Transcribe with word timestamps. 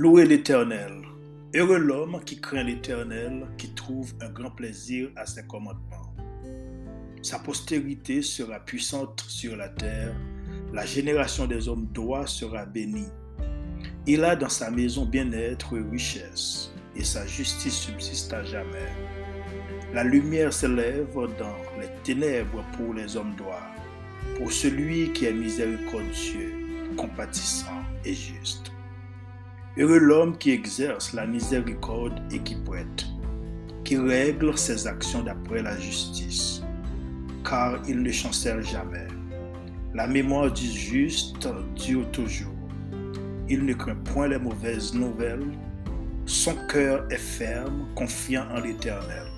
Louez 0.00 0.26
l'Éternel. 0.26 0.92
Heureux 1.56 1.78
l'homme 1.78 2.20
qui 2.24 2.40
craint 2.40 2.62
l'Éternel, 2.62 3.48
qui 3.58 3.74
trouve 3.74 4.12
un 4.20 4.28
grand 4.28 4.52
plaisir 4.52 5.10
à 5.16 5.26
ses 5.26 5.44
commandements. 5.44 6.14
Sa 7.20 7.40
postérité 7.40 8.22
sera 8.22 8.60
puissante 8.60 9.24
sur 9.26 9.56
la 9.56 9.68
terre, 9.68 10.14
la 10.72 10.86
génération 10.86 11.48
des 11.48 11.66
hommes 11.66 11.88
droits 11.92 12.28
sera 12.28 12.64
bénie. 12.64 13.10
Il 14.06 14.22
a 14.22 14.36
dans 14.36 14.48
sa 14.48 14.70
maison 14.70 15.04
bien-être 15.04 15.76
et 15.76 15.82
richesse, 15.90 16.72
et 16.94 17.02
sa 17.02 17.26
justice 17.26 17.74
subsiste 17.74 18.32
à 18.32 18.44
jamais. 18.44 18.92
La 19.92 20.04
lumière 20.04 20.52
s'élève 20.52 21.12
dans 21.40 21.56
les 21.80 21.90
ténèbres 22.04 22.64
pour 22.76 22.94
les 22.94 23.16
hommes 23.16 23.34
droits, 23.34 23.66
pour 24.36 24.52
celui 24.52 25.12
qui 25.12 25.24
est 25.24 25.32
miséricordieux, 25.32 26.54
compatissant 26.96 27.82
et 28.04 28.14
juste. 28.14 28.70
Heureux 29.80 30.00
l'homme 30.00 30.36
qui 30.36 30.50
exerce 30.50 31.12
la 31.12 31.24
miséricorde 31.24 32.20
et 32.32 32.40
qui 32.40 32.56
prête, 32.56 33.06
qui 33.84 33.96
règle 33.96 34.58
ses 34.58 34.88
actions 34.88 35.22
d'après 35.22 35.62
la 35.62 35.78
justice, 35.78 36.62
car 37.48 37.78
il 37.86 38.02
ne 38.02 38.10
chancelle 38.10 38.60
jamais. 38.64 39.06
La 39.94 40.08
mémoire 40.08 40.50
du 40.50 40.66
juste 40.66 41.48
dure 41.76 42.10
toujours. 42.10 42.52
Il 43.48 43.64
ne 43.66 43.72
craint 43.72 43.94
point 43.94 44.26
les 44.26 44.40
mauvaises 44.40 44.94
nouvelles. 44.94 45.46
Son 46.26 46.56
cœur 46.66 47.06
est 47.12 47.16
ferme, 47.16 47.86
confiant 47.94 48.48
en 48.50 48.58
l'Éternel. 48.58 49.28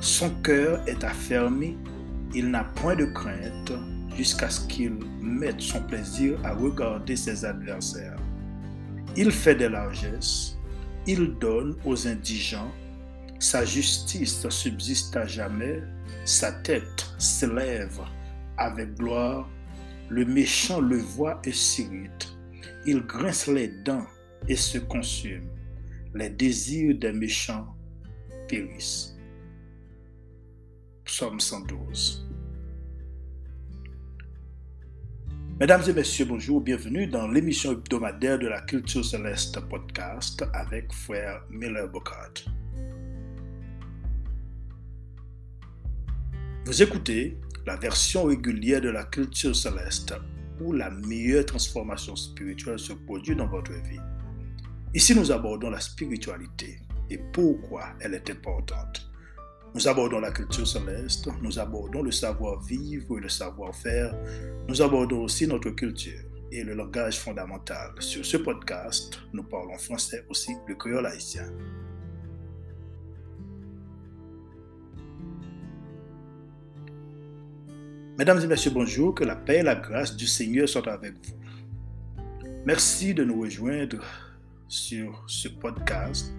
Son 0.00 0.30
cœur 0.42 0.82
est 0.88 1.04
affermi, 1.04 1.76
il 2.34 2.50
n'a 2.50 2.64
point 2.64 2.96
de 2.96 3.04
crainte 3.04 3.72
jusqu'à 4.16 4.50
ce 4.50 4.66
qu'il 4.66 4.94
mette 5.22 5.60
son 5.60 5.82
plaisir 5.82 6.36
à 6.42 6.52
regarder 6.52 7.14
ses 7.14 7.44
adversaires. 7.44 8.16
Il 9.18 9.32
fait 9.32 9.54
des 9.54 9.70
largesses, 9.70 10.58
il 11.06 11.38
donne 11.38 11.74
aux 11.86 12.06
indigents, 12.06 12.70
sa 13.38 13.64
justice 13.64 14.46
subsiste 14.50 15.16
à 15.16 15.26
jamais, 15.26 15.82
sa 16.26 16.52
tête 16.52 17.06
s'élève 17.18 17.98
avec 18.58 18.94
gloire, 18.94 19.48
le 20.10 20.26
méchant 20.26 20.80
le 20.80 20.98
voit 20.98 21.40
et 21.44 21.52
s'irrite, 21.52 22.36
il 22.84 23.00
grince 23.00 23.46
les 23.46 23.68
dents 23.68 24.06
et 24.48 24.56
se 24.56 24.76
consume, 24.78 25.48
les 26.14 26.28
désirs 26.28 26.98
des 26.98 27.12
méchants 27.12 27.74
périssent. 28.48 29.16
Psaume 31.04 31.40
112. 31.40 32.28
Mesdames 35.58 35.84
et 35.88 35.94
messieurs, 35.94 36.26
bonjour, 36.26 36.60
bienvenue 36.60 37.06
dans 37.06 37.28
l'émission 37.28 37.72
hebdomadaire 37.72 38.38
de 38.38 38.46
la 38.46 38.60
Culture 38.60 39.02
Céleste 39.02 39.58
podcast 39.70 40.44
avec 40.52 40.92
frère 40.92 41.40
Miller 41.48 41.88
Bocard. 41.88 42.34
Vous 46.66 46.82
écoutez 46.82 47.38
la 47.66 47.76
version 47.76 48.24
régulière 48.24 48.82
de 48.82 48.90
la 48.90 49.04
Culture 49.04 49.56
Céleste 49.56 50.12
où 50.60 50.74
la 50.74 50.90
meilleure 50.90 51.46
transformation 51.46 52.14
spirituelle 52.16 52.78
se 52.78 52.92
produit 52.92 53.34
dans 53.34 53.48
votre 53.48 53.72
vie. 53.72 54.00
Ici, 54.92 55.14
nous 55.14 55.32
abordons 55.32 55.70
la 55.70 55.80
spiritualité 55.80 56.80
et 57.08 57.16
pourquoi 57.32 57.94
elle 58.00 58.12
est 58.12 58.28
importante. 58.28 59.05
Nous 59.76 59.88
abordons 59.88 60.20
la 60.20 60.30
culture 60.30 60.66
céleste, 60.66 61.28
nous 61.42 61.58
abordons 61.58 62.02
le 62.02 62.10
savoir-vivre 62.10 63.18
et 63.18 63.20
le 63.20 63.28
savoir-faire, 63.28 64.16
nous 64.66 64.80
abordons 64.80 65.24
aussi 65.24 65.46
notre 65.46 65.68
culture 65.68 66.24
et 66.50 66.64
le 66.64 66.72
langage 66.72 67.20
fondamental. 67.20 67.90
Sur 67.98 68.24
ce 68.24 68.38
podcast, 68.38 69.20
nous 69.34 69.42
parlons 69.42 69.76
français 69.76 70.24
aussi, 70.30 70.56
le 70.66 70.76
créole 70.76 71.04
haïtien. 71.04 71.52
Mesdames 78.16 78.40
et 78.40 78.46
messieurs, 78.46 78.70
bonjour, 78.72 79.14
que 79.14 79.24
la 79.24 79.36
paix 79.36 79.58
et 79.58 79.62
la 79.62 79.74
grâce 79.74 80.16
du 80.16 80.26
Seigneur 80.26 80.66
soient 80.66 80.90
avec 80.90 81.12
vous. 81.22 81.34
Merci 82.64 83.12
de 83.12 83.24
nous 83.24 83.42
rejoindre 83.42 84.02
sur 84.68 85.22
ce 85.26 85.48
podcast 85.48 86.32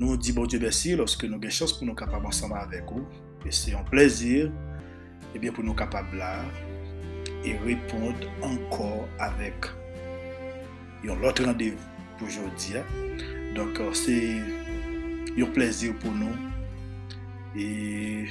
Nou 0.00 0.16
di 0.18 0.32
bon 0.34 0.48
Diyo 0.50 0.58
mersi 0.58 0.96
loske 0.98 1.28
nou 1.30 1.38
gen 1.42 1.52
chans 1.54 1.74
pou 1.76 1.86
nou 1.86 1.94
kapab 1.98 2.24
ansama 2.26 2.58
avek 2.64 2.88
ou. 2.90 3.04
E 3.46 3.52
se 3.54 3.70
yon 3.70 3.84
plezir, 3.86 4.48
ebyen 5.34 5.52
eh 5.52 5.54
pou 5.54 5.62
nou 5.62 5.76
kapab 5.78 6.10
la, 6.18 6.32
e 7.46 7.52
repond 7.62 8.24
ankor 8.42 9.04
avek 9.22 9.68
yon 11.04 11.20
lot 11.22 11.38
randev 11.44 11.78
pou 12.18 12.26
jodi. 12.26 12.80
Donk 13.54 13.78
euh, 13.84 13.92
se 13.94 14.16
yon 15.38 15.52
plezir 15.54 15.94
pou 16.02 16.10
nou. 16.10 16.34
E 17.54 18.26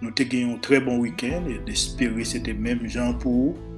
nou 0.00 0.10
te 0.18 0.26
gen 0.26 0.48
yon 0.48 0.58
tre 0.64 0.80
bon 0.82 0.98
wikend, 1.04 1.46
e 1.46 1.60
despere 1.68 2.26
se 2.26 2.42
te 2.42 2.56
menm 2.58 2.88
jan 2.90 3.14
pou 3.22 3.52
ou. 3.52 3.70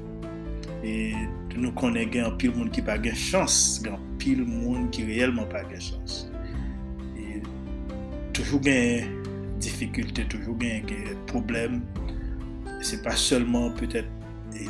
E 0.87 1.13
nou 1.57 1.75
konen 1.77 2.09
gen 2.15 2.31
an 2.31 2.41
pil 2.41 2.57
moun 2.57 2.73
ki 2.73 2.85
pa 2.87 2.97
gen 3.03 3.17
chans, 3.19 3.83
gen 3.85 3.99
an 3.99 4.09
pil 4.23 4.41
moun 4.47 4.89
ki 4.95 5.05
reyelman 5.11 5.53
pa 5.53 5.67
gen 5.69 5.85
chans. 5.91 6.25
Toujours 8.37 8.61
des 8.61 9.07
difficultés, 9.59 10.27
toujours 10.27 10.57
des 10.57 10.83
problèmes. 11.27 11.81
C'est 12.83 13.03
pas 13.03 13.17
seulement 13.17 13.71
peut-être 13.71 14.09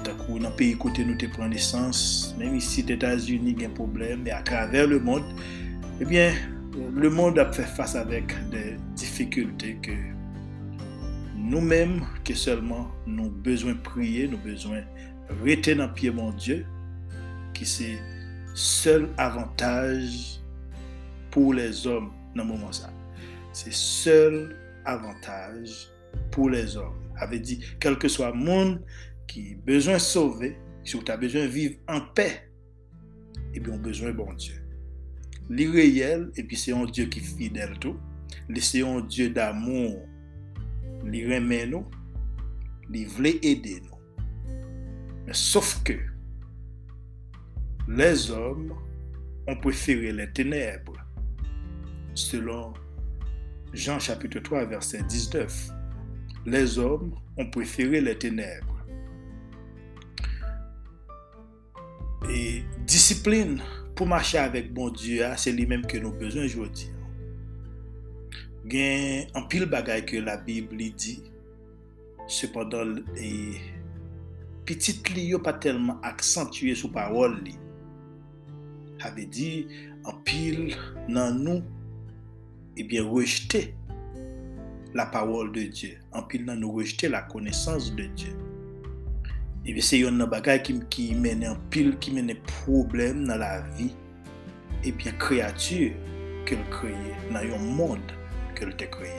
dans 0.05 0.49
le 0.49 0.57
pays 0.57 0.77
côté 0.77 1.05
nous 1.05 1.17
te 1.17 1.27
prend 1.27 1.49
naissance, 1.49 2.35
même 2.39 2.55
ici 2.55 2.85
aux 2.87 2.93
États-Unis, 2.93 3.55
il 3.57 3.63
y 3.63 3.65
a 3.65 3.69
un 3.69 3.73
problème, 3.73 4.23
mais 4.25 4.31
à 4.31 4.43
travers 4.43 4.87
le 4.87 5.01
monde, 5.01 5.25
eh 6.01 6.05
bien, 6.05 6.33
le 6.95 7.11
monde 7.11 7.39
a 7.39 7.53
fait 7.53 7.63
face 7.63 7.95
avec 7.95 8.35
des 8.51 8.77
difficultés 8.95 9.79
que 9.83 9.93
nous-mêmes, 11.37 12.03
que 12.25 12.35
seulement 12.35 12.89
nous 13.07 13.31
besoin 13.31 13.73
de 13.73 13.79
prier, 13.79 14.29
nous 14.29 14.39
besoin 14.39 14.79
de 14.79 15.45
rester 15.45 15.75
dans 15.75 15.87
le 15.87 15.93
pied 15.93 16.11
mon 16.11 16.33
Dieu, 16.33 16.67
qui 17.53 17.67
c'est 17.67 17.99
seul 18.55 19.09
avantage 19.19 20.41
pour 21.31 21.55
les 21.55 21.87
hommes 21.87 22.11
dans 22.35 22.43
ce 22.43 22.49
moment 22.49 22.71
là 22.71 22.96
c'est 23.57 23.73
seul 23.73 24.55
avantage 24.85 25.89
pour 26.31 26.51
les 26.51 26.77
hommes. 26.77 27.01
Avait 27.17 27.41
dit, 27.41 27.65
quel 27.81 27.97
que 27.97 28.07
soit 28.07 28.31
le 28.31 28.37
monde 28.37 28.85
qui 29.27 29.55
a 29.55 29.67
besoin 29.67 29.95
de 29.95 29.99
sauver, 29.99 30.59
si 30.85 30.99
tu 31.03 31.11
as 31.11 31.17
besoin 31.17 31.45
de 31.45 31.47
vivre 31.47 31.77
en 31.89 32.03
paix, 32.03 32.51
et 33.35 33.57
eh 33.57 33.61
bien, 33.61 33.73
on 33.73 33.77
a 33.77 33.79
besoin 33.79 34.09
de 34.09 34.17
bon 34.17 34.31
Dieu. 34.35 34.57
L'irréel, 35.49 36.31
et 36.37 36.43
puis 36.43 36.55
c'est 36.55 36.73
un 36.73 36.85
Dieu 36.85 37.07
qui 37.07 37.21
est 37.21 37.23
fidèle 37.23 37.79
tout. 37.79 37.97
C'est 38.61 38.83
un 38.83 39.01
Dieu 39.01 39.31
d'amour. 39.31 40.07
Il 41.11 41.71
nous, 41.71 41.87
il 42.93 43.27
aider 43.43 43.81
nous. 43.83 44.53
Mais 45.27 45.33
sauf 45.33 45.83
que 45.83 45.95
les 47.89 48.31
hommes 48.31 48.75
ont 49.47 49.57
préféré 49.57 50.13
les 50.13 50.31
ténèbres 50.31 50.99
selon 52.13 52.75
Jean 53.73 53.99
chapitre 53.99 54.41
3 54.41 54.65
verset 54.65 55.03
19. 55.03 55.71
Les 56.47 56.79
hommes 56.79 57.13
ont 57.37 57.51
préféré 57.51 58.01
les 58.01 58.17
ténèbres. 58.17 58.77
Et 62.31 62.63
discipline 62.87 63.61
pour 63.95 64.07
marcher 64.07 64.39
avec 64.39 64.73
bon 64.73 64.91
Dieu, 64.91 65.25
ah, 65.25 65.37
c'est 65.37 65.53
lui-même 65.53 65.87
que 65.87 65.99
nous 65.99 66.09
avons 66.09 66.19
besoin 66.19 66.45
aujourd'hui. 66.45 66.91
Gen 68.67 69.31
an 69.39 69.47
pil 69.51 69.67
bagay 69.71 70.03
ke 70.09 70.19
la 70.27 70.37
Bib 70.43 70.73
li 70.75 70.91
di, 70.99 71.15
sepadan 72.27 72.99
e 73.15 73.31
pitit 74.67 75.07
li 75.15 75.29
yo 75.31 75.39
pa 75.43 75.53
telman 75.63 76.01
aksantuye 76.07 76.75
sou 76.75 76.91
parol 76.95 77.39
li. 77.47 77.55
Ave 79.07 79.29
di, 79.31 79.51
an 80.09 80.19
pil 80.27 80.75
nan 81.07 81.39
nou 81.45 81.63
bien, 82.85 83.05
rejeter 83.05 83.75
la 84.95 85.07
parole 85.07 85.53
de 85.53 85.63
Dieu. 85.63 85.99
En 86.13 86.23
pile, 86.23 86.45
nous 86.45 86.73
rejeter 86.73 87.09
la 87.09 87.23
connaissance 87.23 87.95
de 87.95 88.05
Dieu. 88.05 88.37
Et 89.65 89.71
eh 89.71 89.73
bien, 89.73 89.83
c'est 89.83 90.07
un 90.07 90.27
bagage 90.27 90.63
qui, 90.63 90.81
qui 90.89 91.15
mène 91.15 91.45
un 91.45 91.57
pile, 91.71 91.97
qui 91.99 92.13
mène 92.13 92.33
problème 92.65 93.27
dans 93.27 93.37
la 93.37 93.63
vie. 93.77 93.95
Et 94.85 94.89
eh 94.89 94.93
bien, 94.93 95.13
créature 95.13 95.93
qu'elle 96.45 96.65
crée, 96.71 96.95
dans 97.33 97.39
un 97.39 97.59
monde 97.59 97.99
qu'elle 98.55 98.69
a 98.69 98.87
créé. 98.87 99.11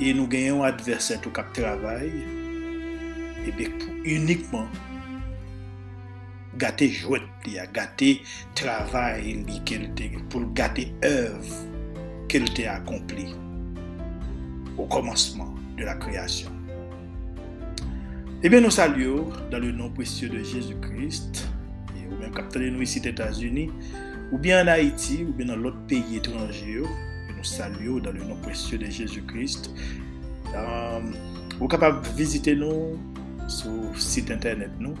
Et 0.00 0.12
nous 0.12 0.26
gagnons 0.26 0.64
un 0.64 0.68
adversaire 0.68 1.20
tout 1.20 1.30
cap 1.30 1.52
travail, 1.52 2.12
et 3.46 3.52
bien, 3.52 3.70
pour 3.70 3.94
uniquement 4.04 4.68
gâter 6.58 6.88
jouet, 6.88 7.22
gâter 7.72 8.22
travail, 8.54 9.44
pour 10.28 10.52
gâter 10.52 10.92
œuvre 11.04 11.71
qu'elle 12.32 12.50
t'ait 12.54 12.66
accompli 12.66 13.26
au 14.78 14.86
commencement 14.86 15.54
de 15.76 15.84
la 15.84 15.96
création. 15.96 16.48
Eh 18.42 18.48
bien, 18.48 18.62
nous 18.62 18.70
saluons 18.70 19.28
dans 19.50 19.58
le 19.58 19.70
nom 19.70 19.90
précieux 19.90 20.30
de 20.30 20.42
Jésus-Christ, 20.42 21.46
et 21.94 22.06
au 22.10 22.16
même 22.18 22.32
capitaine 22.32 22.72
nous 22.72 22.80
ici 22.80 23.00
aux 23.00 23.08
États-Unis, 23.08 23.70
ou 24.32 24.38
bien 24.38 24.64
en 24.64 24.68
Haïti, 24.68 25.26
ou 25.28 25.34
bien 25.34 25.44
dans 25.44 25.56
l'autre 25.56 25.84
pays 25.86 26.16
étranger, 26.16 26.80
nous 27.36 27.44
saluons 27.44 27.98
dans 27.98 28.12
le 28.12 28.24
nom 28.24 28.36
précieux 28.36 28.78
de 28.78 28.86
Jésus-Christ. 28.86 29.70
Euh, 30.56 31.00
vous 31.58 31.66
êtes 31.66 31.70
capable 31.70 32.00
de 32.00 32.08
visiter 32.16 32.56
nous 32.56 32.98
sur 33.46 33.92
le 33.92 33.98
site 33.98 34.30
internet 34.30 34.70
nous 34.78 34.94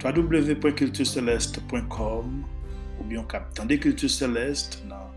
www.cultureceleste.com 0.00 2.44
ou 3.00 3.04
bien 3.04 3.24
captant 3.24 3.64
des 3.64 3.80
cultures 3.80 4.10
célestes 4.10 4.84
dans 4.88 5.10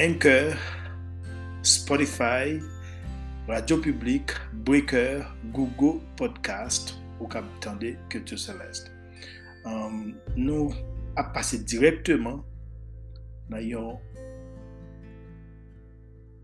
Anchor, 0.00 0.56
Spotify, 1.62 2.62
Radio 3.48 3.78
Public, 3.78 4.30
Breaker, 4.64 5.24
Google 5.52 6.00
Podcast 6.16 6.94
ou 7.18 7.26
captant 7.26 7.74
des 7.74 7.96
cultures 8.08 8.38
célestes. 8.38 8.92
Um, 9.64 10.14
nous 10.36 10.72
a 11.16 11.24
passé 11.24 11.58
directement 11.64 12.44
dans 13.50 13.56
un 13.56 13.98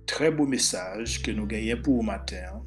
très 0.05 0.33
beau 0.33 0.47
message 0.47 1.23
que 1.23 1.31
nous 1.31 1.47
gagnons 1.47 1.81
pour 1.81 2.03
le 2.03 2.07
matin 2.07 2.61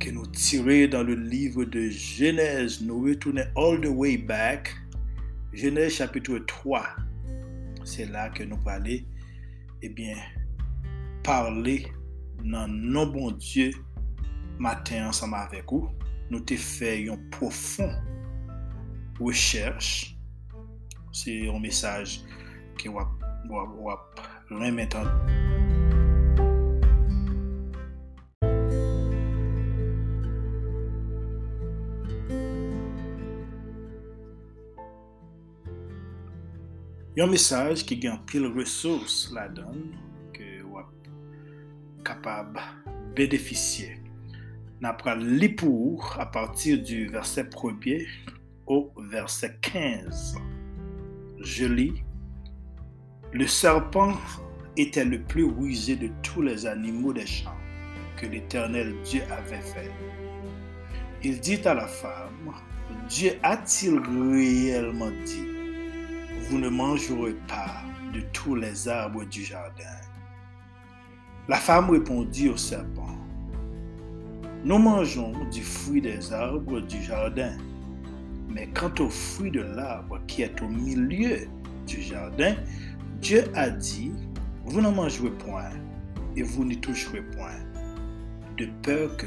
que 0.00 0.10
nous 0.10 0.26
tirons 0.28 0.88
dans 0.90 1.02
le 1.02 1.14
livre 1.14 1.64
de 1.66 1.90
Genèse. 1.90 2.80
Nous 2.80 3.02
retournons 3.02 3.44
all 3.56 3.78
the 3.78 3.88
way 3.88 4.16
back. 4.16 4.74
Genèse 5.52 5.92
chapitre 5.92 6.38
3. 6.38 7.03
Se 7.84 8.06
la 8.08 8.28
ke 8.34 8.46
nou 8.48 8.60
pale, 8.64 9.02
ebyen, 9.84 10.20
parle 11.26 11.78
nan 12.44 12.72
nou 12.92 13.08
bon 13.12 13.36
Diyo 13.40 13.70
maten 14.62 15.08
ansama 15.08 15.44
avek 15.44 15.72
ou. 15.74 15.90
Nou 16.30 16.40
te 16.48 16.56
fe 16.60 16.94
yon 17.04 17.20
profon 17.34 17.92
wecherche. 19.20 20.14
Se 21.14 21.34
yon 21.44 21.62
mesaj 21.62 22.18
ki 22.80 22.90
wap, 22.94 23.12
wap, 23.50 23.76
wap 23.84 24.24
remetan. 24.50 25.10
A 37.20 37.24
un 37.24 37.26
message 37.28 37.84
qui 37.84 38.06
a 38.08 38.16
pile 38.26 38.46
ressources 38.46 39.30
là-dedans 39.32 39.72
que 40.32 40.62
vous 40.62 40.78
êtes 40.80 42.04
capable 42.04 42.60
de 42.86 43.14
bénéficier. 43.14 44.00
N'après 44.80 45.16
lire 45.16 45.54
pour 45.56 46.16
à 46.18 46.26
partir 46.26 46.82
du 46.82 47.06
verset 47.06 47.44
1er 47.44 48.04
au 48.66 48.90
verset 49.10 49.56
15. 49.62 50.36
Je 51.40 51.66
lis 51.66 52.02
Le 53.32 53.46
serpent 53.46 54.14
était 54.76 55.04
le 55.04 55.22
plus 55.22 55.44
rusé 55.44 55.94
de 55.94 56.10
tous 56.22 56.42
les 56.42 56.66
animaux 56.66 57.12
des 57.12 57.26
champs 57.26 57.56
que 58.16 58.26
l'Éternel 58.26 58.92
Dieu 59.04 59.22
avait 59.30 59.62
fait. 59.62 59.90
Il 61.22 61.38
dit 61.38 61.60
à 61.64 61.74
la 61.74 61.86
femme 61.86 62.52
Dieu 63.08 63.32
a-t-il 63.44 64.00
réellement 64.00 65.12
dit 65.24 65.53
vous 66.48 66.58
ne 66.58 66.68
mangerez 66.68 67.34
pas 67.48 67.82
de 68.12 68.20
tous 68.32 68.54
les 68.54 68.88
arbres 68.88 69.24
du 69.24 69.44
jardin. 69.44 69.96
La 71.48 71.56
femme 71.56 71.90
répondit 71.90 72.48
au 72.48 72.56
serpent, 72.56 73.18
Nous 74.64 74.78
mangeons 74.78 75.32
du 75.50 75.62
fruit 75.62 76.00
des 76.00 76.32
arbres 76.32 76.80
du 76.80 77.02
jardin, 77.02 77.56
mais 78.48 78.68
quant 78.74 78.92
au 78.98 79.08
fruit 79.08 79.50
de 79.50 79.60
l'arbre 79.60 80.20
qui 80.26 80.42
est 80.42 80.60
au 80.62 80.68
milieu 80.68 81.48
du 81.86 82.02
jardin, 82.02 82.54
Dieu 83.20 83.44
a 83.54 83.70
dit, 83.70 84.12
Vous 84.64 84.80
n'en 84.80 84.92
mangerez 84.92 85.30
point, 85.30 85.70
et 86.36 86.42
vous 86.42 86.64
n'y 86.64 86.78
toucherez 86.78 87.22
point, 87.22 87.60
de 88.58 88.68
peur 88.82 89.16
que 89.16 89.26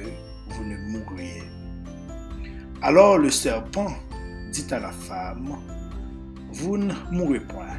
vous 0.50 0.64
ne 0.64 0.78
mouriez. 0.92 1.44
Alors 2.82 3.18
le 3.18 3.32
serpent 3.32 3.92
dit 4.52 4.68
à 4.72 4.80
la 4.80 4.92
femme, 4.92 5.58
vous 6.52 6.78
ne 6.78 6.94
mourrez 7.12 7.40
point. 7.40 7.78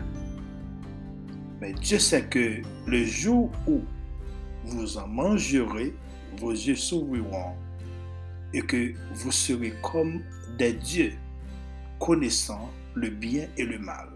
Mais 1.60 1.72
Dieu 1.72 1.98
sait 1.98 2.24
que 2.26 2.62
le 2.86 3.04
jour 3.04 3.50
où 3.66 3.80
vous 4.64 4.98
en 4.98 5.08
mangerez, 5.08 5.94
vos 6.38 6.52
yeux 6.52 6.76
s'ouvriront 6.76 7.54
et 8.52 8.62
que 8.62 8.94
vous 9.14 9.32
serez 9.32 9.74
comme 9.82 10.22
des 10.58 10.72
dieux, 10.72 11.12
connaissant 11.98 12.70
le 12.94 13.10
bien 13.10 13.48
et 13.56 13.64
le 13.64 13.78
mal. 13.78 14.08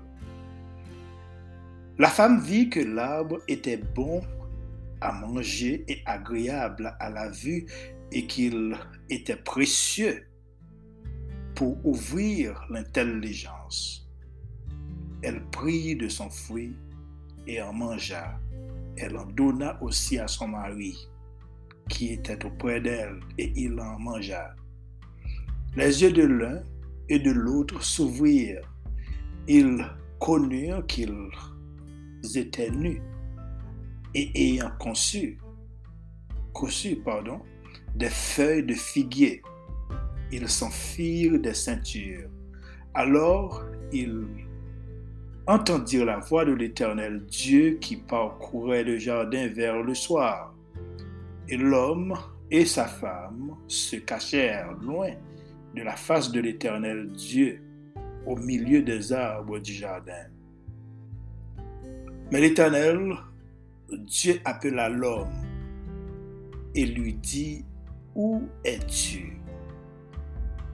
La 1.99 2.09
femme 2.09 2.41
vit 2.41 2.69
que 2.69 2.81
l'arbre 2.81 3.41
était 3.49 3.77
bon 3.77 4.23
à 5.01 5.13
manger 5.13 5.85
et 5.89 6.01
agréable 6.07 6.97
à 7.01 7.11
la 7.11 7.29
vue 7.29 7.67
et 8.13 8.27
qu'il 8.27 8.77
était 9.11 9.37
précieux 9.37 10.27
pour 11.55 11.85
ouvrir 11.85 12.67
l'intelligence. 12.71 14.02
Elle 15.23 15.43
prit 15.51 15.97
de 15.97 16.09
son 16.09 16.29
fruit 16.31 16.77
et 17.47 17.61
en 17.63 17.73
mangea. 17.73 18.39
Elle 18.97 19.17
en 19.17 19.27
donna 19.27 19.79
aussi 19.83 20.19
à 20.19 20.29
son 20.29 20.49
mari, 20.49 21.09
qui 21.89 22.13
était 22.13 22.45
auprès 22.45 22.81
d'elle, 22.81 23.21
et 23.39 23.53
il 23.57 23.79
en 23.81 23.99
mangea. 23.99 24.55
Les 25.77 26.03
yeux 26.03 26.13
de 26.13 26.25
l'un 26.25 26.63
et 27.09 27.19
de 27.19 27.31
l'autre 27.31 27.83
s'ouvrirent. 27.83 28.69
Ils 29.49 29.85
connurent 30.21 30.87
qu'ils 30.87 31.31
étaient 32.35 32.71
nus, 32.71 33.03
et 34.15 34.31
ayant 34.35 34.73
conçu, 34.79 35.39
conçu 36.53 36.97
pardon, 36.97 37.41
des 37.95 38.11
feuilles 38.11 38.65
de 38.65 38.75
figuier, 38.75 39.43
ils 40.31 40.49
s'en 40.49 40.71
firent 40.71 41.41
des 41.41 41.55
ceintures. 41.55 42.29
Alors 42.95 43.65
ils 43.93 44.27
entendirent 45.47 46.05
la 46.05 46.19
voix 46.19 46.45
de 46.45 46.53
l'Éternel 46.53 47.25
Dieu 47.27 47.79
qui 47.81 47.97
parcourait 47.97 48.85
le 48.85 48.99
jardin 48.99 49.49
vers 49.49 49.83
le 49.83 49.95
soir. 49.95 50.55
Et 51.49 51.57
l'homme 51.57 52.15
et 52.51 52.65
sa 52.65 52.87
femme 52.87 53.57
se 53.67 53.97
cachèrent 53.97 54.73
loin 54.81 55.11
de 55.75 55.83
la 55.83 55.97
face 55.97 56.31
de 56.31 56.41
l'Éternel 56.41 57.11
Dieu, 57.13 57.61
au 58.27 58.37
milieu 58.37 58.83
des 58.83 59.13
arbres 59.13 59.59
du 59.59 59.73
jardin. 59.73 60.27
Mais 62.31 62.41
l'Éternel 62.41 63.15
Dieu 63.91 64.41
appela 64.45 64.89
l'homme 64.89 65.29
et 66.75 66.87
lui 66.87 67.15
dit, 67.15 67.65
Où 68.15 68.43
es-tu? 68.65 69.39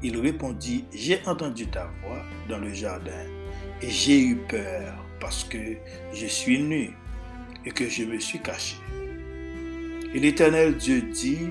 Il 0.02 0.18
répondit, 0.20 0.84
J'ai 0.92 1.20
entendu 1.26 1.66
ta 1.68 1.86
voix 2.02 2.22
dans 2.48 2.58
le 2.58 2.72
jardin 2.72 3.37
j'ai 3.82 4.20
eu 4.20 4.36
peur 4.36 5.04
parce 5.20 5.44
que 5.44 5.76
je 6.12 6.26
suis 6.26 6.62
nu 6.62 6.90
et 7.64 7.70
que 7.70 7.88
je 7.88 8.04
me 8.04 8.18
suis 8.18 8.40
caché. 8.40 8.76
Et 10.14 10.18
l'Éternel 10.20 10.76
Dieu 10.76 11.02
dit, 11.02 11.50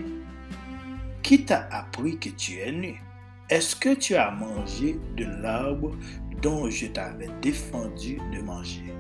qui 1.21 1.43
t'a 1.45 1.67
appris 1.71 2.17
que 2.17 2.29
tu 2.29 2.59
es 2.59 2.71
nu? 2.71 3.01
Est-ce 3.49 3.75
que 3.75 3.93
tu 3.93 4.15
as 4.15 4.31
mangé 4.31 4.99
de 5.15 5.25
l'arbre 5.41 5.95
dont 6.41 6.69
je 6.69 6.87
t'avais 6.87 7.29
défendu 7.41 8.17
de 8.33 8.41
manger? 8.41 8.93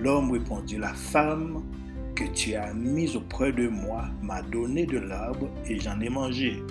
L'homme 0.00 0.32
répondit, 0.32 0.76
la 0.76 0.94
femme 0.94 1.62
que 2.14 2.24
tu 2.24 2.54
as 2.54 2.72
mise 2.72 3.16
auprès 3.16 3.52
de 3.52 3.68
moi 3.68 4.06
m'a 4.22 4.42
donné 4.42 4.86
de 4.86 4.98
l'arbre 4.98 5.48
et 5.66 5.78
j'en 5.78 6.00
ai 6.00 6.08
mangé. 6.08 6.62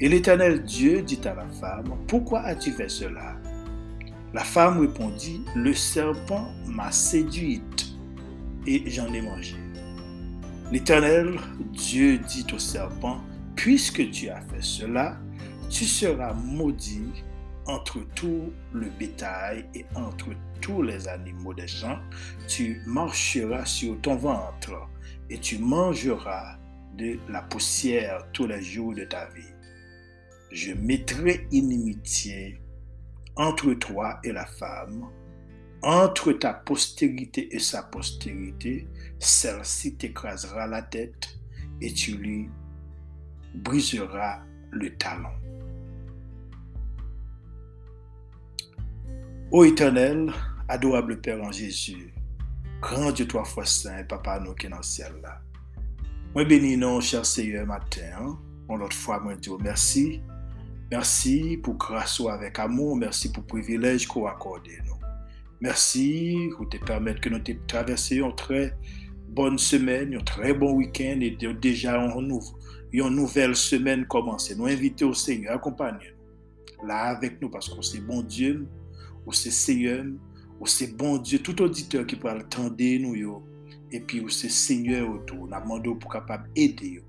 Et 0.00 0.08
l'Éternel 0.08 0.62
Dieu 0.62 1.02
dit 1.02 1.20
à 1.24 1.34
la 1.34 1.48
femme, 1.48 1.96
pourquoi 2.06 2.40
as-tu 2.40 2.72
fait 2.72 2.88
cela? 2.88 3.36
La 4.34 4.44
femme 4.44 4.80
répondit, 4.80 5.44
le 5.54 5.74
serpent 5.74 6.48
m'a 6.66 6.90
séduite 6.90 7.92
et 8.66 8.82
j'en 8.90 9.12
ai 9.12 9.20
mangé. 9.20 9.56
L'Éternel 10.70 11.38
Dieu 11.72 12.18
dit 12.18 12.46
au 12.54 12.58
serpent, 12.58 13.20
puisque 13.56 14.10
tu 14.10 14.30
as 14.30 14.40
fait 14.40 14.62
cela, 14.62 15.18
tu 15.68 15.84
seras 15.84 16.32
maudit 16.32 17.24
entre 17.66 18.00
tout 18.14 18.52
le 18.72 18.88
bétail 18.98 19.66
et 19.74 19.84
entre 19.94 20.28
tous 20.62 20.80
les 20.80 21.08
animaux 21.08 21.52
des 21.52 21.66
champs. 21.66 21.98
Tu 22.48 22.80
marcheras 22.86 23.66
sur 23.66 24.00
ton 24.00 24.16
ventre 24.16 24.88
et 25.28 25.38
tu 25.38 25.58
mangeras 25.58 26.56
de 26.96 27.18
la 27.28 27.42
poussière 27.42 28.26
tous 28.32 28.46
les 28.46 28.62
jours 28.62 28.94
de 28.94 29.04
ta 29.04 29.26
vie. 29.26 29.42
Je 30.50 30.72
mettrai 30.72 31.46
inimitié 31.50 32.61
entre 33.36 33.74
toi 33.74 34.18
et 34.24 34.32
la 34.32 34.46
femme, 34.46 35.08
entre 35.82 36.32
ta 36.32 36.54
postérité 36.54 37.54
et 37.54 37.58
sa 37.58 37.82
postérité, 37.82 38.88
celle-ci 39.18 39.96
t'écrasera 39.96 40.66
la 40.66 40.82
tête 40.82 41.38
et 41.80 41.92
tu 41.92 42.16
lui 42.16 42.48
briseras 43.54 44.40
le 44.70 44.96
talon. 44.96 45.30
Ô 49.50 49.64
éternel, 49.64 50.32
adorable 50.68 51.20
Père 51.20 51.42
en 51.42 51.52
Jésus, 51.52 52.14
grand 52.80 53.12
Dieu 53.12 53.26
trois 53.26 53.44
fois 53.44 53.66
saint, 53.66 54.04
papa 54.04 54.40
nous 54.40 54.54
qui 54.54 54.66
est 54.66 54.70
dans 54.70 54.78
le 54.78 54.82
ciel 54.82 55.12
là. 55.22 55.40
Moi 56.34 56.44
bénis 56.46 56.78
non, 56.78 57.00
cher 57.00 57.26
Seigneur, 57.26 57.66
matin. 57.66 58.00
Hein. 58.18 58.38
Mon 58.66 58.80
autre 58.80 58.96
fois, 58.96 59.20
moi 59.20 59.34
dis 59.34 59.50
merci. 59.60 60.22
Mersi 60.92 61.56
pou 61.64 61.72
krasou 61.80 62.28
avèk 62.28 62.58
amon, 62.60 62.98
mersi 63.00 63.30
pou 63.32 63.46
privilej 63.48 64.04
kou 64.10 64.26
akorde 64.28 64.74
nou. 64.84 64.98
Mersi 65.64 66.50
pou 66.52 66.66
te 66.68 66.76
permèt 66.82 67.22
ke 67.24 67.30
nou 67.32 67.40
te 67.40 67.54
travesse 67.70 68.18
yon 68.18 68.34
tre 68.36 68.66
bon 69.32 69.56
semen, 69.56 70.12
yon 70.12 70.26
tre 70.28 70.50
bon 70.52 70.74
wikend, 70.76 71.24
et 71.24 71.40
yon 71.40 71.56
deja 71.64 71.94
yon, 71.96 72.28
nou, 72.28 72.44
yon 72.92 73.16
nouvel 73.16 73.56
semen 73.56 74.04
komanse. 74.12 74.52
Nou 74.58 74.68
invite 74.68 75.06
ou 75.08 75.16
Seigneur, 75.16 75.56
akompanye 75.56 76.10
nou. 76.10 76.88
La 76.90 76.98
avèk 77.14 77.40
nou, 77.40 77.48
paske 77.54 77.78
ou 77.78 77.86
se 77.86 78.02
bon 78.04 78.20
Diyo, 78.28 78.66
ou 79.24 79.32
se 79.32 79.48
Seigneur, 79.48 80.04
ou 80.58 80.68
se 80.68 80.90
bon 80.92 81.16
Diyo, 81.22 81.40
tout 81.46 81.64
auditeur 81.64 82.04
ki 82.10 82.20
pou 82.20 82.28
al 82.28 82.44
tende 82.52 82.90
nou 83.00 83.16
yo, 83.16 83.38
epi 83.96 84.20
ou 84.20 84.28
se 84.28 84.52
Seigneur 84.52 85.08
ou 85.08 85.24
tou, 85.24 85.48
nan 85.48 85.64
mando 85.64 85.96
pou 85.96 86.12
kapab 86.12 86.44
ede 86.52 86.98
yo. 86.98 87.08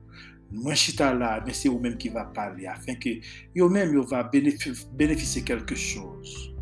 Moi, 0.55 0.75
je 0.75 0.95
là, 0.99 1.43
mais 1.45 1.51
c'est 1.51 1.67
vous-même 1.67 1.97
qui 1.97 2.09
va 2.09 2.25
parler, 2.25 2.67
afin 2.67 2.93
que 2.93 3.09
vous-même 3.55 3.99
va 4.01 4.23
bénéficier 4.23 5.41
quelque 5.41 5.73
chose. 5.73 6.53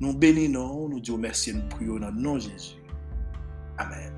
Nous 0.00 0.12
bénissons, 0.12 0.88
nous 0.88 0.98
disons 1.00 1.16
merci 1.16 1.54
nous 1.54 1.68
prions 1.68 2.00
dans 2.00 2.10
le 2.10 2.20
nom 2.20 2.34
de 2.34 2.40
Jésus. 2.40 2.74
Amen. 3.78 4.12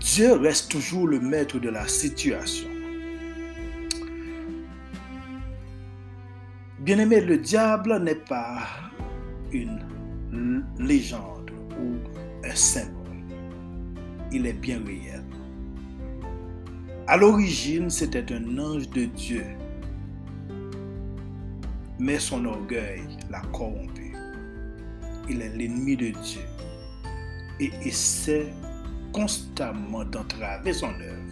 Dieu 0.00 0.32
reste 0.32 0.70
toujours 0.70 1.08
le 1.08 1.20
maître 1.20 1.58
de 1.58 1.68
la 1.68 1.86
situation. 1.86 2.68
Bien-aimé, 6.78 7.20
le 7.20 7.36
diable 7.36 8.02
n'est 8.02 8.14
pas 8.14 8.66
une 9.52 9.84
légende 10.78 11.50
ou 11.78 12.17
symbole. 12.54 12.94
Il 14.32 14.46
est 14.46 14.52
bien 14.52 14.80
réel. 14.84 15.24
À 17.06 17.16
l'origine, 17.16 17.88
c'était 17.88 18.32
un 18.32 18.58
ange 18.58 18.88
de 18.90 19.06
Dieu, 19.06 19.44
mais 21.98 22.18
son 22.18 22.44
orgueil 22.44 23.02
l'a 23.30 23.40
corrompu. 23.52 24.14
Il 25.28 25.40
est 25.40 25.56
l'ennemi 25.56 25.96
de 25.96 26.08
Dieu 26.08 26.42
et 27.60 27.70
essaie 27.82 28.52
constamment 29.12 30.04
d'entraver 30.04 30.72
son 30.72 30.88
œuvre. 30.88 31.28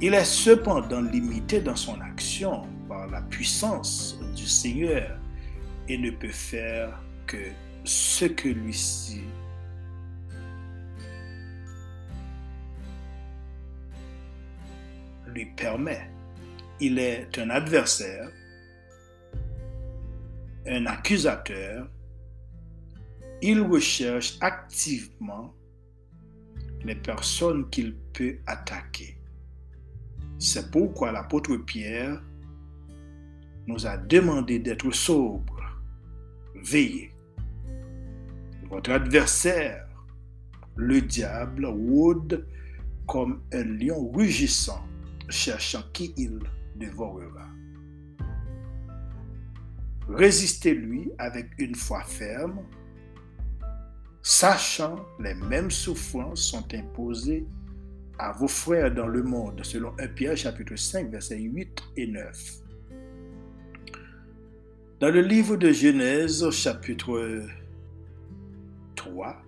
Il 0.00 0.14
est 0.14 0.24
cependant 0.24 1.02
limité 1.02 1.60
dans 1.60 1.76
son 1.76 2.00
action 2.00 2.62
par 2.88 3.06
la 3.08 3.20
puissance 3.22 4.18
du 4.34 4.46
Seigneur 4.46 5.18
et 5.88 5.98
ne 5.98 6.10
peut 6.10 6.28
faire 6.28 7.02
que 7.26 7.36
ce 7.84 8.24
que 8.24 8.48
lui-ci 8.48 9.22
lui 15.34 15.46
permet. 15.46 16.10
Il 16.80 16.98
est 16.98 17.38
un 17.38 17.50
adversaire, 17.50 18.30
un 20.66 20.86
accusateur. 20.86 21.88
Il 23.42 23.60
recherche 23.62 24.36
activement 24.40 25.54
les 26.84 26.94
personnes 26.94 27.68
qu'il 27.70 27.94
peut 28.12 28.36
attaquer. 28.46 29.16
C'est 30.38 30.70
pourquoi 30.70 31.12
l'apôtre 31.12 31.56
Pierre 31.56 32.22
nous 33.66 33.86
a 33.86 33.96
demandé 33.96 34.58
d'être 34.58 34.90
sobre, 34.90 35.80
veillez. 36.62 37.12
Votre 38.70 38.92
adversaire, 38.92 39.86
le 40.76 41.00
diable, 41.02 41.66
rôde 41.66 42.46
comme 43.06 43.42
un 43.52 43.64
lion 43.64 44.10
rugissant, 44.12 44.84
cherchant 45.30 45.82
qui 45.92 46.12
il 46.16 46.38
dévorera. 46.76 47.46
Résistez-lui 50.08 51.12
avec 51.18 51.46
une 51.58 51.74
foi 51.74 52.02
ferme, 52.02 52.60
sachant 54.22 54.96
les 55.20 55.34
mêmes 55.34 55.70
souffrances 55.70 56.42
sont 56.42 56.66
imposées 56.74 57.46
à 58.18 58.32
vos 58.32 58.48
frères 58.48 58.92
dans 58.92 59.06
le 59.06 59.22
monde, 59.22 59.60
selon 59.62 59.92
1 59.98 60.08
Pierre 60.08 60.36
chapitre 60.36 60.76
5, 60.76 61.10
versets 61.10 61.38
8 61.38 61.82
et 61.96 62.06
9. 62.06 62.56
Dans 65.00 65.10
le 65.10 65.22
livre 65.22 65.56
de 65.56 65.72
Genèse 65.72 66.50
chapitre 66.50 67.46
3, 68.96 69.42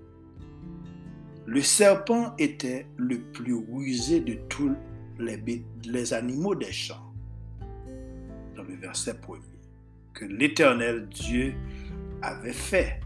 le 1.45 1.61
serpent 1.61 2.35
était 2.39 2.87
le 2.97 3.21
plus 3.33 3.55
rusé 3.55 4.21
de 4.21 4.35
tous 4.49 4.75
les, 5.19 6.15
animaux 6.15 6.55
des 6.55 6.73
champs. 6.73 7.13
Dans 8.57 8.63
le 8.63 8.75
verset 8.77 9.15
premier, 9.15 9.41
que 10.13 10.25
l'Éternel 10.27 11.09
Dieu 11.09 11.55
avait 12.21 12.53
fait. 12.53 13.01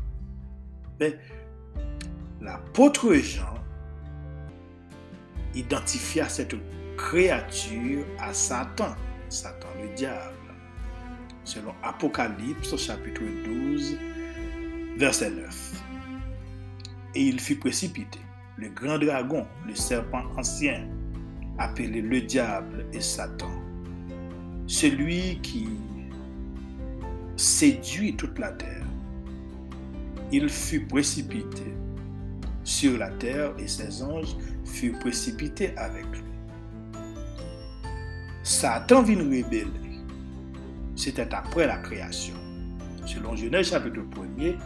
Mais 0.98 1.16
l'apôtre 2.40 3.12
Jean 3.14 3.54
identifia 5.54 6.28
cette 6.28 6.56
créature 6.96 8.04
à 8.18 8.32
Satan, 8.32 8.94
Satan 9.28 9.68
le 9.80 9.94
diable, 9.94 10.34
selon 11.44 11.72
Apocalypse 11.82 12.76
chapitre 12.76 13.22
12, 13.44 13.98
verset 14.96 15.30
9. 15.30 15.82
Et 17.14 17.22
il 17.22 17.40
fut 17.40 17.56
précipité, 17.56 18.18
le 18.56 18.68
grand 18.70 18.98
dragon, 18.98 19.46
le 19.66 19.75
serpent 19.75 20.25
ancien, 20.36 20.88
appelé 21.58 22.02
le 22.02 22.20
diable 22.20 22.86
et 22.92 23.00
Satan, 23.00 23.50
celui 24.66 25.40
qui 25.40 25.68
séduit 27.36 28.16
toute 28.16 28.38
la 28.38 28.52
terre. 28.52 28.84
Il 30.32 30.48
fut 30.48 30.86
précipité 30.86 31.75
sur 32.64 32.98
la 32.98 33.10
terre 33.10 33.52
et 33.58 33.68
ses 33.68 34.02
anges 34.02 34.36
furent 34.64 34.98
précipités 34.98 35.76
avec 35.76 36.04
lui. 36.12 36.22
Satan 38.42 39.02
vint 39.02 39.28
révéler. 39.28 39.66
C'était 40.96 41.32
après 41.34 41.66
la 41.66 41.78
création. 41.78 42.34
Selon 43.04 43.36
Genèse 43.36 43.68
chapitre 43.70 44.00
1er, 44.00 44.56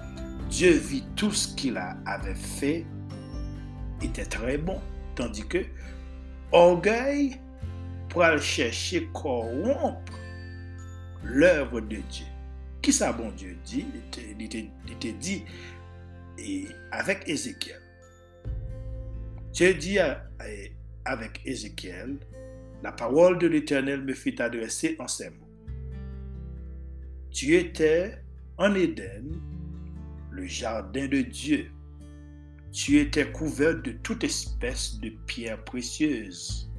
Dieu 0.49 0.73
vit 0.73 1.05
tout 1.15 1.33
ce 1.33 1.55
qu'il 1.55 1.77
avait 2.07 2.35
fait 2.35 2.87
était 4.03 4.25
très 4.25 4.57
bon, 4.57 4.79
tandis 5.15 5.47
que 5.47 5.59
orgueil 6.53 7.41
pour 8.09 8.23
aller 8.23 8.41
chercher 8.41 9.09
corrompre 9.13 10.19
l'œuvre 11.23 11.81
de 11.81 11.97
Dieu. 11.97 12.27
Qui 12.83 12.93
ça 12.93 13.13
bon 13.13 13.31
Dieu 13.33 13.57
dit 13.65 13.87
Il 14.17 14.43
était 14.43 15.13
dit 15.13 15.45
et 16.39 16.67
avec 16.91 17.29
Ézéchiel. 17.29 17.81
Dieu 19.53 19.75
dit 19.75 19.99
avec 21.05 21.41
Ézéchiel, 21.45 22.19
la 22.83 22.93
parole 22.93 23.39
de 23.39 23.47
l'Éternel 23.47 24.03
me 24.03 24.15
fit 24.15 24.41
adresser 24.41 24.97
en 24.99 25.07
ces 25.07 25.31
mots. 25.31 25.49
Tu 27.31 27.55
étais 27.55 28.19
en 28.57 28.75
Éden, 28.75 29.41
le 30.31 30.47
jardin 30.47 31.07
de 31.07 31.21
Dieu. 31.21 31.71
Tu 32.73 32.99
étais 32.99 33.31
couvert 33.33 33.83
de 33.83 33.93
toute 33.93 34.23
espèce 34.23 35.01
de 35.01 35.11
pierres 35.27 35.65
précieuses, 35.65 36.71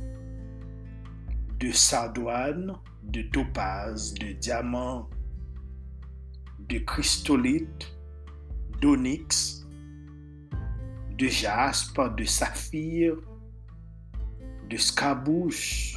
de 1.59 1.71
sardoine, 1.71 2.77
de 3.03 3.23
topaz, 3.23 4.13
de 4.13 4.31
diamants, 4.31 5.09
de 6.69 6.79
cristolite, 6.79 7.93
d'onyx, 8.79 9.67
de 11.17 11.27
jaspe, 11.27 11.99
de 12.17 12.23
saphir, 12.23 13.15
de 14.69 14.77
scabouche, 14.77 15.93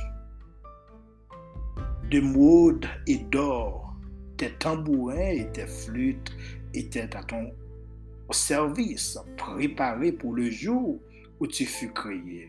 de 2.11 2.21
maude 2.21 2.87
et 3.07 3.19
d'or. 3.19 3.95
Tes 4.37 4.53
tambourins 4.55 5.15
et 5.15 5.49
tes 5.53 5.69
flûtes 5.69 6.33
étaient 6.75 7.15
à 7.17 7.23
ton 7.23 7.53
service, 8.33 9.19
préparés 9.37 10.13
pour 10.13 10.35
le 10.35 10.51
jour 10.51 11.01
où 11.41 11.47
tu 11.47 11.67
fus 11.67 11.93
créé. 11.93 12.49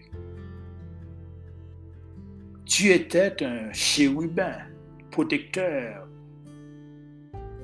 Tu 2.65 2.91
étais 2.91 3.43
un 3.43 3.71
chérubin 3.73 4.57
protecteur 5.11 6.07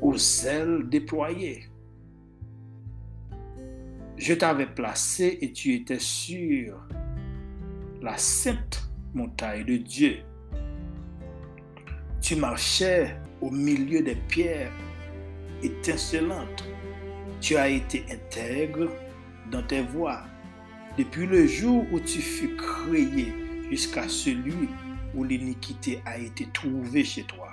aux 0.01 0.17
ailes 0.45 0.87
déployées 0.89 1.71
je 4.21 4.35
t'avais 4.35 4.67
placé 4.67 5.39
et 5.41 5.51
tu 5.51 5.73
étais 5.73 5.97
sur 5.97 6.77
la 8.03 8.15
sainte 8.17 8.87
montagne 9.15 9.65
de 9.65 9.77
Dieu. 9.77 10.17
Tu 12.21 12.35
marchais 12.35 13.17
au 13.41 13.49
milieu 13.49 14.03
des 14.03 14.15
pierres 14.15 14.71
étincelantes. 15.63 16.63
Tu 17.41 17.57
as 17.57 17.69
été 17.69 18.05
intègre 18.11 18.87
dans 19.51 19.63
tes 19.63 19.81
voies. 19.81 20.21
Depuis 20.95 21.25
le 21.25 21.47
jour 21.47 21.85
où 21.91 21.99
tu 21.99 22.21
fus 22.21 22.55
créé 22.55 23.33
jusqu'à 23.71 24.07
celui 24.07 24.69
où 25.15 25.23
l'iniquité 25.23 26.01
a 26.05 26.19
été 26.19 26.47
trouvée 26.53 27.03
chez 27.03 27.23
toi. 27.23 27.49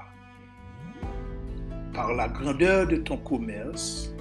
Par 1.95 2.13
la 2.13 2.29
grandeur 2.29 2.87
de 2.87 2.97
ton 2.97 3.17
commerce, 3.17 4.13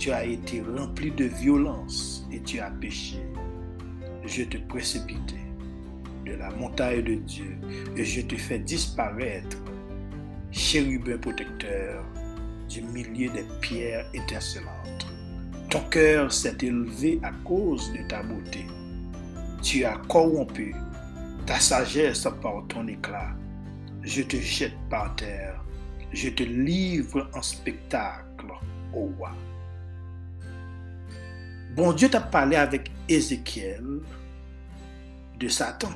tu 0.00 0.10
as 0.10 0.24
été 0.24 0.62
rempli 0.62 1.12
de 1.12 1.26
violence 1.26 2.26
et 2.32 2.40
tu 2.40 2.58
as 2.58 2.70
péché. 2.70 3.22
Je 4.26 4.42
te 4.42 4.56
précipitais 4.56 5.46
de 6.26 6.32
la 6.32 6.50
montagne 6.50 7.02
de 7.02 7.14
Dieu 7.14 7.56
et 7.96 8.04
je 8.04 8.22
te 8.22 8.34
fais 8.34 8.58
disparaître, 8.58 9.58
chérubin 10.50 11.18
protecteur, 11.18 12.04
du 12.68 12.82
milieu 12.82 13.30
des 13.30 13.46
pierres 13.60 14.06
étincelantes. 14.14 15.06
Ton 15.70 15.80
cœur 15.90 16.32
s'est 16.32 16.56
élevé 16.62 17.20
à 17.22 17.30
cause 17.44 17.92
de 17.92 18.06
ta 18.08 18.22
beauté. 18.22 18.66
Tu 19.62 19.84
as 19.84 19.96
corrompu 20.08 20.74
ta 21.46 21.58
sagesse 21.58 22.26
par 22.42 22.64
ton 22.68 22.86
éclat. 22.86 23.34
Je 24.02 24.22
te 24.22 24.36
jette 24.36 24.76
par 24.88 25.14
terre. 25.16 25.62
Je 26.12 26.30
te 26.30 26.42
livre 26.42 27.28
en 27.34 27.42
spectacle 27.42 28.46
au 28.94 29.10
roi. 29.18 29.32
Bon 31.74 31.92
Dieu 31.92 32.08
t'a 32.08 32.20
parlé 32.20 32.56
avec 32.56 32.90
Ézéchiel 33.08 34.00
de 35.38 35.48
Satan. 35.48 35.90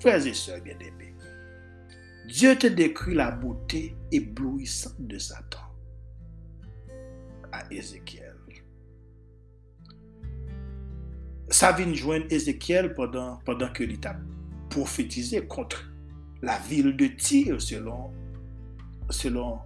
Frères 0.00 0.26
et 0.26 0.34
sœurs 0.34 0.60
bien-aimés, 0.60 1.14
Dieu 2.28 2.56
te 2.56 2.66
décrit 2.66 3.14
la 3.14 3.30
beauté 3.30 3.96
éblouissante 4.12 5.00
de 5.00 5.16
Satan 5.16 5.63
à 7.54 7.72
Ézéchiel. 7.72 8.34
Ça 11.48 11.72
vient 11.72 11.92
joindre 11.94 12.26
Ézéchiel 12.30 12.94
pendant, 12.94 13.38
que 13.72 13.84
l'État 13.84 14.16
prophétisé 14.70 15.46
contre 15.46 15.92
la 16.42 16.58
ville 16.58 16.96
de 16.96 17.06
Tyr 17.06 17.60
selon, 17.60 18.12
selon 19.08 19.60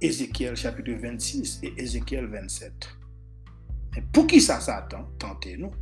Ézéchiel 0.00 0.56
chapitre 0.56 0.92
26 0.92 1.60
et 1.62 1.74
Ézéchiel 1.76 2.26
27. 2.26 2.72
Mais 3.94 4.02
pour 4.12 4.26
qui 4.26 4.40
ça 4.40 4.60
s'attend 4.60 5.10
Tentez-nous? 5.18 5.72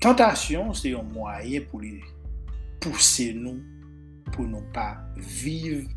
Tentation, 0.00 0.72
c'est 0.74 0.92
un 0.94 1.02
moyen 1.02 1.60
pour 1.70 1.80
les 1.80 2.02
pousser 2.80 3.32
nous 3.32 3.62
pour 4.32 4.46
ne 4.46 4.60
pas 4.72 5.04
vivre 5.16 5.88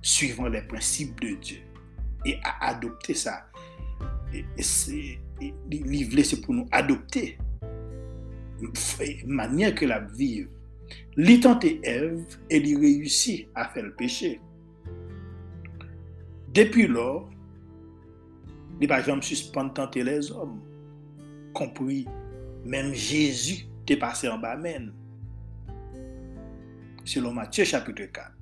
suivant 0.00 0.46
les 0.46 0.62
principes 0.62 1.20
de 1.20 1.34
Dieu 1.34 1.65
e 2.26 2.36
a 2.42 2.56
adopte 2.72 3.14
sa. 3.18 3.38
Li 4.34 6.02
vle 6.10 6.26
se 6.26 6.40
pou 6.42 6.56
nou 6.56 6.68
adopte. 6.74 7.28
Manye 9.26 9.72
ke 9.76 9.88
la 9.88 10.02
vive. 10.02 10.50
Li 11.16 11.38
tante 11.40 11.78
Ev, 11.86 12.36
e 12.52 12.58
li 12.60 12.74
reyusi 12.76 13.38
a 13.56 13.64
fe 13.72 13.82
l 13.82 13.88
peche. 13.96 14.34
Depi 16.56 16.84
lor, 16.88 17.24
li 18.80 18.88
pa 18.90 19.00
jom 19.04 19.22
suspande 19.24 19.74
tante 19.78 20.04
les 20.04 20.28
om. 20.32 20.58
Kompri, 21.56 22.02
menm 22.68 22.92
Jezu 22.92 23.62
te 23.88 23.96
pase 24.00 24.28
an 24.28 24.42
ba 24.44 24.54
men. 24.60 24.90
Selon 27.06 27.36
Matye 27.38 27.64
chapitre 27.64 28.10
4. 28.12 28.32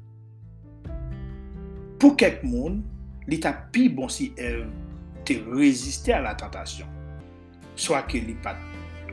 Pou 2.03 2.17
kek 2.19 2.43
moun, 2.43 2.83
li 3.31 3.39
ta 3.41 3.53
pi 3.73 3.89
bon 3.93 4.11
si 4.13 4.31
ev 4.41 4.65
te 5.25 5.39
reziste 5.49 6.13
a 6.15 6.21
la 6.25 6.35
tentasyon. 6.39 6.91
Soa 7.75 8.03
ke 8.09 8.21
li 8.23 8.37
pat 8.45 8.61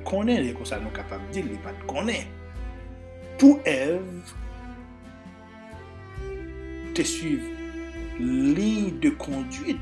konen, 0.08 0.43
li 0.45 0.54
kon 0.58 0.67
sa 0.67 0.80
nou 0.82 0.93
kapab 0.95 1.24
di, 1.34 1.43
li 1.45 1.60
pat 1.63 1.78
konen. 1.89 2.30
Pou 3.41 3.62
ev, 3.69 4.34
te 6.95 7.06
suiv 7.08 7.47
li 8.21 8.91
de 9.02 9.13
konduit 9.21 9.80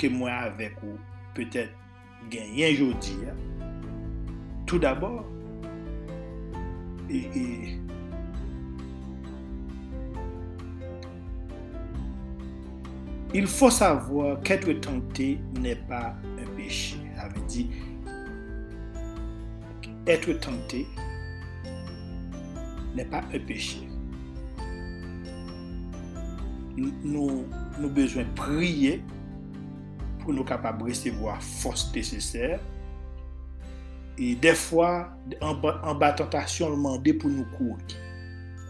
ke 0.00 0.08
mwen 0.12 0.32
avek 0.32 0.78
ou 0.86 1.00
petet 1.36 1.74
genyen 2.32 2.76
jodi. 2.78 3.18
Tout 4.66 4.78
d'abord, 4.78 5.26
e... 7.10 7.26
e 7.34 7.85
Il 13.38 13.46
faut 13.46 13.68
savoir 13.68 14.40
qu'être 14.40 14.72
tenté 14.80 15.38
n'est 15.60 15.76
pas 15.76 16.14
un 16.38 16.56
péché. 16.56 16.96
Avait 17.18 17.38
dit, 17.46 17.68
être 20.06 20.32
tenté 20.40 20.86
n'est 22.94 23.04
pas 23.04 23.20
un 23.34 23.38
péché. 23.40 23.86
Nous, 26.78 27.44
nous 27.78 27.90
besoin 27.90 28.24
prier 28.34 29.04
pour 30.20 30.32
nous 30.32 30.44
capables 30.44 30.78
de 30.78 30.88
recevoir 30.88 31.42
force 31.42 31.94
nécessaire. 31.94 32.58
Et 34.16 34.34
des 34.34 34.54
fois, 34.54 35.10
en, 35.42 35.60
en 35.60 35.94
bas 35.94 36.12
tentation, 36.12 36.70
demander 36.70 37.12
pour 37.12 37.28
nous 37.28 37.44
courir 37.58 37.76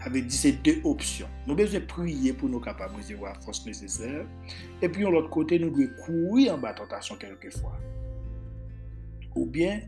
avè 0.05 0.21
di 0.21 0.37
se 0.37 0.53
de 0.65 0.77
opsyon. 0.87 1.31
Nou 1.47 1.57
bezè 1.57 1.81
priye 1.89 2.33
pou 2.37 2.51
nou 2.51 2.63
kapab 2.63 2.95
resevo 2.97 3.27
a 3.29 3.35
fos 3.45 3.63
nesesèr, 3.65 4.25
epi 4.85 5.03
yon 5.03 5.15
lot 5.15 5.29
kote 5.33 5.59
nou 5.61 5.73
dwe 5.73 5.89
koui 6.03 6.47
an 6.51 6.61
ba 6.63 6.73
tentasyon 6.77 7.19
kelke 7.21 7.51
fwa. 7.55 7.73
Ou 9.35 9.45
bien, 9.53 9.85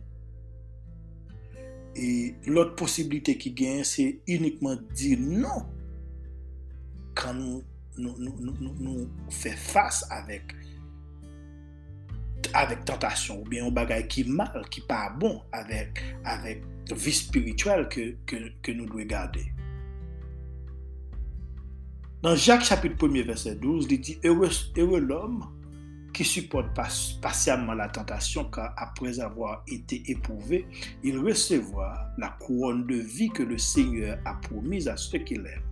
lot 2.49 2.75
posibilite 2.79 3.35
ki 3.41 3.53
gen, 3.57 3.83
se 3.87 4.11
unikman 4.29 4.81
di 4.95 5.15
non 5.19 5.67
kan 7.17 7.35
nou, 7.35 7.63
nou, 7.99 8.15
nou, 8.39 8.73
nou 8.79 9.31
fè 9.33 9.53
fass 9.59 10.05
avèk 10.15 10.55
avèk 12.55 12.85
tentasyon, 12.87 13.41
ou 13.41 13.49
bien 13.49 13.65
ou 13.67 13.73
bagay 13.75 14.05
ki 14.09 14.23
mal, 14.31 14.63
ki 14.71 14.85
pa 14.89 15.09
bon 15.19 15.41
avèk 15.53 15.99
vis 16.95 17.23
spirituel 17.25 17.85
ke, 17.91 18.13
ke, 18.29 18.39
ke 18.65 18.73
nou 18.77 18.89
dwe 18.89 19.05
gade. 19.09 19.43
Dans 22.21 22.35
Jacques 22.35 22.65
chapitre 22.65 23.07
1 23.07 23.21
verset 23.23 23.55
12, 23.55 23.87
il 23.89 24.01
dit 24.01 24.19
Heureux, 24.25 24.99
l'homme 24.99 25.45
qui 26.13 26.25
supporte 26.25 26.67
patiemment 27.21 27.73
la 27.73 27.87
tentation, 27.87 28.43
car 28.51 28.73
après 28.75 29.21
avoir 29.21 29.63
été 29.69 30.03
éprouvé, 30.05 30.67
il 31.01 31.17
recevra 31.17 32.09
la 32.17 32.27
couronne 32.41 32.85
de 32.87 32.95
vie 32.95 33.29
que 33.29 33.43
le 33.43 33.57
Seigneur 33.57 34.19
a 34.25 34.33
promise 34.33 34.89
à 34.89 34.97
ceux 34.97 35.19
qui 35.19 35.35
l'aiment. 35.35 35.63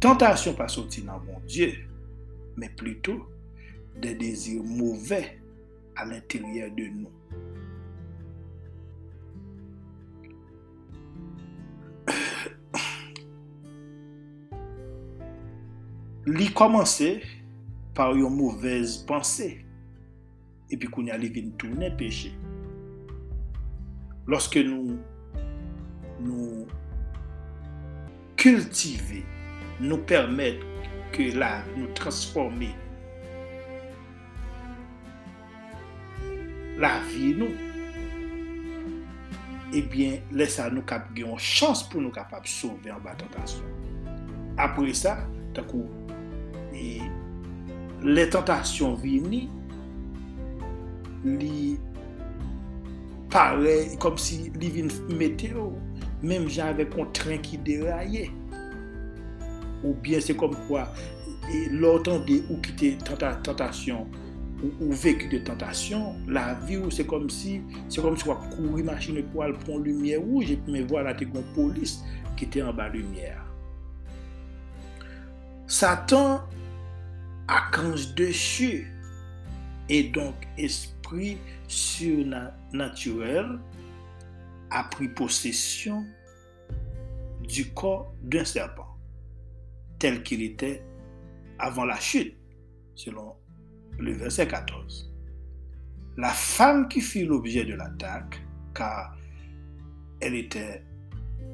Tentation 0.00 0.54
pas 0.54 0.66
sortir 0.66 1.04
dans 1.04 1.20
mon 1.20 1.38
Dieu, 1.46 1.72
mais 2.56 2.70
plutôt 2.70 3.28
des 4.02 4.14
désirs 4.14 4.64
mauvais 4.64 5.38
à 5.94 6.04
l'intérieur 6.04 6.68
de 6.74 6.84
nous. 6.86 7.19
li 16.28 16.50
komanse 16.56 17.14
par 17.96 18.12
yon 18.18 18.34
mouvez 18.34 18.98
panse, 19.08 19.48
epi 20.70 20.90
koun 20.92 21.08
ya 21.10 21.16
li 21.20 21.30
vin 21.32 21.54
toune 21.60 21.88
peche. 22.00 22.32
Lorske 24.30 24.62
nou 24.66 24.98
nou 26.20 26.66
kultive, 28.40 29.24
nou 29.80 30.02
permette 30.08 30.66
ke 31.14 31.30
la 31.36 31.58
nou 31.72 31.88
transforme 31.96 32.68
la 36.80 36.94
vi 37.10 37.34
nou, 37.36 37.52
ebyen 39.76 40.22
lesa 40.32 40.68
nou 40.72 40.84
kap 40.88 41.10
gen 41.16 41.28
yon 41.28 41.42
chans 41.42 41.82
pou 41.90 42.00
nou 42.02 42.12
kapap 42.14 42.48
souve 42.48 42.92
an 42.92 43.02
batantasyon. 43.04 43.66
Apre 44.60 44.94
sa, 44.96 45.18
takou, 45.56 45.86
e, 46.74 47.00
le 48.04 48.26
tentasyon 48.32 48.96
vini, 49.02 49.44
li 51.24 51.76
pare, 53.30 53.76
kom 54.02 54.18
si 54.20 54.48
li 54.60 54.70
vin 54.74 54.90
meteo, 55.18 55.70
menm 56.22 56.48
jan 56.50 56.74
avek 56.74 56.96
on 57.00 57.10
tren 57.16 57.42
ki 57.44 57.60
deraye. 57.66 58.28
Ou 59.80 59.94
bien 60.04 60.20
se 60.24 60.36
kom 60.36 60.56
kwa, 60.68 60.86
e, 61.48 61.66
loutan 61.72 62.24
de 62.28 62.40
ou 62.48 62.60
kite 62.64 62.94
tenta, 63.04 63.34
tentasyon, 63.46 64.08
ou, 64.60 64.72
ou 64.86 64.96
veku 65.02 65.30
de 65.32 65.42
tentasyon, 65.44 66.24
la 66.32 66.52
vi 66.66 66.80
ou 66.80 66.92
se 66.94 67.06
kom 67.08 67.28
si, 67.32 67.58
se 67.92 68.04
kom 68.04 68.18
si 68.20 68.28
wap 68.28 68.44
kouri 68.54 68.84
machine 68.86 69.24
pou 69.32 69.44
al 69.46 69.56
pon 69.66 69.84
lumiè 69.84 70.20
ou, 70.20 70.44
jep 70.44 70.68
me 70.68 70.84
vwa 70.88 71.06
la 71.08 71.16
te 71.16 71.28
kon 71.28 71.46
polis 71.56 72.00
ki 72.40 72.48
te 72.52 72.64
an 72.64 72.76
ba 72.76 72.90
lumiè 72.92 73.32
a. 73.36 73.49
Satan, 75.70 76.42
archange 77.46 78.12
déchu, 78.16 78.92
et 79.88 80.02
donc 80.02 80.34
esprit 80.58 81.38
surnaturel, 81.68 83.60
a 84.70 84.82
pris 84.82 85.06
possession 85.08 86.04
du 87.48 87.72
corps 87.72 88.12
d'un 88.20 88.44
serpent, 88.44 88.98
tel 90.00 90.24
qu'il 90.24 90.42
était 90.42 90.82
avant 91.60 91.84
la 91.84 92.00
chute, 92.00 92.36
selon 92.96 93.36
le 93.96 94.12
verset 94.14 94.48
14. 94.48 95.14
La 96.16 96.30
femme 96.30 96.88
qui 96.88 97.00
fut 97.00 97.26
l'objet 97.26 97.64
de 97.64 97.74
l'attaque, 97.74 98.42
car 98.74 99.16
elle 100.20 100.34
était 100.34 100.84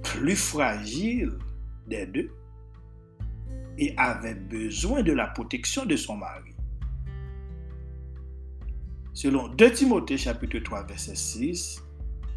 plus 0.02 0.37
fragile 0.37 1.38
des 1.87 2.07
deux 2.07 2.31
et 3.79 3.95
avait 3.97 4.35
besoin 4.35 5.03
de 5.03 5.12
la 5.12 5.27
protection 5.29 5.85
de 5.85 5.97
son 5.97 6.17
mari. 6.17 6.53
Selon 9.12 9.49
2 9.49 9.73
Timothée 9.73 10.19
chapitre 10.19 10.59
3 10.59 10.85
verset 10.85 11.15
6, 11.15 11.83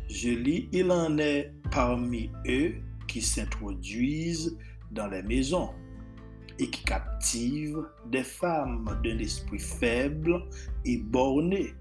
je 0.09 0.29
lis, 0.29 0.69
il 0.71 0.91
en 0.91 1.17
est 1.17 1.51
parmi 1.71 2.31
eux 2.47 2.75
qui 3.07 3.21
s'introduisent 3.21 4.57
dans 4.91 5.07
les 5.07 5.21
maisons 5.23 5.71
et 6.57 6.69
qui 6.69 6.83
captivent 6.83 7.85
des 8.07 8.23
femmes 8.23 8.99
d'un 9.03 9.17
esprit 9.19 9.59
faible 9.59 10.43
et 10.85 10.97
borné, 10.97 11.73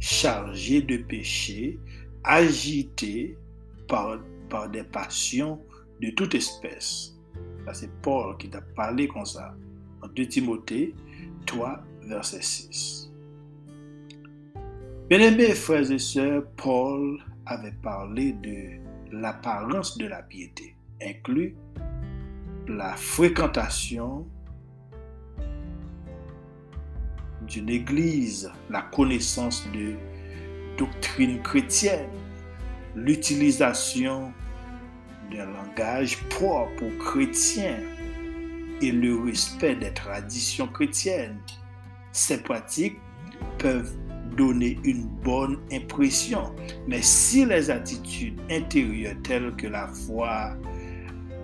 chargées 0.00 0.82
de 0.82 0.98
péché, 0.98 1.78
agitées 2.24 3.36
par, 3.88 4.18
par 4.48 4.68
des 4.70 4.84
passions 4.84 5.60
de 6.00 6.10
toute 6.10 6.34
espèce. 6.34 7.11
C'est 7.72 7.90
Paul 8.02 8.36
qui 8.36 8.50
t'a 8.50 8.60
parlé 8.60 9.08
comme 9.08 9.24
ça. 9.24 9.54
En 10.02 10.08
2 10.08 10.26
Timothée 10.26 10.94
3, 11.46 11.80
verset 12.06 12.42
6. 12.42 13.10
Bien-aimés 15.08 15.54
frères 15.54 15.90
et 15.90 15.98
sœurs, 15.98 16.44
Paul 16.56 17.18
avait 17.46 17.74
parlé 17.82 18.32
de 18.32 18.80
l'apparence 19.12 19.98
de 19.98 20.06
la 20.06 20.22
piété, 20.22 20.74
inclut 21.02 21.54
la 22.66 22.94
fréquentation 22.96 24.26
d'une 27.46 27.68
église, 27.68 28.50
la 28.70 28.82
connaissance 28.82 29.68
de 29.72 29.94
doctrine 30.78 31.42
chrétienne, 31.42 32.08
l'utilisation 32.94 34.32
d'un 35.32 35.46
langage 35.46 36.18
propre 36.28 36.82
aux 36.82 37.02
chrétiens 37.02 37.78
et 38.80 38.92
le 38.92 39.20
respect 39.20 39.76
des 39.76 39.92
traditions 39.92 40.66
chrétiennes. 40.66 41.38
Ces 42.12 42.42
pratiques 42.42 42.98
peuvent 43.58 43.96
donner 44.36 44.78
une 44.84 45.06
bonne 45.06 45.58
impression, 45.72 46.54
mais 46.86 47.02
si 47.02 47.44
les 47.44 47.70
attitudes 47.70 48.40
intérieures 48.50 49.16
telles 49.22 49.54
que 49.56 49.66
la 49.66 49.88
foi 49.88 50.56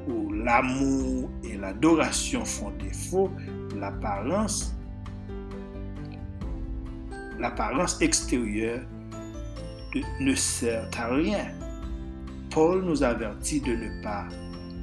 ou 0.09 0.33
l'amour 0.33 1.31
et 1.45 1.57
l'adoration 1.57 2.45
font 2.45 2.73
défaut, 2.79 3.31
l'apparence 3.77 4.75
l'apparence 7.39 8.01
extérieure 8.01 8.81
ne 10.21 10.35
sert 10.35 10.89
à 10.99 11.15
rien. 11.15 11.47
Paul 12.51 12.83
nous 12.83 13.03
avertit 13.03 13.61
de 13.61 13.75
ne 13.75 14.03
pas 14.03 14.27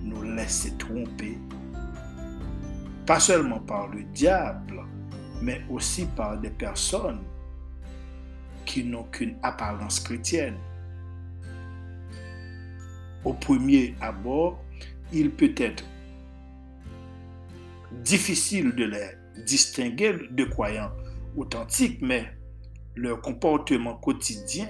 nous 0.04 0.22
laisser 0.22 0.76
tromper, 0.78 1.38
pas 3.06 3.20
seulement 3.20 3.60
par 3.60 3.88
le 3.88 4.04
diable, 4.04 4.84
mais 5.42 5.62
aussi 5.70 6.06
par 6.06 6.40
des 6.40 6.52
personnes 6.52 7.24
qui 8.66 8.84
n'ont 8.84 9.04
qu'une 9.04 9.36
apparence 9.42 10.00
chrétienne. 10.00 10.58
Au 13.24 13.34
premier 13.34 13.96
abord, 14.02 14.64
il 15.12 15.32
peut 15.32 15.54
être 15.58 15.84
difficile 18.04 18.76
de 18.76 18.86
les 18.86 19.10
distinguer 19.46 20.14
de 20.30 20.44
croyants 20.44 20.92
authentiques, 21.36 22.00
mais 22.02 22.32
leur 22.96 23.22
comportement 23.22 23.96
quotidien 23.96 24.68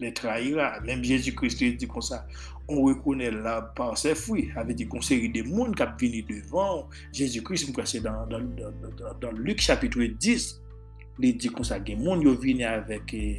les 0.00 0.12
trahira. 0.12 0.80
Même 0.80 1.02
Jésus-Christ 1.02 1.62
dit 1.76 1.86
comme 1.86 2.02
ça, 2.02 2.26
on 2.68 2.82
reconnaît 2.82 3.30
l'arbre 3.30 3.72
par 3.74 3.98
ses 3.98 4.14
fruits. 4.14 4.50
Avec 4.56 4.76
des 4.76 4.86
conseils 4.86 5.28
des 5.30 5.42
mondes 5.42 5.74
qui 5.74 5.84
venus 6.06 6.26
devant 6.26 6.88
Jésus-Christ, 7.12 7.72
c'est 7.84 8.00
dans, 8.00 8.26
dans, 8.26 8.40
dans, 8.40 9.18
dans, 9.20 9.32
Luc 9.32 9.60
chapitre 9.60 10.02
10, 10.02 10.62
il 11.20 11.36
dit 11.36 11.48
comme 11.48 11.64
ça, 11.64 11.78
des 11.78 11.96
mondes 11.96 12.22
qui 12.22 12.46
viennent 12.54 12.62
avec, 12.68 13.12
euh, 13.14 13.34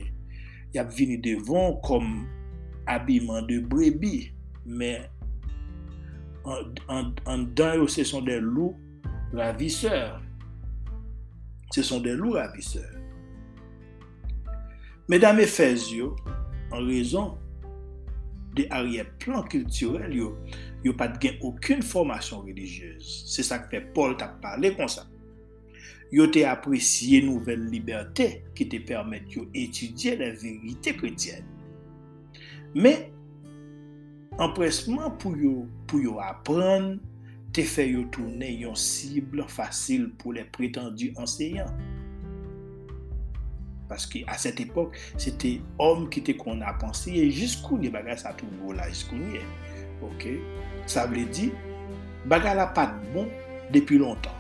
ils 0.74 0.82
venus 0.82 1.22
devant 1.22 1.74
comme 1.78 2.28
habillement 2.86 3.41
de 3.41 3.60
brebis, 3.60 4.32
mais 4.65 5.10
en, 6.43 6.60
en, 6.88 7.13
en 7.26 7.38
dedans, 7.39 7.88
ce 7.88 8.04
sont 8.04 8.22
des 8.22 8.39
loups 8.39 8.78
ravisseurs. 9.34 10.22
Ce 11.72 11.84
sont 11.84 12.00
des 12.00 12.13
loups 12.13 12.32
ravisseurs. 12.32 12.98
Mesdames 15.10 15.39
et 15.39 15.43
messieurs, 15.43 16.10
an 16.75 16.88
rezon 16.88 17.36
de 18.58 18.65
ariye 18.73 19.06
plan 19.21 19.45
kulturel 19.51 20.15
yo, 20.17 20.32
yo 20.86 20.93
pat 20.97 21.19
gen 21.21 21.38
akoun 21.45 21.84
formasyon 21.86 22.47
religyez. 22.47 23.06
Se 23.30 23.45
sa 23.45 23.62
kpe 23.65 23.84
Paul 23.95 24.17
tap 24.19 24.39
pale 24.43 24.73
kon 24.77 24.89
sa. 24.91 25.06
Yo 26.13 26.30
te 26.32 26.45
apresye 26.47 27.19
nouvel 27.25 27.67
libertè 27.71 28.30
ki 28.56 28.69
te 28.71 28.80
permèt 28.88 29.36
yo 29.36 29.45
etudye 29.58 30.15
la 30.21 30.32
verite 30.39 30.95
kretyen. 30.97 31.43
Men, 32.77 33.10
anpresman 34.41 35.13
pou 35.21 35.36
yo, 35.39 35.65
pou 35.89 35.99
yo 36.03 36.17
apren, 36.23 36.95
te 37.56 37.63
fe 37.67 37.88
yo 37.89 38.06
toune 38.13 38.49
yon 38.62 38.75
sible 38.80 39.45
fasil 39.51 40.08
pou 40.21 40.36
le 40.36 40.45
pretendu 40.56 41.12
anseyan. 41.19 41.69
Parce 43.88 44.06
qu'à 44.06 44.38
cette 44.38 44.60
époque, 44.60 44.97
c'était 45.17 45.62
homme 45.80 46.10
qui 46.10 46.19
était 46.19 46.36
qu'on 46.36 46.62
a 46.62 46.73
pensé 46.73 47.12
et 47.12 47.32
jusqu'où 47.32 47.78
les 47.78 47.89
bagages 47.89 48.19
ça 48.19 48.34
tout 48.34 48.47
beau 48.62 48.73
là, 48.73 48.88
jusqu'où 48.89 49.15
y 49.15 49.38
est. 49.38 49.45
Ok? 50.02 50.28
Ça 50.86 51.08
veut 51.08 51.26
dire, 51.26 51.52
bagage 52.26 52.56
la 52.56 52.67
pas 52.67 52.93
bon 53.13 53.28
depuis 53.71 53.97
longtemps. 53.97 54.32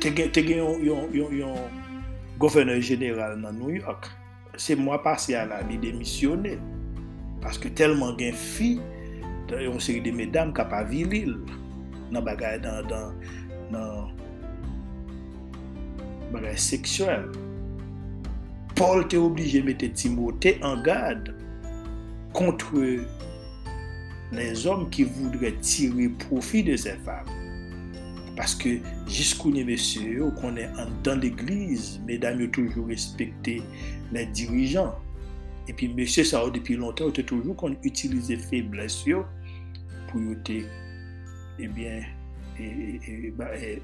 Te 0.00 0.08
gen 0.08 0.80
yon 0.80 1.56
gouverneur 2.40 2.80
general 2.80 3.34
nan 3.36 3.58
New 3.60 3.74
York, 3.76 4.06
se 4.56 4.72
mwa 4.72 4.96
pase 5.04 5.34
a 5.36 5.42
la 5.44 5.58
li 5.68 5.76
demisyonè. 5.82 6.54
Paske 7.44 7.68
telman 7.76 8.16
gen 8.16 8.32
fi, 8.32 8.78
yon 9.52 9.76
seri 9.82 10.00
de 10.06 10.14
medam 10.16 10.54
kap 10.56 10.72
avilil 10.72 11.34
nan 12.14 12.24
bagay 12.24 12.56
nan 12.64 13.99
bagay 16.32 16.56
seksuel. 16.60 17.28
Paul 18.78 19.04
te 19.08 19.18
oblige 19.20 19.60
mette 19.66 19.90
Timote 19.92 20.54
en 20.64 20.80
gade 20.86 21.34
kontre 22.36 23.00
les 24.32 24.64
om 24.70 24.86
ki 24.94 25.04
voudre 25.10 25.50
tire 25.60 26.06
profi 26.22 26.62
de 26.64 26.78
se 26.80 26.94
fam. 27.04 27.28
Paske 28.38 28.78
jiskouni 29.10 29.66
mesye 29.68 30.14
yo 30.20 30.30
konen 30.38 30.78
an 30.80 30.94
dan 31.04 31.20
l'eglize, 31.20 31.98
medam 32.08 32.40
yo 32.40 32.48
toujou 32.54 32.86
respekte 32.88 33.58
le 34.14 34.24
dirijan. 34.32 34.94
Epi 35.68 35.90
mesye 35.92 36.24
sa 36.24 36.44
ou 36.46 36.54
depi 36.54 36.78
lontan 36.78 37.10
yo 37.10 37.18
te 37.18 37.26
toujou 37.26 37.58
kon 37.58 37.76
utilize 37.84 38.38
febles 38.48 39.02
yo 39.08 39.26
pou 40.08 40.22
yo 40.24 40.38
te 40.46 40.62
ebyen 41.60 42.00
eh 42.00 42.16
e, 42.60 42.64
e, 43.04 43.34
e, 43.36 43.74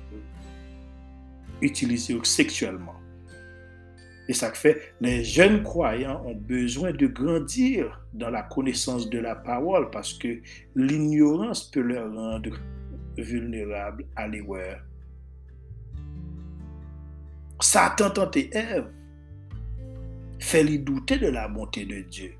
utilisés 1.60 2.18
sexuellement. 2.22 2.94
Et 4.28 4.32
ça 4.32 4.52
fait, 4.52 4.94
les 5.00 5.22
jeunes 5.22 5.62
croyants 5.62 6.24
ont 6.26 6.34
besoin 6.34 6.92
de 6.92 7.06
grandir 7.06 8.04
dans 8.12 8.30
la 8.30 8.42
connaissance 8.42 9.08
de 9.08 9.18
la 9.18 9.36
parole 9.36 9.90
parce 9.90 10.14
que 10.14 10.40
l'ignorance 10.74 11.70
peut 11.70 11.80
leur 11.80 12.12
rendre 12.12 12.58
vulnérables 13.16 14.04
à 14.16 14.26
l'erreur. 14.26 14.82
Satan 17.60 18.10
tentait 18.10 18.50
Ève, 18.52 18.90
fait 20.40 20.64
lui 20.64 20.78
douter 20.78 21.18
de 21.18 21.28
la 21.28 21.48
bonté 21.48 21.86
de 21.86 22.00
Dieu? 22.00 22.34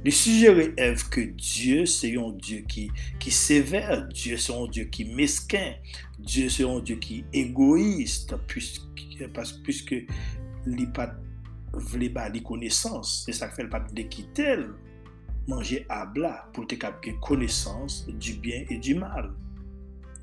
Li 0.00 0.12
sujere 0.16 0.70
Ev 0.80 1.02
ke 1.12 1.26
Diyo 1.36 1.84
se 1.90 2.14
yon 2.14 2.38
Diyo 2.40 2.62
ki, 2.72 2.86
ki 3.20 3.32
sever, 3.34 4.06
Diyo 4.08 4.38
se 4.40 4.54
yon 4.54 4.70
Diyo 4.72 4.86
ki 4.92 5.04
mesken, 5.12 5.74
Diyo 6.16 6.48
se 6.52 6.64
yon 6.64 6.80
Diyo 6.80 6.96
ki 7.04 7.18
egoist, 7.36 8.32
pwiske 8.48 10.00
li 10.70 10.86
pat 10.96 11.12
vle 11.92 12.08
ba 12.14 12.30
li 12.32 12.40
konesans, 12.44 13.26
se 13.26 13.34
sak 13.36 13.52
fel 13.58 13.68
pat 13.72 13.92
de 13.96 14.06
kitel, 14.08 14.70
manje 15.50 15.82
abla 15.92 16.32
pou 16.54 16.64
te 16.68 16.78
kapke 16.80 17.18
konesans 17.24 18.04
du 18.08 18.38
bien 18.40 18.64
e 18.72 18.80
du 18.80 18.96
mal. 18.96 19.28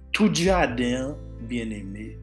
Tout 0.10 0.34
jaden, 0.34 1.14
bien 1.46 1.70
eme, 1.76 2.16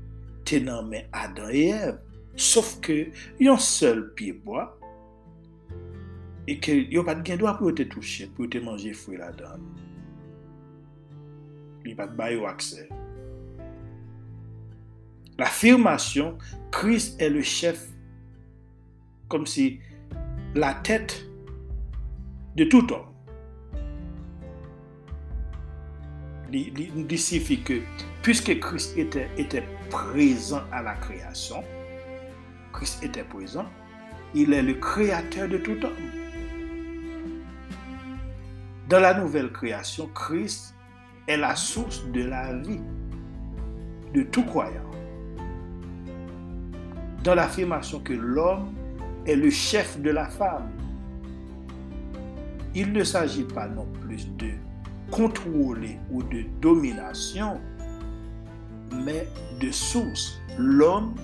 tenan 0.48 0.90
men 0.90 1.06
Adan 1.14 1.54
e 1.54 1.68
Ev, 1.70 2.02
sof 2.34 2.80
ke 2.82 3.04
yon 3.38 3.62
sel 3.62 4.08
pieboa, 4.18 4.72
pied 6.46 6.56
bois, 6.56 6.56
et 6.56 6.58
que 6.58 6.72
yon 6.72 7.04
pas 7.04 7.14
de 7.14 7.36
droit 7.36 7.58
pour 7.58 7.74
te 7.74 7.82
toucher, 7.82 8.26
pour 8.26 8.48
te 8.48 8.58
manger 8.58 8.92
fruit 8.92 9.16
là-dedans. 9.16 9.62
Il 11.84 11.96
pas 11.96 12.06
de 12.06 12.44
accès. 12.46 12.88
L'affirmation, 15.38 16.38
Christ 16.70 17.20
est 17.20 17.28
le 17.28 17.42
chef, 17.42 17.88
comme 19.28 19.46
si 19.46 19.80
la 20.54 20.74
tête 20.74 21.26
de 22.56 22.64
tout 22.64 22.92
homme. 22.92 23.10
Il 26.52 27.18
signifie 27.18 27.62
que 27.62 27.80
puisque 28.22 28.60
Christ 28.60 28.96
était 28.96 29.64
présent 29.90 30.62
à 30.70 30.82
la 30.82 30.94
création, 30.94 31.64
Christ 32.72 33.02
était 33.02 33.24
présent, 33.24 33.66
il 34.34 34.52
est 34.52 34.62
le 34.62 34.74
créateur 34.74 35.48
de 35.48 35.58
tout 35.58 35.84
homme. 35.84 36.23
Dans 38.88 39.00
la 39.00 39.14
nouvelle 39.14 39.50
création, 39.50 40.08
Christ 40.14 40.74
est 41.26 41.38
la 41.38 41.56
source 41.56 42.04
de 42.12 42.22
la 42.22 42.52
vie 42.58 42.82
de 44.12 44.22
tout 44.22 44.44
croyant. 44.44 44.90
Dans 47.22 47.34
l'affirmation 47.34 48.00
que 48.00 48.12
l'homme 48.12 48.74
est 49.26 49.36
le 49.36 49.48
chef 49.48 49.98
de 50.02 50.10
la 50.10 50.28
femme, 50.28 50.68
il 52.74 52.92
ne 52.92 53.02
s'agit 53.04 53.44
pas 53.44 53.68
non 53.68 53.86
plus 54.02 54.28
de 54.36 54.50
contrôler 55.10 55.98
ou 56.10 56.22
de 56.22 56.44
domination, 56.60 57.60
mais 58.92 59.26
de 59.60 59.70
source. 59.70 60.38
L'homme 60.58 61.14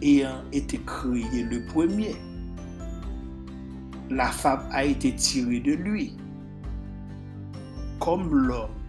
ayant 0.00 0.42
été 0.52 0.80
créé 0.86 1.42
le 1.42 1.66
premier, 1.66 2.16
la 4.08 4.28
femme 4.28 4.66
a 4.70 4.84
été 4.84 5.14
tirée 5.14 5.60
de 5.60 5.72
lui. 5.72 6.16
Comme 8.04 8.34
l'homme 8.34 8.82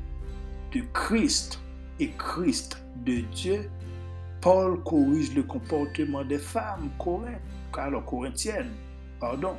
de 0.74 0.82
Christ 0.92 1.62
et 2.02 2.12
Christ 2.18 2.84
de 3.06 3.22
Dieu, 3.34 3.70
Paul 4.42 4.84
corrige 4.84 5.34
le 5.34 5.44
comportement 5.44 6.26
des 6.26 6.38
femmes 6.38 6.90
corinthiennes, 7.72 8.74
pardon, 9.22 9.56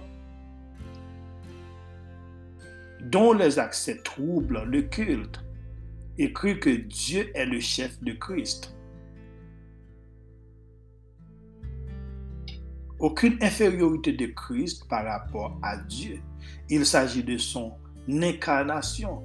dont 3.01 3.33
les 3.33 3.59
accès 3.59 3.97
troublent 4.05 4.64
le 4.64 4.83
culte, 4.83 5.40
écrit 6.19 6.61
que 6.61 6.69
Dieu 6.69 7.31
est 7.35 7.47
le 7.47 7.59
chef 7.59 7.99
de 8.03 8.12
Christ. 8.12 8.77
Aucune 12.99 13.38
infériorité 13.40 14.12
de 14.12 14.27
Christ 14.27 14.87
par 14.87 15.07
rapport 15.07 15.59
à 15.62 15.79
Dieu. 15.79 16.21
Il 16.69 16.85
s'agit 16.85 17.25
de 17.25 17.38
son 17.38 17.73
incarnation 18.07 19.25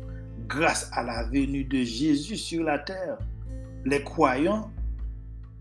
grâce 0.51 0.89
à 0.91 1.01
la 1.01 1.23
venue 1.23 1.63
de 1.63 1.77
Jésus 1.77 2.35
sur 2.35 2.63
la 2.63 2.77
terre. 2.79 3.17
Les 3.85 4.03
croyants 4.03 4.69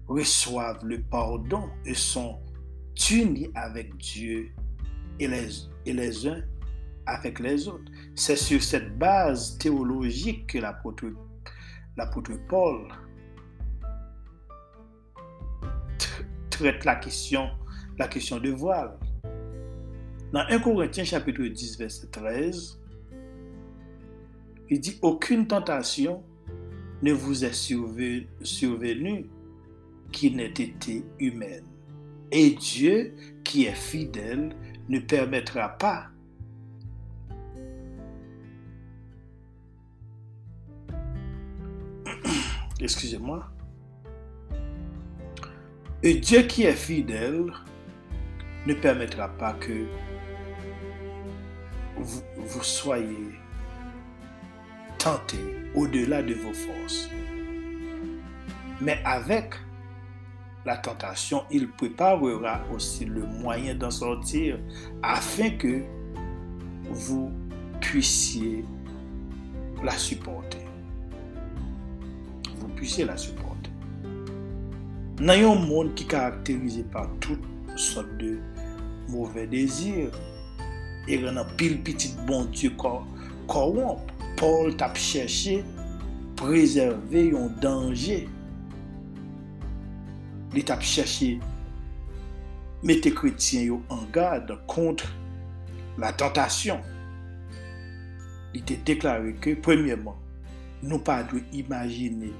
reçoivent 0.09 0.85
le 0.85 1.01
pardon 1.01 1.71
et 1.87 1.95
sont 1.95 2.41
unis 3.11 3.51
avec 3.55 3.97
Dieu 3.97 4.51
et 5.21 5.29
les, 5.29 6.27
uns 6.27 6.43
avec 7.07 7.39
les 7.39 7.69
autres. 7.69 7.91
C'est 8.17 8.37
sur 8.37 8.61
cette 8.63 8.99
base 8.99 9.57
théologique 9.59 10.49
que 10.49 10.59
l'apôtre, 10.59 11.07
l'apôtre 11.97 12.33
Paul 12.49 12.89
traite 16.51 16.85
la 16.85 16.97
question, 16.97 17.49
la 17.97 18.09
question 18.09 18.41
de 18.41 18.51
voile. 18.51 18.99
Dans 20.33 20.45
1 20.49 20.59
Corinthiens 20.59 21.05
chapitre 21.05 21.45
10, 21.45 21.79
verset 21.79 22.09
13, 22.09 22.80
il 24.71 24.81
dit, 24.81 24.99
aucune 25.03 25.47
tentation 25.47 26.23
ne 27.03 27.13
vous 27.13 27.45
est 27.45 27.53
survenue 28.43 29.27
qui 30.13 30.31
n'ait 30.31 30.47
été 30.47 31.05
humaine. 31.19 31.65
Et 32.31 32.51
Dieu, 32.51 33.15
qui 33.43 33.65
est 33.67 33.75
fidèle, 33.75 34.55
ne 34.89 35.01
permettra 35.01 35.69
pas 35.71 36.07
excusez-moi, 42.81 43.51
et 46.03 46.15
Dieu 46.15 46.43
qui 46.43 46.63
est 46.63 46.73
fidèle 46.73 47.53
ne 48.67 48.75
permettra 48.75 49.29
pas 49.29 49.53
que 49.55 49.87
vous, 51.99 52.63
soyez 52.63 53.40
tenté 55.03 55.39
au-delà 55.75 56.23
de 56.23 56.35
vos 56.35 56.53
forces. 56.53 57.09
Mais 58.83 59.01
avec 59.05 59.55
la 60.67 60.77
tentation, 60.77 61.45
il 61.51 61.71
préparera 61.71 62.61
aussi 62.73 63.07
le 63.07 63.25
moyen 63.25 63.75
d'en 63.75 63.91
sortir 63.91 64.59
afin 65.03 65.51
que 65.51 65.83
vous 66.91 67.31
puissiez 67.81 68.65
la 69.83 69.97
supporter. 69.97 70.67
Vous 72.57 72.69
puissiez 72.69 73.07
la 73.07 73.17
supporter. 73.17 73.71
Dans 75.17 75.33
un 75.33 75.55
monde 75.55 75.95
qui 75.95 76.05
est 76.05 76.09
caractérisé 76.09 76.83
par 76.83 77.09
toutes 77.21 77.41
sortes 77.77 78.17
de 78.19 78.39
mauvais 79.09 79.47
désirs, 79.47 80.11
et 81.09 81.27
a 81.27 81.45
pile 81.57 81.83
petit 81.83 82.15
bon 82.27 82.45
Dieu 82.45 82.73
corrompt. 83.47 84.10
Paul 84.41 84.75
t'a 84.75 84.95
cherché 84.95 85.63
préserver 86.35 87.37
un 87.37 87.49
danger 87.61 88.27
li 90.55 90.65
tap 90.65 90.81
cherché 90.81 91.39
mettre 92.83 93.11
chrétiens 93.11 93.79
en 93.91 94.05
garde 94.11 94.59
contre 94.67 95.05
la 95.99 96.15
tentation. 96.15 96.81
Il 98.55 98.63
était 98.63 98.79
déclaré 98.79 99.35
que, 99.35 99.55
premièrement, 99.55 100.17
nous 100.83 100.99
pas 100.99 101.23
de 101.23 101.43
imaginer 101.53 102.33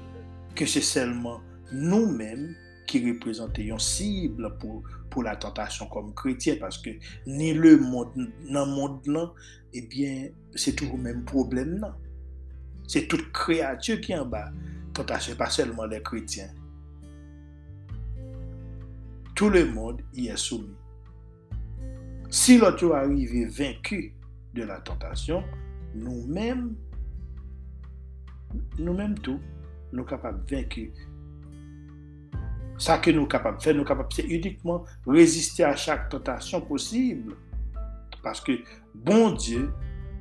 que 0.55 0.65
c'est 0.65 0.81
seulement 0.81 1.39
nous-mêmes 1.71 2.55
qui 2.87 3.07
représentons 3.11 3.61
une 3.61 3.79
cible 3.79 4.57
pour, 4.57 5.23
la 5.23 5.35
tentation 5.35 5.85
comme 5.85 6.15
chrétien, 6.15 6.55
parce 6.59 6.77
que 6.79 6.89
ni 7.27 7.53
le 7.53 7.77
monde, 7.77 8.31
le 8.43 8.65
monde 8.65 9.31
eh 9.73 9.81
bien, 9.81 10.29
c'est 10.55 10.75
toujours 10.75 10.97
le 10.97 11.03
même 11.03 11.23
problème 11.23 11.79
là. 11.79 11.97
C'est 12.87 13.07
toute 13.07 13.31
créature 13.31 14.01
qui 14.01 14.11
est 14.11 14.17
en 14.17 14.25
bas. 14.25 14.51
Tentation, 14.93 15.35
pas 15.35 15.49
seulement 15.49 15.85
les 15.85 16.01
chrétiens. 16.01 16.49
Tout 19.33 19.49
le 19.49 19.65
monde 19.65 20.01
y 20.13 20.27
est 20.27 20.37
soumis. 20.37 20.75
Si 22.29 22.57
l'autre 22.57 22.93
arrive 22.93 23.47
vaincu 23.49 24.13
de 24.53 24.63
la 24.63 24.79
tentation, 24.81 25.43
nous-mêmes, 25.95 26.75
nous-mêmes 28.77 29.17
tout, 29.19 29.39
nous 29.93 30.03
capables 30.03 30.45
de 30.45 30.55
vaincre. 30.55 30.79
Ça 32.77 32.97
que 32.97 33.11
nous 33.11 33.25
capables 33.25 33.57
de 33.57 33.63
faire, 33.63 33.75
nous 33.75 33.83
capables 33.83 34.09
c'est 34.11 34.23
uniquement 34.23 34.85
résister 35.05 35.63
à 35.63 35.75
chaque 35.75 36.09
tentation 36.09 36.61
possible. 36.61 37.35
Parce 38.23 38.41
que 38.41 38.51
bon 38.93 39.31
Dieu 39.31 39.71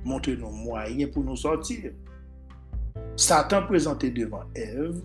montre 0.05 0.31
nos 0.31 0.51
moyens 0.51 1.11
pour 1.11 1.25
nous 1.25 1.37
sortir. 1.37 1.93
Satan 3.17 3.67
présenté 3.67 4.11
devant 4.11 4.45
Ève 4.55 5.01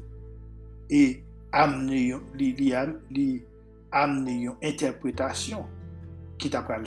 et 0.89 1.23
amené, 1.51 2.15
une 3.93 4.55
interprétation 4.63 5.65
qui 6.37 6.49
t'a 6.49 6.61
pas 6.61 6.77
le 6.77 6.85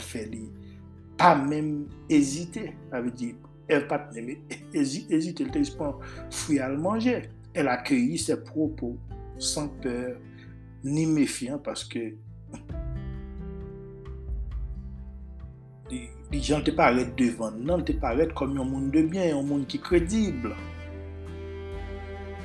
pas 1.17 1.35
même 1.35 1.87
hésiter 2.09 2.73
veut 2.93 3.11
dire 3.11 3.35
elle 3.67 3.87
pas 3.87 4.09
même 4.13 4.37
hésiter 4.73 5.45
elle 5.53 5.77
pas 5.77 5.99
fouiller 6.31 6.61
à 6.61 6.69
le 6.69 6.77
manger 6.77 7.23
elle 7.53 7.67
a 7.67 7.73
accueilli 7.73 8.17
ses 8.17 8.41
propos 8.41 8.97
sans 9.37 9.67
peur 9.67 10.17
ni 10.83 11.05
méfiant 11.05 11.59
parce 11.59 11.83
que 11.83 12.13
les 16.31 16.41
gens 16.41 16.61
te 16.61 16.71
paraissent 16.71 17.15
devant 17.17 17.51
non 17.51 17.81
te 17.81 17.91
paraissent 17.91 18.33
comme 18.35 18.59
un 18.59 18.63
monde 18.63 18.91
de 18.91 19.01
bien 19.01 19.37
un 19.37 19.43
monde 19.43 19.67
qui 19.67 19.77
est 19.77 19.81
crédible 19.81 20.55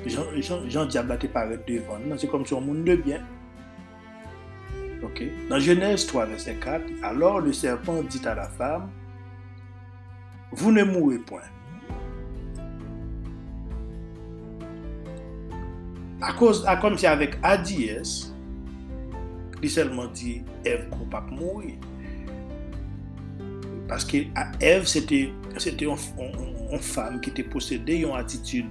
Jean, 0.07 0.25
Jean, 0.37 0.69
Jean 0.69 0.87
Diable 0.87 1.19
te 1.19 1.27
paraît 1.27 1.61
devant 1.67 1.99
non 1.99 2.17
c'est 2.19 2.29
comme 2.29 2.45
un 2.51 2.61
monde 2.61 2.85
de 2.85 2.97
bien 2.97 3.21
dans 5.51 5.59
Genèse 5.59 6.07
3, 6.07 6.27
verset 6.27 6.57
4, 6.57 6.85
alors 7.03 7.41
le 7.41 7.53
serpent 7.53 8.03
dit 8.03 8.27
à 8.27 8.35
la 8.35 8.49
femme, 8.49 8.91
vous 10.53 10.73
ne 10.73 10.83
mourrez 10.85 11.19
point. 11.19 11.41
À 16.21 16.33
cause, 16.33 16.67
comme 16.81 16.97
si 16.97 17.07
avec 17.07 17.37
Adiès, 17.43 18.33
il 19.63 19.71
seulement 19.71 20.07
dit 20.07 20.43
Ève 20.65 20.89
ne 20.91 21.11
pas 21.11 21.21
mourir. 21.31 21.75
Parce 23.95 24.07
que 24.07 24.17
Ève, 24.59 24.87
c'était 24.89 25.31
une, 25.81 26.79
femme 26.81 27.21
qui 27.21 27.31
était 27.31 27.45
possédée 27.45 27.99
une 27.99 28.11
attitude 28.11 28.67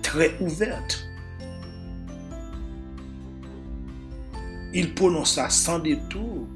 très 0.00 0.34
ouverte. 0.40 1.06
Il 4.72 4.94
prononça 4.94 5.50
sans 5.50 5.78
détour 5.78 6.48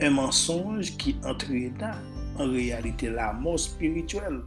un 0.00 0.08
mensonge 0.08 0.96
qui 0.96 1.16
entraîna 1.22 1.98
en 2.38 2.50
réalité 2.50 3.10
la 3.10 3.34
mort 3.34 3.60
spirituelle 3.60 4.40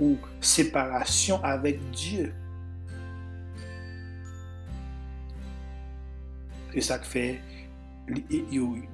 ou 0.00 0.16
séparation 0.40 1.44
avec 1.44 1.78
Dieu. 1.90 2.32
C'est 6.72 6.80
ça 6.80 6.98
que 6.98 7.04
fait 7.04 7.42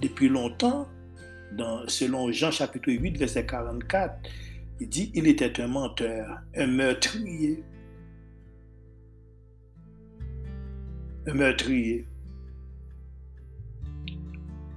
depuis 0.00 0.28
longtemps, 0.28 0.88
selon 1.86 2.30
Jean 2.32 2.50
chapitre 2.50 2.90
8, 2.90 3.18
verset 3.18 3.46
44, 3.46 4.14
il 4.80 4.88
dit, 4.88 5.10
il 5.14 5.26
était 5.26 5.60
un 5.60 5.68
menteur, 5.68 6.40
un 6.56 6.66
meurtrier. 6.66 7.62
Un 11.26 11.34
meurtrier. 11.34 12.06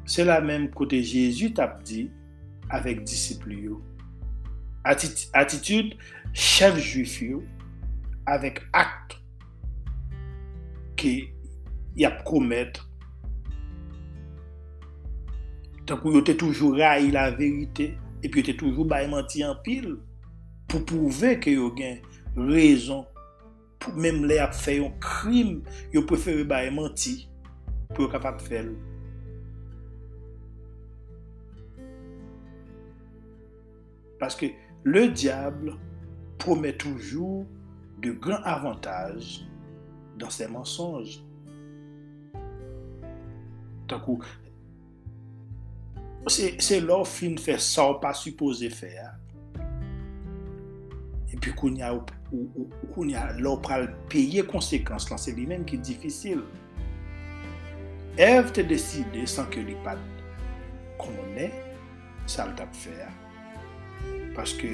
C'est 0.06 0.26
la 0.26 0.42
même 0.42 0.70
côté 0.70 1.02
Jésus 1.02 1.54
t'a 1.54 1.80
dit 1.86 2.12
avec 2.70 3.04
disciples. 3.04 3.78
Attitude 4.84 5.96
chef 6.34 6.78
juif 6.78 7.24
avec 8.26 8.62
acte 8.74 9.22
qui 10.98 11.30
y 11.96 12.06
a 12.06 12.12
commettre 12.12 12.90
Tankou 15.84 16.13
yo 16.15 16.22
te 16.24 16.36
toujou 16.39 16.78
ray 16.78 17.10
la 17.12 17.30
verite, 17.36 17.89
epi 18.24 18.39
yo 18.39 18.48
te 18.48 18.56
toujou 18.56 18.88
bay 18.88 19.10
manti 19.12 19.43
an 19.43 19.58
pil, 19.65 19.98
pou 20.72 20.80
pouve 20.88 21.34
ke 21.43 21.58
yo 21.58 21.67
gen 21.76 22.00
rezon, 22.38 23.04
pou 23.84 23.91
mèm 24.00 24.24
le 24.30 24.39
ap 24.39 24.56
fè 24.56 24.78
yon 24.78 24.93
krim, 25.04 25.58
yo 25.91 26.06
preferi 26.08 26.46
bay 26.48 26.72
manti, 26.72 27.17
pou 27.91 28.06
yo 28.06 28.12
kapap 28.13 28.39
fè 28.46 28.63
lou. 28.63 28.80
Paske 34.24 34.54
le 34.88 35.10
diable 35.12 35.76
promet 36.39 36.80
toujou 36.80 37.43
de 38.00 38.15
gran 38.24 38.39
avantage 38.48 39.43
dan 40.15 40.32
se 40.32 40.48
mensonj. 40.48 41.17
Takou, 43.91 44.24
Se 46.28 46.80
lor 46.80 47.04
fin 47.10 47.36
fè 47.42 47.58
sa 47.60 47.90
ou 47.92 48.00
pa 48.00 48.14
suppose 48.16 48.70
fè 48.72 48.92
ya. 48.94 49.10
E 51.34 51.40
pi 51.42 51.52
koun 51.60 51.76
ya 53.12 53.26
lor 53.44 53.60
pral 53.66 53.90
peye 54.12 54.46
konsekans 54.48 55.10
lan, 55.12 55.20
se 55.20 55.36
li 55.36 55.48
men 55.50 55.66
ki 55.68 55.82
difisil. 55.84 56.46
Ev 58.22 58.54
te 58.56 58.64
deside 58.70 59.26
san 59.28 59.52
ke 59.52 59.66
li 59.68 59.76
pat 59.84 60.00
konone, 61.02 61.50
sa 62.30 62.48
l 62.48 62.56
tap 62.56 62.72
fè 62.78 62.96
ya. 63.02 63.12
Paske 64.38 64.72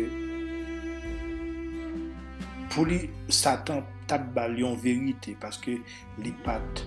pou 2.70 2.86
li 2.86 3.02
satan 3.34 3.82
tap 4.06 4.30
bal 4.38 4.54
yon 4.60 4.78
verite, 4.86 5.34
paske 5.42 5.80
li 6.22 6.38
pat 6.46 6.86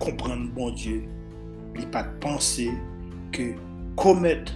komprende 0.00 0.48
bon 0.56 0.72
Diyo, 0.72 1.02
li 1.76 1.84
pat 1.92 2.08
pense 2.24 2.70
ke 3.36 3.52
komet 3.98 4.52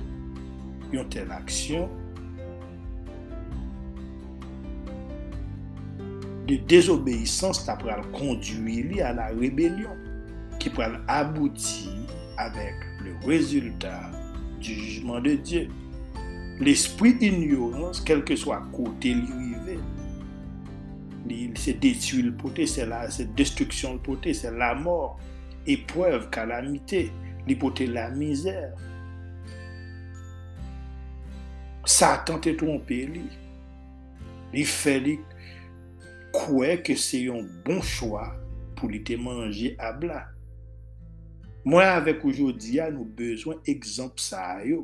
yon 0.94 1.09
tel 1.11 1.33
aksyon, 1.35 1.88
de 6.46 6.59
désobéissance 6.70 7.64
ta 7.66 7.74
pral 7.81 8.05
konduit 8.14 8.83
li 8.90 9.00
a 9.02 9.12
la 9.16 9.28
rébellion 9.35 9.94
qui 10.61 10.70
pral 10.70 11.00
abouti 11.09 11.90
avec 12.38 12.74
le 13.02 13.14
résultat 13.26 14.11
du 14.61 14.74
jugement 14.74 15.20
de 15.20 15.35
Dieu. 15.35 15.68
L'esprit 16.61 17.14
d'ignorance, 17.14 18.00
quel 18.00 18.22
que 18.24 18.37
soit 18.37 18.62
côté 18.72 19.14
l'irivé, 19.14 19.78
c'est 21.57 21.81
détruit 21.81 22.22
le 22.22 22.33
poté, 22.33 22.66
c'est 22.66 22.87
la 22.87 23.09
destruction 23.37 23.94
le 23.94 23.98
poté, 23.98 24.35
c'est 24.35 24.50
la 24.52 24.74
mort, 24.74 25.18
épreuve, 25.66 26.31
calamité, 26.31 27.11
l'hypothé 27.46 27.87
la 27.87 28.11
misère, 28.11 28.72
Satan 31.88 32.40
te 32.42 32.55
trompe 32.59 32.99
li. 33.11 33.25
Li 34.53 34.64
fe 34.68 34.99
li 35.03 35.16
kwe 36.33 36.77
ke 36.85 36.97
se 36.99 37.25
yon 37.27 37.47
bon 37.66 37.81
chwa 37.85 38.29
pou 38.79 38.90
li 38.92 39.03
te 39.07 39.16
manje 39.21 39.73
abla. 39.83 40.27
Mwen 41.62 41.87
avek 41.87 42.25
oujodi 42.27 42.81
a 42.83 42.88
nou 42.90 43.07
bezwen 43.18 43.61
ekzamp 43.71 44.18
sa 44.21 44.59
yo 44.66 44.83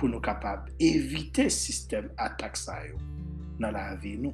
pou 0.00 0.08
nou 0.08 0.22
kapab 0.24 0.70
evite 0.82 1.50
sistem 1.52 2.08
atak 2.20 2.56
sa 2.58 2.78
yo 2.86 2.96
nan 3.60 3.76
la 3.76 3.90
vi 4.00 4.16
nou. 4.20 4.32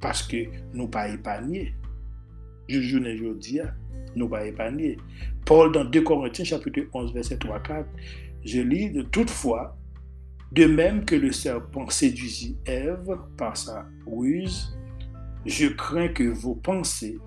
Paske 0.00 0.46
nou 0.72 0.88
pa 0.92 1.06
epanye. 1.12 1.68
Joujounen 2.70 3.16
jodi 3.18 3.58
a, 3.64 3.70
nou 4.14 4.30
pa 4.30 4.44
epanye. 4.46 4.94
Paul 5.48 5.72
dan 5.74 5.90
2 5.90 6.04
Korintien 6.06 6.46
chapitou 6.46 6.86
11 6.94 7.16
verset 7.16 7.42
3-4 7.42 7.88
Je 8.44 8.60
lis 8.60 8.90
de 8.90 9.02
toutefois, 9.02 9.76
de 10.52 10.66
même 10.66 11.04
que 11.04 11.14
le 11.14 11.32
serpent 11.32 11.88
séduisit 11.88 12.56
Ève 12.66 13.16
par 13.36 13.56
sa 13.56 13.86
ruse, 14.06 14.76
je 15.46 15.68
crains 15.68 16.08
que 16.08 16.24
vos 16.24 16.54
pensées 16.54 17.18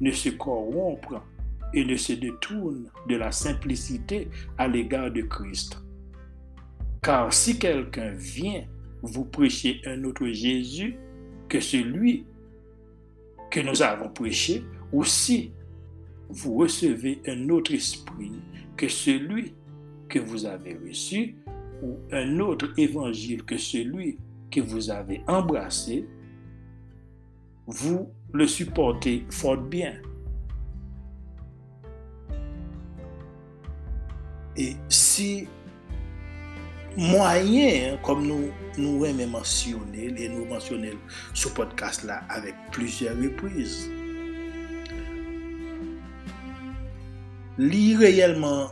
ne 0.00 0.10
se 0.10 0.30
corrompent 0.30 1.20
et 1.72 1.84
ne 1.84 1.96
se 1.96 2.12
détournent 2.12 2.90
de 3.08 3.16
la 3.16 3.32
simplicité 3.32 4.28
à 4.58 4.68
l'égard 4.68 5.10
de 5.10 5.22
Christ. 5.22 5.78
Car 7.02 7.32
si 7.32 7.58
quelqu'un 7.58 8.12
vient 8.12 8.64
vous 9.02 9.24
prêcher 9.24 9.80
un 9.84 10.04
autre 10.04 10.26
Jésus 10.28 10.96
que 11.48 11.60
celui 11.60 12.24
que 13.50 13.60
nous 13.60 13.82
avons 13.82 14.08
prêché, 14.08 14.64
ou 14.92 15.04
si 15.04 15.52
vous 16.28 16.54
recevez 16.54 17.20
un 17.26 17.48
autre 17.50 17.72
esprit 17.72 18.32
que 18.76 18.88
celui 18.88 19.54
que 20.14 20.20
vous 20.20 20.46
avez 20.46 20.78
reçu 20.86 21.34
ou 21.82 21.98
un 22.12 22.38
autre 22.38 22.72
évangile 22.76 23.42
que 23.42 23.58
celui 23.58 24.16
que 24.48 24.60
vous 24.60 24.88
avez 24.88 25.22
embrassé, 25.26 26.06
vous 27.66 28.08
le 28.32 28.46
supportez 28.46 29.26
fort 29.28 29.56
bien. 29.56 29.94
Et 34.56 34.76
si 34.88 35.48
moyen, 36.96 37.98
comme 38.04 38.24
nous 38.24 38.50
nous 38.78 39.04
aimons 39.04 39.26
mentionner, 39.26 40.14
et 40.16 40.28
nous 40.28 40.44
mentionnons 40.44 40.96
ce 41.32 41.48
podcast-là 41.48 42.22
avec 42.28 42.54
plusieurs 42.70 43.16
reprises, 43.16 43.90
lit 47.58 47.96
réellement 47.96 48.68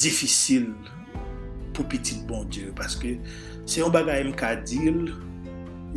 difisil 0.00 0.70
pou 1.76 1.86
pitit 1.90 2.22
bon 2.28 2.46
Diyo. 2.52 2.72
Paske 2.76 3.16
se 3.66 3.80
yon 3.82 3.92
bagay 3.94 4.24
mkadil, 4.28 5.10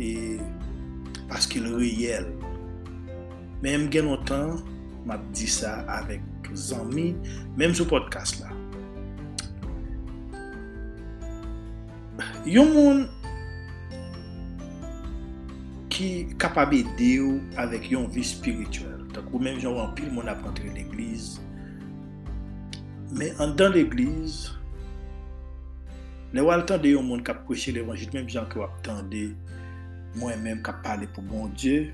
e 0.00 0.38
paske 1.30 1.62
l 1.62 1.70
reyel. 1.78 2.28
Men 3.60 3.84
m 3.84 3.90
gen 3.92 4.10
otan, 4.12 4.58
m 5.04 5.14
ap 5.16 5.24
di 5.36 5.48
sa 5.50 5.80
avek 6.00 6.52
zanmi, 6.56 7.12
menm 7.58 7.76
sou 7.76 7.88
podcast 7.88 8.40
la. 8.42 8.54
Yon 12.48 12.72
moun 12.72 13.02
ki 15.92 16.32
kapab 16.40 16.72
ede 16.72 17.12
ou 17.20 17.38
avek 17.60 17.90
yon 17.92 18.08
vi 18.12 18.24
spirituel. 18.24 19.04
Tak 19.14 19.28
ou 19.34 19.42
menm 19.42 19.60
jan 19.60 19.76
wampil 19.76 20.08
moun 20.14 20.30
ap 20.32 20.42
rentre 20.46 20.70
l 20.72 20.80
eglise, 20.80 21.44
Men 23.10 23.34
an 23.42 23.56
dan 23.58 23.72
l'Eglise, 23.74 24.52
le 26.30 26.44
wal 26.46 26.62
tande 26.62 26.92
yon 26.92 27.02
moun 27.02 27.24
kap 27.26 27.40
kweche 27.48 27.72
l'Evangil, 27.74 28.12
menm 28.14 28.28
jan 28.30 28.46
ki 28.52 28.60
wap 28.62 28.76
tande 28.86 29.32
mwen 30.20 30.38
menm 30.44 30.60
kap 30.62 30.78
pale 30.84 31.08
pou 31.10 31.26
bon 31.26 31.50
Diyo. 31.58 31.88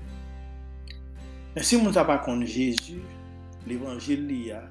Men 1.55 1.65
si 1.65 1.79
moun 1.81 1.95
sa 1.95 2.05
pa 2.05 2.19
kon 2.21 2.45
Jezu, 2.45 2.99
l'Evangil 3.65 4.27
li 4.29 4.43
ya, 4.51 4.61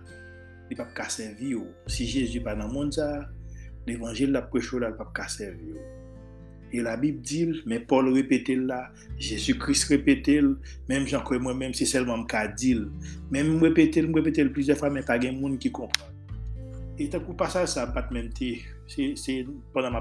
li 0.71 0.79
pap 0.79 0.95
kasevi 0.95 1.57
yo. 1.57 1.67
Si 1.91 2.07
Jezu 2.07 2.45
pa 2.47 2.55
nan 2.55 2.71
moun 2.71 2.95
sa, 2.95 3.11
l'Evangil 3.91 4.31
la 4.31 4.47
kweche 4.47 4.77
yo 4.77 4.87
la 4.87 4.95
pap 4.95 5.11
kasevi 5.19 5.75
yo. 5.75 5.87
E 6.71 6.83
la 6.83 6.95
Bib 7.01 7.25
dil, 7.27 7.59
men 7.67 7.83
Paul 7.91 8.15
repete 8.15 8.55
la, 8.55 8.85
Jésus-Christ 9.19 9.91
repete 9.91 10.39
l, 10.39 10.55
menm 10.87 11.11
jan 11.11 11.27
kwe 11.27 11.43
mwen 11.43 11.59
menm 11.59 11.75
se 11.75 11.91
selman 11.91 12.23
mka 12.23 12.53
dil. 12.55 12.87
Menm 13.35 13.59
repete 13.67 13.99
l, 13.99 14.15
mrepete 14.15 14.47
l 14.47 14.55
plizè 14.55 14.79
fwa, 14.79 14.95
men 14.95 15.07
pa 15.07 15.19
gen 15.19 15.43
moun 15.43 15.59
ki 15.59 15.75
kompran. 15.75 16.16
E 16.97 17.11
tan 17.13 17.21
kou 17.21 17.37
pasaj 17.37 17.67
sa 17.69 17.83
pat 17.93 18.09
menm 18.09 18.31
te, 18.33 18.55
se, 18.89 19.11
se 19.21 19.43
pandan 19.75 19.99
ma 19.99 20.01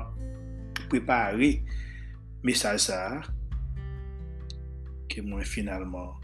prepare 0.88 1.50
mesaj 2.48 2.78
sa, 2.80 3.00
ke 5.12 5.20
mwen 5.20 5.44
finalman 5.44 6.16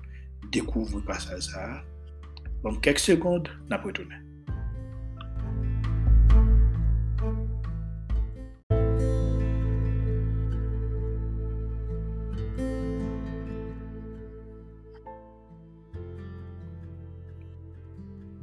dekouvre 0.55 1.03
pasaj 1.03 1.43
sa, 1.43 1.65
bon 2.63 2.79
kek 2.79 3.03
sekonde 3.03 3.51
nan 3.67 3.83
pou 3.83 3.91
etounen. 3.91 4.27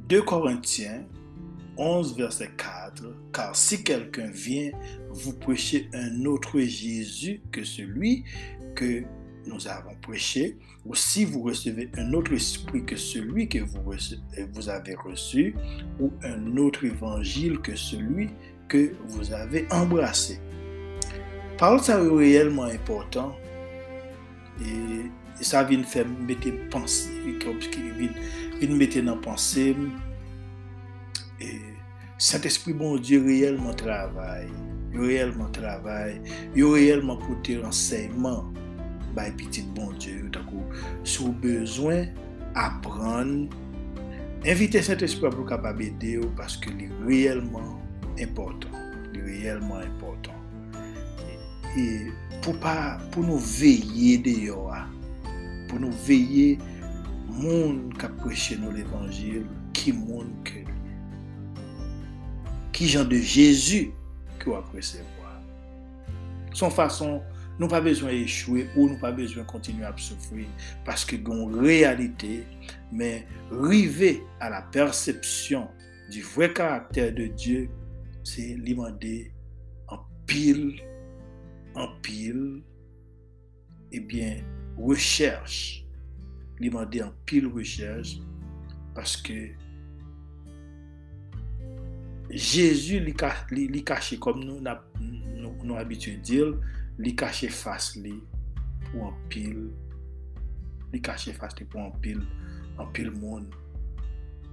De 0.09 0.21
Korintien, 0.25 1.03
11, 1.79 2.17
verset 2.17 2.49
4, 2.57 3.03
car 3.33 3.55
si 3.55 3.83
quelqu'un 3.83 4.29
vient 4.29 4.71
vous 5.09 5.33
prêcher 5.33 5.89
un 5.93 6.25
autre 6.25 6.59
Jésus 6.59 7.41
que 7.51 7.63
celui 7.63 8.25
que 8.75 9.03
nous 9.45 9.67
avons 9.67 9.95
prêché, 10.01 10.57
ou 10.85 10.93
si 10.93 11.23
vous 11.23 11.41
recevez 11.41 11.89
un 11.95 12.13
autre 12.13 12.33
esprit 12.33 12.83
que 12.83 12.97
celui 12.97 13.47
que 13.47 13.59
vous, 13.59 14.69
avez 14.69 14.95
reçu, 14.95 15.55
ou 15.99 16.11
un 16.23 16.57
autre 16.57 16.83
évangile 16.83 17.59
que 17.59 17.75
celui 17.75 18.29
que 18.67 18.91
vous 19.07 19.33
avez 19.33 19.65
embrassé. 19.71 20.39
Parole 21.57 21.79
ça 21.79 21.99
est 21.99 22.09
réellement 22.09 22.63
important 22.63 23.35
et 24.61 25.09
ça 25.41 25.63
vient 25.63 25.81
faire 25.83 26.05
mettre 26.07 26.49
penser, 26.69 27.09
vient 28.59 28.75
mettre 28.75 29.21
pensée 29.21 29.75
et 31.41 31.68
Cet 32.21 32.45
esprit 32.45 32.73
bon 32.73 32.97
Dieu 32.97 33.23
réellement 33.23 33.73
travaille. 33.73 34.49
Yo 34.91 35.03
réellement 35.03 35.49
travaille. 35.51 36.19
Yo 36.53 36.71
réellement 36.71 37.15
porté 37.15 37.57
renseignement. 37.57 38.43
Bay 39.15 39.31
petit 39.37 39.61
bon 39.61 39.93
Dieu. 39.93 40.29
Takou, 40.29 40.61
sou 41.05 41.31
besoin 41.31 42.07
apprendre. 42.55 43.47
Invitez 44.45 44.81
cet 44.81 45.01
esprit 45.01 45.29
pour 45.29 45.45
capable 45.45 45.81
aider 45.81 46.19
parce 46.35 46.57
que 46.57 46.69
est 46.71 46.91
réellement 47.07 47.79
important. 48.19 48.67
Il 49.13 49.19
est 49.21 49.23
réellement 49.23 49.77
important. 49.77 50.35
Et, 51.77 51.79
et 51.79 52.11
pour, 52.41 52.59
pas, 52.59 52.97
pour 53.11 53.23
nous 53.23 53.37
veiller 53.39 54.17
dehors. 54.17 54.75
Pour 55.69 55.79
nous 55.79 55.93
veiller, 56.05 56.57
monde 57.29 57.93
qui 57.97 58.05
a 58.05 58.09
prêché 58.09 58.57
nous 58.57 58.71
l'évangile, 58.71 59.45
qui 59.71 59.93
monde 59.93 60.33
que 60.43 60.59
qui 62.79 62.87
genre 62.87 63.05
de 63.05 63.17
Jésus 63.17 63.91
que 64.39 64.51
va 64.51 64.63
recevoir. 64.73 65.41
Son 66.53 66.69
façon, 66.69 67.21
nous 67.59 67.67
pas 67.67 67.81
besoin 67.81 68.11
d'échouer 68.11 68.69
ou 68.73 68.87
nous 68.87 68.97
pas 68.97 69.11
besoin 69.11 69.43
de 69.43 69.47
continuer 69.49 69.83
à 69.83 69.93
souffrir 69.97 70.47
parce 70.85 71.03
que 71.03 71.17
une 71.17 71.59
réalité, 71.59 72.45
mais 72.89 73.27
arriver 73.51 74.23
à 74.39 74.49
la 74.49 74.61
perception 74.61 75.67
du 76.09 76.21
vrai 76.21 76.53
caractère 76.53 77.13
de 77.13 77.27
Dieu, 77.27 77.69
c'est 78.23 78.55
demander 78.55 79.33
en 79.89 79.97
pile, 80.25 80.81
en 81.75 81.89
pile, 82.01 82.63
eh 83.91 83.99
bien, 83.99 84.41
recherche, 84.77 85.85
demander 86.61 87.03
en 87.03 87.11
pile 87.25 87.47
recherche 87.47 88.19
Jezu 92.29 92.99
li, 93.01 93.13
ka, 93.17 93.31
li, 93.49 93.67
li 93.71 93.81
kache 93.85 94.19
kom 94.21 94.41
nou 94.43 94.61
na, 94.61 94.75
nou, 94.99 95.55
nou 95.63 95.79
abitye 95.79 96.17
dil, 96.25 96.53
li 97.01 97.15
kache 97.17 97.49
fas 97.53 97.95
li 97.97 98.19
pou 98.89 99.07
an 99.07 99.15
pil, 99.33 99.63
li 100.93 101.01
kache 101.01 101.33
fas 101.37 101.57
li 101.57 101.65
pou 101.69 101.81
an 101.81 101.95
pil, 102.03 102.21
an 102.77 102.91
pil 102.93 103.09
moun 103.17 103.49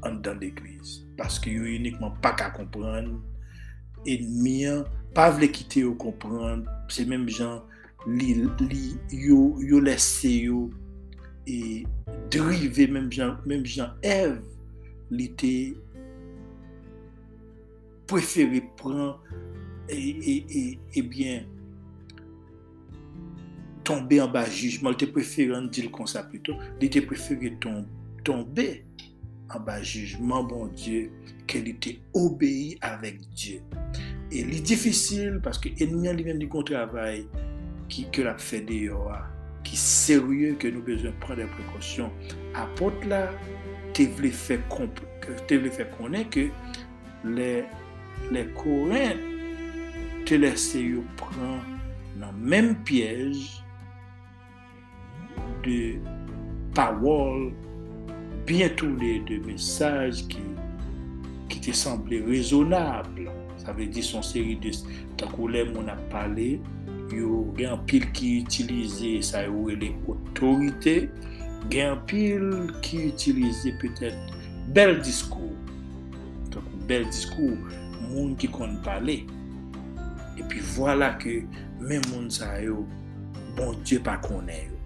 an 0.07 0.21
dan 0.25 0.41
l'eglize. 0.41 1.05
Paske 1.19 1.53
yo 1.53 1.67
unikman 1.69 2.17
pa 2.25 2.33
ka 2.39 2.51
kompran, 2.57 3.17
enmiyan, 4.09 4.85
pa 5.17 5.29
vle 5.35 5.49
kite 5.53 5.85
yo 5.85 5.95
kompran, 6.01 6.65
se 6.93 7.07
menm 7.09 7.29
jan 7.33 7.61
li, 8.09 8.35
li 8.71 8.85
yo, 9.11 9.57
yo 9.61 9.81
lese 9.85 10.33
yo 10.47 10.67
e 11.49 11.85
drive 12.33 12.89
menm 12.93 13.11
jan, 13.13 13.37
menm 13.49 13.67
jan 13.69 13.97
ev 14.07 14.39
li 15.13 15.29
te 15.39 15.55
préféré 18.07 18.63
prendre 18.77 19.23
et, 19.89 20.79
et, 20.95 21.03
bien 21.03 21.45
tomber 23.85 24.21
en 24.21 24.29
bas 24.29 24.49
jugement. 24.49 24.91
Il 25.01 25.13
préféré 25.13 25.69
dire 25.69 25.91
comme 25.91 26.07
ça 26.07 26.25
plutôt. 26.25 26.55
Il 26.81 26.87
était 26.87 27.03
préféré 27.03 27.57
tomber 28.25 28.85
en 29.51 29.61
bas 29.61 29.83
jugement, 29.83 30.43
bon 30.43 30.67
Dieu, 30.67 31.11
qu'elle 31.47 31.69
était 31.69 32.01
obéie 32.15 32.79
avec 32.81 33.21
Dieu. 33.31 33.61
Et 34.33 34.41
c'est 34.41 34.61
difficile 34.61 35.41
parce 35.43 35.59
que 35.59 35.69
l'ennemi 35.79 36.13
lui-même 36.13 36.39
du 36.39 36.49
travail 36.49 37.29
qui, 37.89 38.11
que 38.11 38.23
l'a 38.23 38.37
fait 38.37 38.63
dehors, 38.63 39.23
qui 39.63 39.77
sérieux, 39.77 40.57
que 40.59 40.67
nous 40.67 40.83
devons 40.83 41.13
prendre 41.21 41.43
des 41.43 41.47
précautions. 41.47 42.11
Apôtre 42.55 43.07
là, 43.07 43.31
tu 43.95 44.07
voulais 44.07 44.31
faire 44.31 44.67
connaître 44.69 46.31
que 46.31 46.49
les 47.25 47.65
le 48.33 48.47
koren 48.59 49.23
te 50.27 50.39
lese 50.41 50.83
yo 50.83 51.05
pran 51.21 51.61
nan 52.21 52.35
menm 52.43 52.75
pyej 52.89 53.47
de 55.67 55.79
pawol 56.77 57.51
bientoune 58.47 59.25
de 59.27 59.39
mesaj 59.47 60.23
ki, 60.31 60.43
ki 61.51 61.63
te 61.67 61.75
semble 61.75 62.21
rezonable. 62.29 63.27
Sa 63.59 63.75
ve 63.75 63.89
di 63.91 64.05
son 64.05 64.23
seri 64.27 64.55
de 64.63 64.71
takou 65.19 65.51
le 65.51 65.65
moun 65.73 65.91
ap 65.91 66.03
pale, 66.13 66.57
yo 67.15 67.43
gen 67.59 67.81
pil 67.91 68.07
ki 68.15 68.33
utilize 68.45 69.17
sa 69.31 69.43
yo 69.47 69.67
e 69.73 69.79
le 69.81 69.91
otorite, 70.13 70.97
gen 71.73 71.99
pil 72.11 72.71
ki 72.87 73.09
utilize 73.11 73.75
petet 73.83 74.37
bel 74.77 74.99
diskou. 75.03 75.51
Takou 76.55 76.87
bel 76.87 77.09
diskou 77.11 77.57
moun 78.05 78.35
ki 78.41 78.51
kon 78.53 78.77
pale. 78.85 79.21
E 80.37 80.45
pi 80.51 80.61
vwala 80.75 81.15
ke 81.21 81.41
men 81.81 82.05
moun 82.11 82.29
sa 82.33 82.57
yo, 82.61 82.85
bon 83.57 83.77
Diyo 83.85 84.03
pa 84.05 84.19
konen 84.25 84.71
yo. 84.71 84.81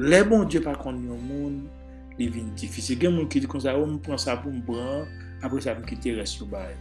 Le 0.00 0.22
bon 0.26 0.46
Diyo 0.48 0.64
pa 0.64 0.74
konen 0.78 1.06
yo 1.12 1.18
moun, 1.18 1.60
li 2.18 2.28
vin 2.32 2.50
difisi. 2.58 2.98
Gen 2.98 3.14
moun 3.16 3.30
ki 3.30 3.44
di 3.44 3.50
kon 3.50 3.62
sa 3.62 3.76
yo, 3.76 3.84
moun 3.86 4.02
pran 4.02 4.18
sa 4.20 4.36
pou 4.40 4.54
mbran, 4.54 5.06
apre 5.46 5.62
sa 5.62 5.76
moun 5.76 5.86
ki 5.86 6.00
te 6.02 6.14
res 6.18 6.34
yo 6.40 6.48
baye. 6.50 6.74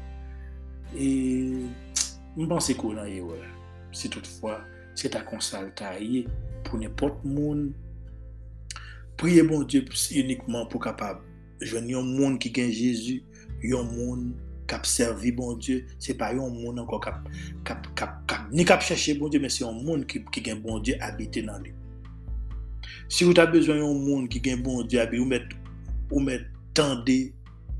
E 0.97 1.69
mbansi 2.37 2.77
kou 2.79 2.97
nan 2.97 3.09
ye 3.09 3.21
wala. 3.25 3.49
Si 3.93 4.09
toutfwa, 4.09 4.57
se 4.97 5.09
ta 5.13 5.21
konsal 5.27 5.69
ta 5.77 5.93
ye, 6.01 6.25
pou 6.65 6.81
nepot 6.81 7.21
moun, 7.27 7.69
priye 9.21 9.45
bon 9.45 9.67
Diyo 9.69 9.85
unikman 10.23 10.65
pou 10.71 10.81
kapab. 10.81 11.21
Jwen 11.63 11.85
yon 11.87 12.09
moun 12.17 12.39
ki 12.41 12.49
gen 12.51 12.73
Jezu, 12.73 13.21
yon 13.63 13.87
moun 13.93 14.31
kap 14.73 14.87
servi 14.89 15.31
bon 15.35 15.53
Dieu, 15.61 15.85
se 16.01 16.15
pa 16.17 16.31
yon 16.33 16.53
moun 16.55 16.81
anko 16.81 16.97
kap, 17.03 17.27
kap, 17.67 17.85
kap, 17.99 18.17
kap, 18.29 18.49
ni 18.51 18.65
kap 18.65 18.81
chache 18.81 19.13
bon 19.19 19.29
Dieu, 19.29 19.41
men 19.43 19.53
se 19.53 19.61
yon 19.61 19.77
moun 19.83 20.05
ki, 20.09 20.23
ki 20.33 20.43
gen 20.49 20.63
bon 20.63 20.81
Dieu 20.81 20.97
habite 21.03 21.45
nan 21.45 21.61
li. 21.61 21.75
Si 23.11 23.27
ou 23.27 23.35
ta 23.37 23.45
bezwen 23.49 23.83
yon 23.83 24.01
moun 24.01 24.27
ki 24.31 24.41
gen 24.43 24.65
bon 24.65 24.81
Dieu 24.87 25.03
habite, 25.03 25.21
ou 25.21 25.29
met, 25.29 25.55
ou 26.09 26.23
met 26.23 26.49
tande 26.73 27.19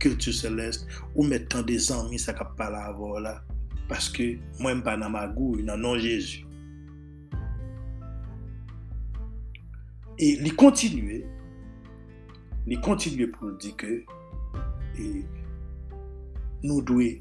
kultur 0.04 0.36
seleste, 0.38 0.86
ou 1.16 1.26
met 1.26 1.50
tande 1.50 1.76
zanmi 1.82 2.22
sa 2.22 2.36
kap 2.38 2.54
pala 2.60 2.86
avon 2.91 3.18
la, 3.26 3.39
paske 3.89 4.36
mwen 4.62 4.86
pa 4.86 4.96
nan 5.00 5.16
magou, 5.18 5.58
nan 5.66 5.82
non 5.82 5.98
Jésus. 5.98 6.46
Et 10.22 10.38
li 10.38 10.52
kontinue, 10.54 11.24
li 12.70 12.78
kontinue 12.86 13.32
pou 13.34 13.56
di 13.58 13.74
ke, 13.80 14.04
et 15.02 15.43
nous 16.64 16.82
devons 16.82 17.20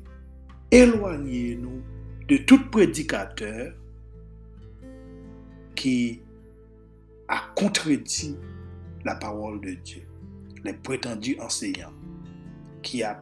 éloigner 0.70 1.56
nous 1.56 1.82
de 2.28 2.36
tout 2.38 2.70
prédicateur 2.70 3.74
qui 5.74 6.20
a 7.28 7.40
contredit 7.54 8.36
la 9.04 9.16
parole 9.16 9.60
de 9.60 9.72
Dieu, 9.72 10.02
les 10.64 10.72
prétendus 10.72 11.36
enseignants, 11.40 11.92
qui 12.82 13.02
a 13.02 13.20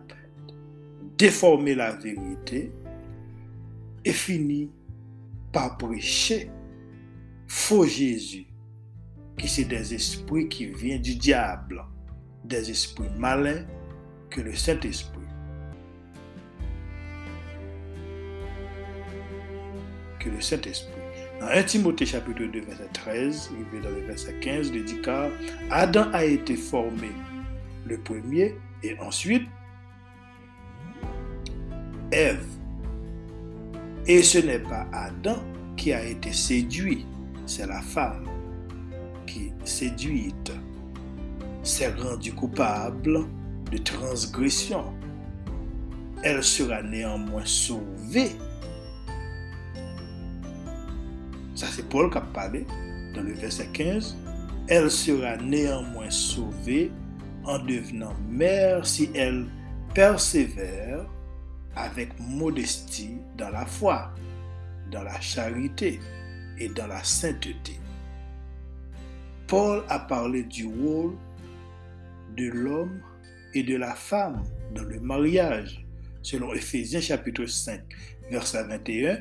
déformé 1.16 1.74
la 1.74 1.92
vérité 1.92 2.72
et 4.04 4.12
finit 4.12 4.70
par 5.52 5.76
prêcher 5.78 6.50
faux 7.46 7.86
Jésus, 7.86 8.46
qui 9.36 9.48
c'est 9.48 9.64
des 9.64 9.94
esprits 9.94 10.48
qui 10.48 10.66
viennent 10.66 11.02
du 11.02 11.16
diable, 11.16 11.84
des 12.44 12.70
esprits 12.70 13.10
malins 13.18 13.66
que 14.28 14.40
le 14.40 14.54
Saint-Esprit. 14.54 15.19
Que 20.20 20.28
le 20.28 20.40
Saint-Esprit. 20.40 20.92
Dans 21.40 21.46
1 21.46 21.62
Timothée 21.62 22.04
chapitre 22.04 22.44
2, 22.44 22.60
verset 22.60 22.88
13, 22.92 23.50
il 23.58 23.80
dans 23.80 23.88
le 23.88 24.06
verset 24.06 24.34
15, 24.42 24.70
il 24.74 24.84
dit 24.84 24.98
Adam 25.70 26.10
a 26.12 26.24
été 26.24 26.54
formé 26.54 27.08
le 27.86 27.98
premier 27.98 28.54
et 28.82 28.98
ensuite 29.00 29.48
Ève. 32.12 32.44
Et 34.06 34.22
ce 34.22 34.38
n'est 34.38 34.58
pas 34.58 34.86
Adam 34.92 35.42
qui 35.76 35.92
a 35.92 36.04
été 36.04 36.32
séduit, 36.32 37.06
c'est 37.46 37.66
la 37.66 37.80
femme 37.80 38.26
qui, 39.26 39.52
séduite, 39.64 40.52
s'est 41.62 41.92
rendue 41.94 42.32
coupable 42.32 43.26
de 43.70 43.78
transgression. 43.78 44.92
Elle 46.22 46.42
sera 46.42 46.82
néanmoins 46.82 47.44
sauvée. 47.44 48.32
Ça, 51.60 51.66
c'est 51.70 51.86
Paul 51.90 52.08
qui 52.10 52.16
a 52.16 52.22
parlé 52.22 52.64
dans 53.14 53.20
le 53.20 53.34
verset 53.34 53.68
15. 53.74 54.16
Elle 54.66 54.90
sera 54.90 55.36
néanmoins 55.36 56.08
sauvée 56.08 56.90
en 57.44 57.58
devenant 57.58 58.14
mère 58.30 58.86
si 58.86 59.10
elle 59.14 59.44
persévère 59.92 61.04
avec 61.76 62.18
modestie 62.18 63.18
dans 63.36 63.50
la 63.50 63.66
foi, 63.66 64.10
dans 64.90 65.02
la 65.02 65.20
charité 65.20 66.00
et 66.58 66.70
dans 66.70 66.86
la 66.86 67.04
sainteté. 67.04 67.78
Paul 69.46 69.84
a 69.90 69.98
parlé 69.98 70.44
du 70.44 70.66
rôle 70.66 71.18
de 72.38 72.48
l'homme 72.48 73.02
et 73.52 73.64
de 73.64 73.76
la 73.76 73.94
femme 73.94 74.44
dans 74.74 74.84
le 74.84 74.98
mariage, 74.98 75.84
selon 76.22 76.54
Ephésiens 76.54 77.02
chapitre 77.02 77.44
5, 77.44 77.82
verset 78.30 78.64
21 78.64 79.18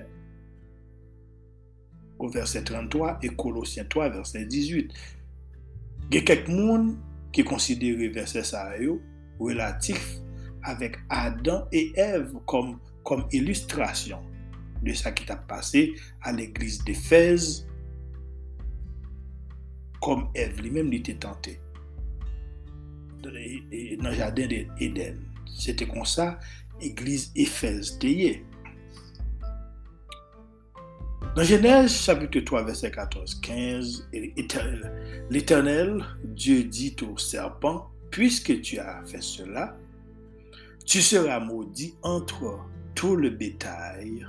au 2.20 2.30
verset 2.30 2.63
33 2.63 3.20
et 3.24 3.30
Colossiens 3.30 3.86
3, 3.86 4.09
verset 4.09 4.45
18. 4.45 4.93
Il 6.11 6.15
y 6.15 6.17
a 6.20 6.22
quelques 6.22 6.49
monde 6.49 6.97
qui 7.32 7.43
considèrent 7.43 8.11
verset 8.11 8.43
ça 8.43 8.72
relatif 9.39 10.17
avec 10.63 10.97
Adam 11.09 11.67
et 11.72 11.91
Ève 11.95 12.34
comme, 12.45 12.80
illustration 13.32 14.20
de 14.84 14.93
ce 14.93 15.09
qui 15.09 15.32
a 15.32 15.36
passé 15.36 15.93
à 16.22 16.32
l'église 16.32 16.84
d'Éphèse, 16.84 17.67
comme 20.01 20.30
lui-même 20.61 20.91
l'était 20.91 21.15
tentée 21.15 21.59
dans 23.24 23.32
le 23.32 24.15
jardin 24.15 24.47
d'Éden. 24.47 25.17
C'était 25.57 25.88
comme 25.88 26.05
ça, 26.05 26.39
l'église 26.82 27.32
Éphèse 27.36 27.97
tayée. 27.99 28.45
Dans 31.36 31.43
Genèse 31.43 31.91
chapitre 31.91 32.39
3, 32.39 32.63
verset 32.63 32.89
14, 32.89 33.36
15, 33.41 34.09
l'Éternel, 35.30 36.03
Dieu 36.23 36.63
dit 36.63 36.95
au 37.03 37.17
serpent, 37.19 37.91
puisque 38.09 38.61
tu 38.61 38.80
as 38.80 39.03
fait 39.05 39.21
cela, 39.21 39.77
tu 40.86 41.01
seras 41.01 41.39
maudit 41.39 41.93
entre 42.01 42.59
tout 42.95 43.15
le 43.15 43.30
bétail 43.30 44.25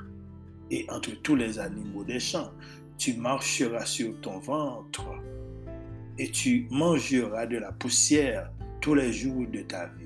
et 0.70 0.84
entre 0.90 1.10
tous 1.22 1.36
les 1.36 1.58
animaux 1.58 2.04
des 2.04 2.20
champs. 2.20 2.52
Tu 2.98 3.14
marcheras 3.14 3.86
sur 3.86 4.20
ton 4.20 4.38
ventre 4.38 5.06
et 6.18 6.30
tu 6.30 6.66
mangeras 6.70 7.46
de 7.46 7.56
la 7.56 7.72
poussière 7.72 8.50
tous 8.82 8.94
les 8.94 9.10
jours 9.10 9.46
de 9.50 9.62
ta 9.62 9.86
vie. 9.86 9.99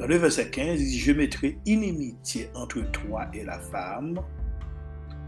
Dans 0.00 0.06
le 0.06 0.16
verset 0.16 0.48
15, 0.48 0.80
il 0.80 0.86
dit, 0.86 0.98
je 0.98 1.12
mettrai 1.12 1.58
inimitié 1.66 2.48
entre 2.54 2.80
toi 2.90 3.26
et 3.34 3.44
la 3.44 3.58
femme, 3.58 4.18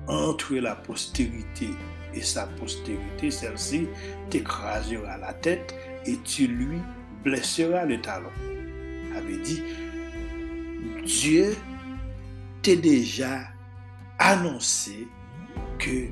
entre 0.09 0.55
la 0.55 0.75
postérité 0.75 1.69
et 2.15 2.23
sa 2.23 2.47
postérité, 2.47 3.31
celle-ci 3.31 3.87
t'écrasera 4.31 5.19
la 5.19 5.35
tête 5.35 5.75
et 6.07 6.17
tu 6.25 6.47
lui 6.47 6.79
blessera 7.23 7.85
le 7.85 8.01
talon. 8.01 8.31
Avait 9.15 9.43
dit, 9.43 9.63
Dieu 11.05 11.55
t'a 12.63 12.75
déjà 12.75 13.41
annoncé 14.19 15.07
que 15.79 16.09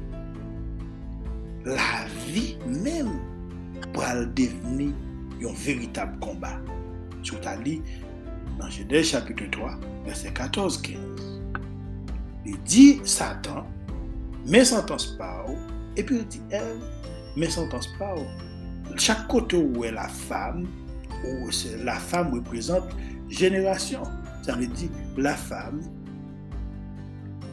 la 1.65 2.05
vie 2.27 2.59
même 2.67 3.21
pourra 3.95 4.23
devenir 4.27 4.93
un 5.49 5.53
véritable 5.55 6.19
combat. 6.19 6.61
Dans 8.61 8.69
Genèse 8.69 9.07
chapitre 9.07 9.45
3, 9.51 9.79
verset 10.05 10.31
14-15. 10.31 10.97
Il 12.45 12.61
dit 12.63 13.01
Satan, 13.05 13.67
mais 14.47 14.65
sentence 14.65 15.07
pas, 15.19 15.47
et 15.97 16.03
puis 16.03 16.19
il 16.19 16.27
dit 16.27 16.43
elle, 16.51 16.79
mais 17.37 17.49
sentence 17.49 17.89
pas. 17.99 18.15
Chaque 18.97 19.27
côté 19.29 19.57
où 19.57 19.85
est 19.85 19.93
la 19.93 20.09
femme, 20.09 20.67
où 21.25 21.49
la 21.83 21.97
femme 21.97 22.35
représente 22.35 22.89
génération. 23.29 24.03
Ça 24.43 24.55
veut 24.57 24.67
dire 24.67 24.91
la 25.17 25.35
femme 25.35 25.81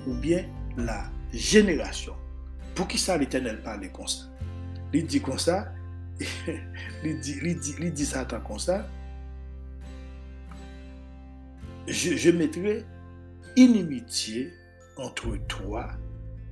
ou 0.07 0.13
bien 0.15 0.45
la 0.77 1.05
génération. 1.33 2.13
Pour 2.75 2.87
qui 2.87 2.97
ça 2.97 3.17
l'Éternel 3.17 3.61
parle 3.61 3.89
comme 3.91 4.07
ça? 4.07 4.23
Il 4.93 5.05
dit 5.05 5.21
comme 5.21 5.37
ça, 5.37 5.67
il 7.03 7.19
dit, 7.19 7.39
il 7.43 7.93
dit 7.93 8.05
Satan 8.05 8.39
comme 8.39 8.59
ça. 8.59 8.87
Je, 11.87 12.31
mettrai 12.31 12.85
inimitié 13.55 14.51
entre 14.97 15.37
toi 15.47 15.87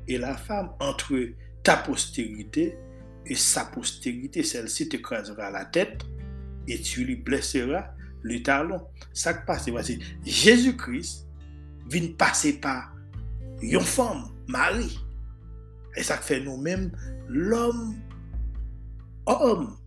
et 0.08 0.18
la 0.18 0.36
femme, 0.38 0.72
entre 0.80 1.16
ta 1.64 1.78
postérité 1.78 2.78
et 3.26 3.36
sa 3.36 3.66
postérité. 3.66 4.44
Celle-ci 4.44 4.88
t'écrasera 4.88 5.52
la 5.52 5.66
tête 5.66 6.06
et 6.68 6.80
tu 6.80 7.04
lui 7.04 7.18
blesseras 7.18 7.92
le 8.22 8.42
talon. 8.42 8.82
Ça 9.14 9.34
qui 9.34 9.46
passe, 9.46 9.66
c'est 9.66 10.00
Jésus-Christ 10.24 11.28
vient 11.90 12.08
passer 12.18 12.60
par 12.60 12.96
une 13.62 13.80
femme, 13.82 14.30
Marie. 14.48 15.00
Et 15.96 16.04
ça 16.04 16.18
fait 16.18 16.42
nous-mêmes, 16.42 16.92
l'homme, 17.28 17.96
homme, 19.26 19.78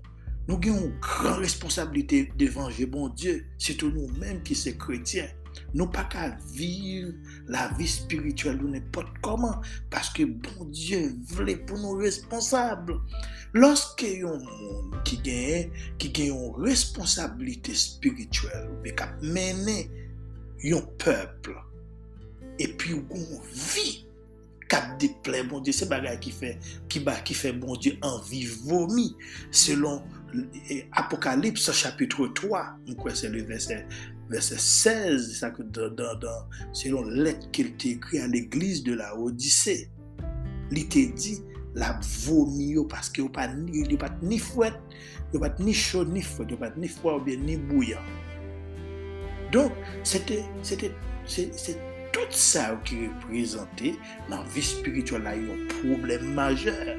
nous 0.48 0.54
avons 0.54 0.86
une 0.86 0.98
grande 0.98 1.40
responsabilité 1.40 2.32
devant 2.38 2.70
bon 2.88 3.08
Dieu, 3.10 3.44
surtout 3.58 3.90
nous-mêmes 3.90 4.42
qui 4.42 4.54
sommes 4.54 4.78
chrétiens. 4.78 5.28
Nou 5.76 5.90
pa 5.92 6.06
ka 6.08 6.30
viv 6.54 7.10
la 7.52 7.66
vi 7.76 7.88
spirituel 7.90 8.56
nou 8.56 8.72
nepot 8.72 9.10
koman, 9.24 9.60
paske 9.92 10.24
bon 10.24 10.72
Diyo 10.72 11.02
vle 11.34 11.58
pou 11.68 11.80
nou 11.80 12.00
responsable. 12.00 12.96
Lorske 13.56 14.08
yon 14.22 14.40
moun 14.46 14.98
ki 15.08 15.20
gen, 15.26 15.78
ki 16.00 16.12
gen 16.16 16.32
yon 16.32 16.58
responsabilite 16.64 17.76
spirituel, 17.76 18.68
ou 18.72 18.80
pe 18.84 18.96
ka 18.96 19.10
mene 19.20 19.82
yon 20.64 20.84
pepl, 21.00 21.56
epi 22.58 22.94
yon 22.94 23.04
kon 23.12 23.26
vi 23.52 24.06
kap 24.68 24.96
deple 25.00 25.44
bon 25.50 25.60
Diyo, 25.60 25.76
se 25.76 25.88
bagay 25.90 26.16
ki 26.24 26.32
fe, 26.32 26.54
ki 26.88 27.04
ba 27.04 27.18
ki 27.28 27.36
fe 27.36 27.52
bon 27.56 27.76
Diyo 27.76 28.00
anvi 28.08 28.46
vomi, 28.64 29.10
selon 29.52 30.00
Apokalips 30.96 31.70
chapitre 31.72 32.26
3, 32.36 32.64
mwen 32.84 32.96
kwen 33.00 33.16
se 33.16 33.28
le 33.32 33.44
verset 33.48 33.84
verset 34.30 34.60
16, 34.60 35.34
sa 35.40 35.50
ke 35.54 35.64
dan, 35.74 35.94
dan, 35.98 36.18
dan, 36.22 36.46
selon 36.76 37.08
let 37.24 37.48
ke 37.54 37.66
te 37.80 37.94
ekri 37.96 38.22
an 38.22 38.32
l'eglise 38.34 38.84
de 38.86 38.96
la 38.98 39.10
Odise, 39.16 39.76
li 40.72 40.84
te 40.92 41.08
di, 41.16 41.38
la 41.78 41.94
vomi 42.24 42.72
yo, 42.76 42.84
paske 42.88 43.22
yo 43.22 43.28
pat 43.32 43.54
ni 43.56 44.40
fwet, 44.42 44.78
yo 45.32 45.42
pat 45.42 45.60
ni 45.62 45.74
chod, 45.76 46.12
ni 46.12 46.24
fwet, 46.24 46.52
yo 46.52 46.60
pat 46.60 46.76
ni 46.80 46.90
fwa 46.90 47.18
ou 47.18 47.24
bien 47.24 47.42
ni 47.44 47.58
bouyan. 47.70 48.04
Donk, 49.52 49.72
sete, 50.04 50.42
sete, 50.62 50.92
sete, 51.24 51.78
tout 52.12 52.32
sa 52.34 52.72
ou 52.74 52.80
ki 52.88 53.04
reprezenti 53.06 53.94
nan 54.28 54.44
vi 54.52 54.64
spiritual 54.64 55.24
la 55.28 55.36
yon 55.38 55.66
problem 55.78 56.32
majeur. 56.36 56.96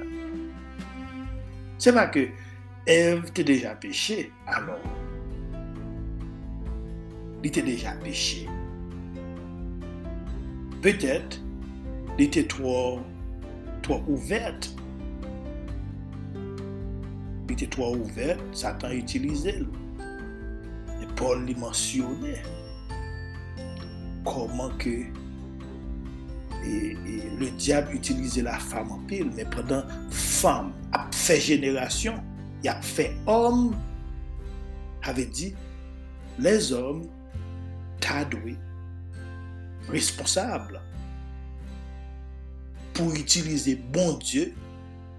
Se 1.80 1.94
pa 1.96 2.10
ke 2.12 2.30
Ev 2.90 3.28
te 3.38 3.44
deja 3.46 3.76
peche, 3.78 4.32
alon, 4.50 4.80
li 7.44 7.52
te 7.52 7.64
deja 7.66 7.96
peche. 8.04 8.46
Petet, 10.84 11.40
li 12.20 12.28
te 12.32 12.44
tro, 12.52 13.00
tro 13.86 14.00
ouvert. 14.08 14.70
Li 17.50 17.58
te 17.60 17.68
tro 17.72 17.94
ouvert, 17.98 18.44
satan 18.56 18.98
utilize 19.00 19.56
l. 19.60 19.70
E 21.00 21.08
Paul 21.20 21.46
li 21.48 21.56
mensyone 21.60 22.36
koman 24.28 24.76
ke 24.82 25.00
Et, 26.66 26.92
et 26.92 27.40
le 27.40 27.50
diable 27.52 27.94
utilize 27.94 28.38
la 28.42 28.58
femme 28.58 28.92
en 28.92 29.00
pile, 29.08 29.32
men 29.32 29.48
pendant 29.50 29.84
femme 30.12 30.74
ap 30.92 31.14
fè 31.16 31.40
génération, 31.40 32.20
y 32.64 32.68
ap 32.68 32.84
fè 32.84 33.14
homme, 33.28 33.78
avè 35.08 35.24
di, 35.26 35.54
les 36.40 36.74
hommes 36.74 37.08
t'adouent 38.00 38.58
responsables 39.90 40.82
pour 42.94 43.14
utiliser 43.16 43.76
bon 43.76 44.18
Dieu 44.18 44.54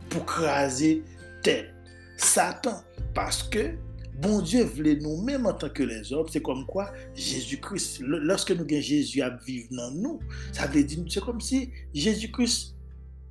pour 0.09 0.27
craser 0.27 1.03
tête 1.43 1.73
Satan. 2.17 2.83
Parce 3.15 3.43
que 3.43 3.75
bon 4.21 4.43
Dieu 4.43 4.65
voulait 4.65 4.97
nous-mêmes 4.97 5.47
en 5.47 5.55
tant 5.55 5.71
que 5.71 5.83
les 5.83 6.13
hommes, 6.13 6.27
c'est 6.31 6.43
comme 6.43 6.67
quoi 6.67 6.93
Jésus-Christ, 7.15 8.01
lorsque 8.01 8.51
nous 8.51 8.65
avons 8.65 8.81
Jésus 8.81 9.23
à 9.23 9.31
vivre 9.31 9.69
dans 9.71 9.91
nous, 9.91 10.21
ça 10.53 10.67
veut 10.67 10.85
dire, 10.85 11.03
c'est 11.09 11.25
comme 11.25 11.41
si 11.41 11.71
Jésus-Christ 11.95 12.75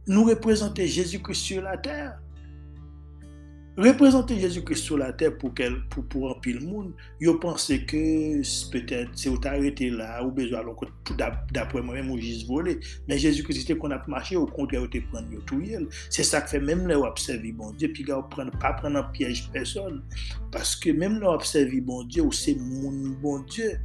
nous 0.08 0.26
représentait 0.26 0.88
Jésus-Christ 0.88 1.42
sur 1.42 1.62
la 1.62 1.78
terre. 1.78 2.20
Reprezenter 3.80 4.38
Jésus-Christ 4.38 4.90
sou 4.90 4.98
la 5.00 5.14
terre 5.16 5.38
pou, 5.40 5.54
pou, 5.56 6.02
pou 6.12 6.28
anpil 6.28 6.58
moun, 6.60 6.90
yo 7.24 7.38
pense 7.40 7.78
ke 7.88 8.02
se 8.44 9.30
ou 9.32 9.40
ta 9.40 9.54
arete 9.56 9.88
la 9.94 10.18
ou 10.20 10.34
bezo 10.36 10.58
alon 10.60 10.76
kote 10.76 10.92
pou 11.08 11.16
dapwe 11.16 11.80
mwen 11.88 12.04
mwen 12.10 12.20
jis 12.20 12.42
vole. 12.50 12.74
Men 13.08 13.22
Jésus-Christ 13.24 13.72
te 13.72 13.78
kon 13.80 13.96
ap 13.96 14.10
mache, 14.12 14.36
ou 14.36 14.52
kontre 14.52 14.82
ou 14.84 14.92
te 14.92 15.00
pren 15.14 15.32
yo 15.32 15.40
tou 15.48 15.64
yel. 15.64 15.88
Se 16.12 16.28
sa 16.28 16.44
ke 16.44 16.58
fe 16.58 16.60
menm 16.60 16.92
le 16.92 17.00
ou 17.00 17.08
apsevi 17.08 17.54
bon 17.56 17.72
Diyo, 17.80 17.94
pi 17.96 18.04
ga 18.10 18.20
ou 18.20 18.28
pren, 18.36 18.52
pa 18.60 18.74
pren 18.82 19.00
an 19.00 19.08
piyej 19.16 19.46
person. 19.56 20.04
Paske 20.52 20.92
menm 21.00 21.22
le 21.22 21.30
ou 21.30 21.40
apsevi 21.40 21.80
bon 21.80 22.04
Diyo, 22.12 22.28
ou 22.28 22.36
se 22.36 22.58
moun 22.60 23.16
bon 23.24 23.48
Diyo. 23.48 23.78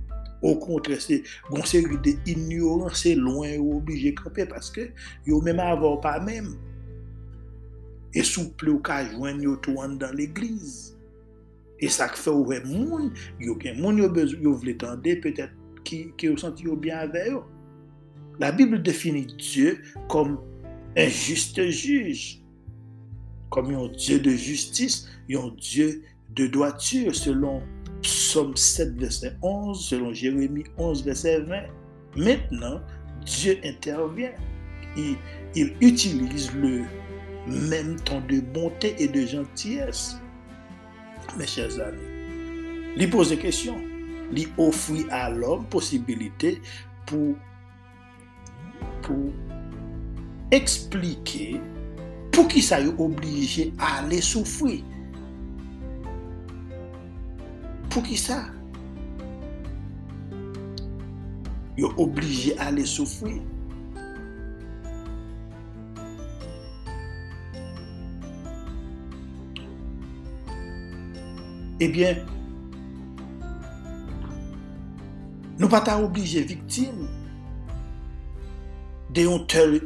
Ou 0.43 0.59
kontre, 0.59 0.99
se 1.01 1.23
gonseri 1.47 2.03
de 2.03 2.19
ignoran, 2.35 2.91
se 2.99 3.15
loin 3.15 3.55
ou 3.63 3.79
oblije 3.79 4.11
krepe, 4.19 4.51
paske 4.51 4.91
yo 5.31 5.39
menm 5.47 5.63
avor 5.63 6.01
pa 6.03 6.19
menm. 6.19 6.51
Et 8.15 8.25
souple 8.27 8.71
ou 8.73 8.83
ka 8.85 9.03
jwen 9.11 9.43
yo 9.45 9.57
tou 9.65 9.83
an 9.85 9.99
dan 10.01 10.15
l'eglize. 10.17 10.95
E 11.83 11.91
sa 11.91 12.09
k 12.09 12.19
fe 12.21 12.33
ouwe 12.33 12.61
moun, 12.65 13.11
yo 13.43 13.59
gen 13.61 13.81
moun 13.83 13.99
yo, 14.01 14.09
bez, 14.13 14.37
yo 14.41 14.55
vle 14.61 14.77
tende, 14.81 15.19
peut-être 15.25 15.83
ki, 15.85 16.07
ki 16.19 16.33
yo 16.33 16.39
senti 16.41 16.69
yo 16.69 16.79
bien 16.79 17.03
ave 17.03 17.27
yo. 17.33 17.45
La 18.41 18.51
Bible 18.53 18.83
définit 18.83 19.27
Dieu 19.39 19.83
comme 20.09 20.39
un 20.97 21.09
juste 21.09 21.61
juge, 21.71 22.43
comme 23.51 23.75
un 23.75 23.89
Dieu 23.89 24.19
de 24.19 24.31
justice, 24.31 25.09
un 25.31 25.55
Dieu 25.59 26.03
de 26.35 26.47
droiture, 26.47 27.15
selon 27.15 27.63
Psaume 28.03 28.57
7, 28.57 28.97
verset 28.99 29.37
11, 29.41 29.81
selon 29.81 30.13
Jérémie 30.13 30.65
11, 30.77 31.05
verset 31.05 31.41
20. 31.41 31.63
Maintenant, 32.17 32.81
Dieu 33.25 33.59
intervient. 33.65 34.33
Il, 34.97 35.17
il 35.57 35.75
utilise 35.81 36.53
le, 36.55 36.83
même 37.47 37.97
temps 38.01 38.23
de 38.29 38.41
bonté 38.41 38.95
et 38.99 39.09
de 39.09 39.27
gentillesse. 39.27 40.17
Mes 41.39 41.47
chers 41.47 41.81
amis, 41.81 42.95
lui 42.97 43.07
pose 43.07 43.31
des 43.31 43.39
questions, 43.39 43.81
lui 44.31 44.49
offre 44.59 44.93
à 45.11 45.31
l'homme 45.31 45.65
possibilité 45.67 46.61
pour, 47.07 47.35
pour 49.03 49.33
expliquer 50.51 51.61
pour 52.31 52.49
qui 52.49 52.63
ça 52.63 52.81
est 52.81 52.95
obligé 52.99 53.73
à 53.79 54.01
aller 54.01 54.21
souffrir. 54.21 54.83
Pour 57.91 58.03
qui 58.03 58.17
ça? 58.17 58.47
Est 61.77 61.85
obligé 61.97 62.59
à 62.59 62.67
aller 62.67 62.87
souffrir. 62.87 63.41
Eh 71.81 71.89
bien, 71.89 72.17
nous 75.59 75.69
pas 75.69 76.01
obligés 76.01 76.43
victimes 76.43 77.09
d'un 79.11 79.39
tel, 79.47 79.81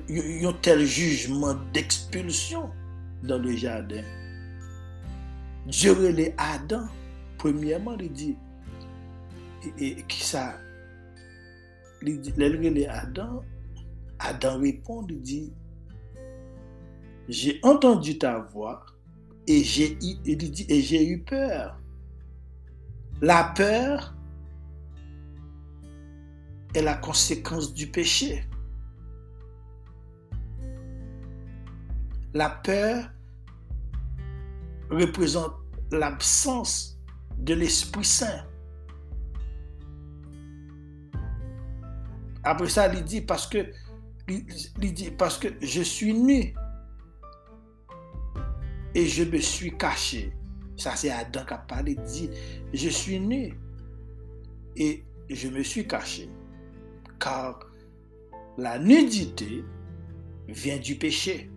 tel 0.62 0.84
jugement 0.84 1.54
d'expulsion 1.72 2.70
dans 3.22 3.38
le 3.38 3.54
jardin. 3.54 4.02
Dieu 5.66 5.92
relève 5.92 6.32
Adam, 6.38 6.86
premièrement, 7.36 7.96
il 7.98 8.12
dit, 8.12 8.36
et, 9.78 9.96
qui 10.08 10.24
ça, 10.24 10.56
il 12.02 12.20
dit, 12.20 12.86
Adam, 12.88 13.42
Adam 14.18 14.58
répond, 14.60 15.06
il 15.10 15.20
dit, 15.20 15.52
j'ai 17.28 17.60
entendu 17.62 18.16
ta 18.16 18.38
voix 18.38 18.86
et 19.46 19.62
j'ai 19.62 21.06
eu 21.06 21.18
peur. 21.20 21.77
La 23.20 23.52
peur 23.56 24.14
est 26.72 26.82
la 26.82 26.94
conséquence 26.94 27.74
du 27.74 27.88
péché. 27.88 28.44
La 32.32 32.48
peur 32.50 33.10
représente 34.90 35.54
l'absence 35.90 37.00
de 37.38 37.54
l'Esprit 37.54 38.04
Saint. 38.04 38.44
Après 42.44 42.68
ça, 42.68 42.92
il 42.94 43.02
dit 43.02 43.20
parce 43.20 43.48
que, 43.48 43.72
je 44.28 45.82
suis 45.82 46.14
nu 46.14 46.54
et 48.94 49.06
je 49.06 49.24
me 49.24 49.38
suis 49.38 49.76
caché. 49.76 50.37
Ça, 50.78 50.94
c'est 50.94 51.10
Adam 51.10 51.44
qui 51.44 51.54
a 51.54 51.58
parlé, 51.58 51.96
dit, 51.96 52.30
je 52.72 52.88
suis 52.88 53.18
nu 53.18 53.52
et 54.76 55.02
je 55.28 55.48
me 55.48 55.62
suis 55.62 55.86
caché. 55.86 56.30
Car 57.18 57.58
la 58.56 58.78
nudité 58.78 59.64
vient 60.48 60.78
du 60.78 60.94
péché. 60.94 61.50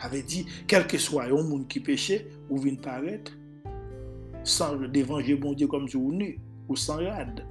Avait 0.00 0.22
dit, 0.22 0.46
quel 0.66 0.88
que 0.88 0.98
soit 0.98 1.24
un 1.24 1.42
monde 1.44 1.68
qui 1.68 1.78
péchait, 1.78 2.26
ou 2.50 2.58
vient 2.58 2.74
paraître, 2.74 3.32
sans 4.42 4.76
dévanger 4.76 5.36
bon 5.36 5.52
Dieu 5.52 5.68
comme 5.68 5.86
ou 5.94 6.12
nu, 6.12 6.40
ou 6.68 6.74
sans 6.74 6.96
rade. 6.96 7.46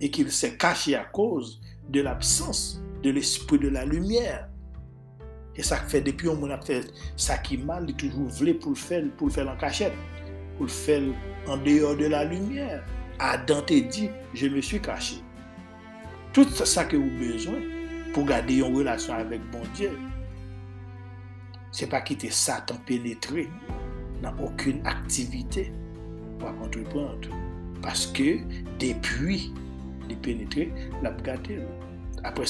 Et 0.00 0.10
qu'il 0.10 0.32
s'est 0.32 0.56
caché 0.56 0.94
à 0.94 1.04
cause 1.04 1.60
de 1.90 2.00
l'absence 2.00 2.82
de 3.02 3.10
l'esprit 3.10 3.58
de 3.58 3.68
la 3.68 3.84
lumière 3.84 4.49
et 5.60 5.62
ça 5.62 5.76
fait 5.76 6.00
depuis 6.00 6.26
on 6.26 6.42
a 6.48 6.58
fait 6.58 6.90
ça 7.18 7.36
qui 7.36 7.58
mal, 7.58 7.84
il 7.86 7.94
toujours 7.94 8.28
voulu 8.28 8.54
pour 8.54 8.70
le 8.70 8.76
faire, 8.76 9.04
pour 9.18 9.30
faire 9.30 9.46
en 9.46 9.58
cachette, 9.58 9.92
pour 10.56 10.64
le 10.64 10.72
faire 10.72 11.02
en 11.46 11.58
dehors 11.58 11.94
de 11.94 12.06
la 12.06 12.24
lumière. 12.24 12.82
Adam 13.18 13.60
te 13.60 13.74
dit, 13.74 14.08
je 14.32 14.46
me 14.46 14.62
suis 14.62 14.80
caché. 14.80 15.16
Tout 16.32 16.48
ça 16.48 16.84
que 16.86 16.96
vous 16.96 17.10
besoin 17.10 17.60
pour 18.14 18.24
garder 18.24 18.60
une 18.60 18.74
relation 18.74 19.12
avec 19.12 19.42
bon 19.50 19.60
Dieu, 19.74 19.90
c'est 21.72 21.88
pas 21.88 22.00
quitter 22.00 22.30
Satan 22.30 22.76
pénétrer 22.86 23.50
dans 24.22 24.32
aucune 24.42 24.80
activité 24.86 25.74
pour 26.38 26.48
entreprendre. 26.48 27.28
Parce 27.82 28.06
que 28.06 28.38
depuis 28.78 29.52
il 30.08 30.16
pénétrer, 30.16 30.72
l'a 31.02 31.10
gâté. 31.10 31.58
Après 32.24 32.46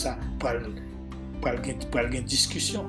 ça, 1.43 1.51
pour 1.53 1.91
pour 1.91 2.01
une 2.01 2.25
discussion. 2.25 2.89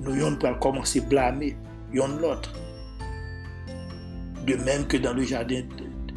Nous 0.00 0.14
yon 0.14 0.38
à 0.44 1.00
blâmer 1.08 1.56
yon 1.92 2.08
l'autre. 2.20 2.52
De 4.46 4.54
même 4.56 4.86
que 4.86 4.96
dans 4.96 5.12
le 5.12 5.22
jardin, 5.22 5.62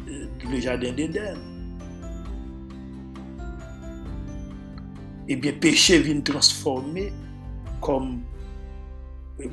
le 0.06 0.60
jardin 0.60 0.92
d'Éden. 0.92 1.36
Eh 5.28 5.36
bien, 5.36 5.52
péché 5.52 6.00
vient 6.00 6.20
transformer 6.20 7.12
comme 7.80 8.20
euh, 9.40 9.48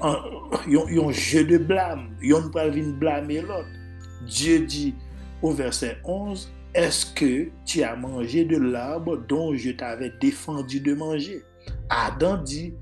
un, 0.00 1.10
jeu 1.10 1.44
de 1.44 1.58
blâme. 1.58 2.16
Yon 2.22 2.50
pas 2.50 2.68
vient 2.68 2.88
blâmer 2.90 3.42
l'autre. 3.42 3.68
Dieu 4.26 4.60
dit 4.60 4.94
au 5.42 5.52
verset 5.52 5.98
11, 6.04 6.52
est-ce 6.76 7.06
que 7.14 7.48
tu 7.64 7.82
as 7.82 7.96
mangé 7.96 8.44
de 8.44 8.58
l'arbre 8.58 9.16
dont 9.16 9.56
je 9.56 9.70
t'avais 9.70 10.12
défendu 10.20 10.78
de 10.78 10.92
manger? 10.92 11.42
Adam 11.88 12.16
bon 12.18 12.26
non? 12.28 12.36
bon 12.36 12.42
dit, 12.44 12.74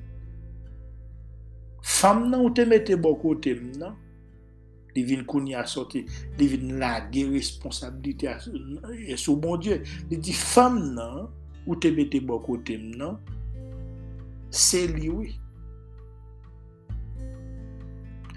femme 1.81 2.31
nan 2.31 2.41
ou 2.41 2.51
te 2.51 2.63
mette 2.63 2.93
bon 3.01 3.15
côté 3.15 3.55
nan, 3.55 3.95
li 4.97 5.05
vin 5.07 5.23
kouni 5.29 5.55
a 5.55 5.65
sorti, 5.67 6.05
li 6.39 6.49
vin 6.49 6.75
lage 6.81 7.23
responsabilité 7.31 8.35
sou 9.17 9.37
bon 9.37 9.57
Dieu. 9.57 9.83
Li 10.11 10.19
di, 10.19 10.33
femme 10.33 10.95
nan 10.97 11.29
ou 11.65 11.77
te 11.77 11.89
mette 11.95 12.19
bon 12.27 12.43
côté 12.43 12.79
nan, 12.79 13.21
se 14.51 14.87
li 14.91 15.09
oui. 15.09 15.37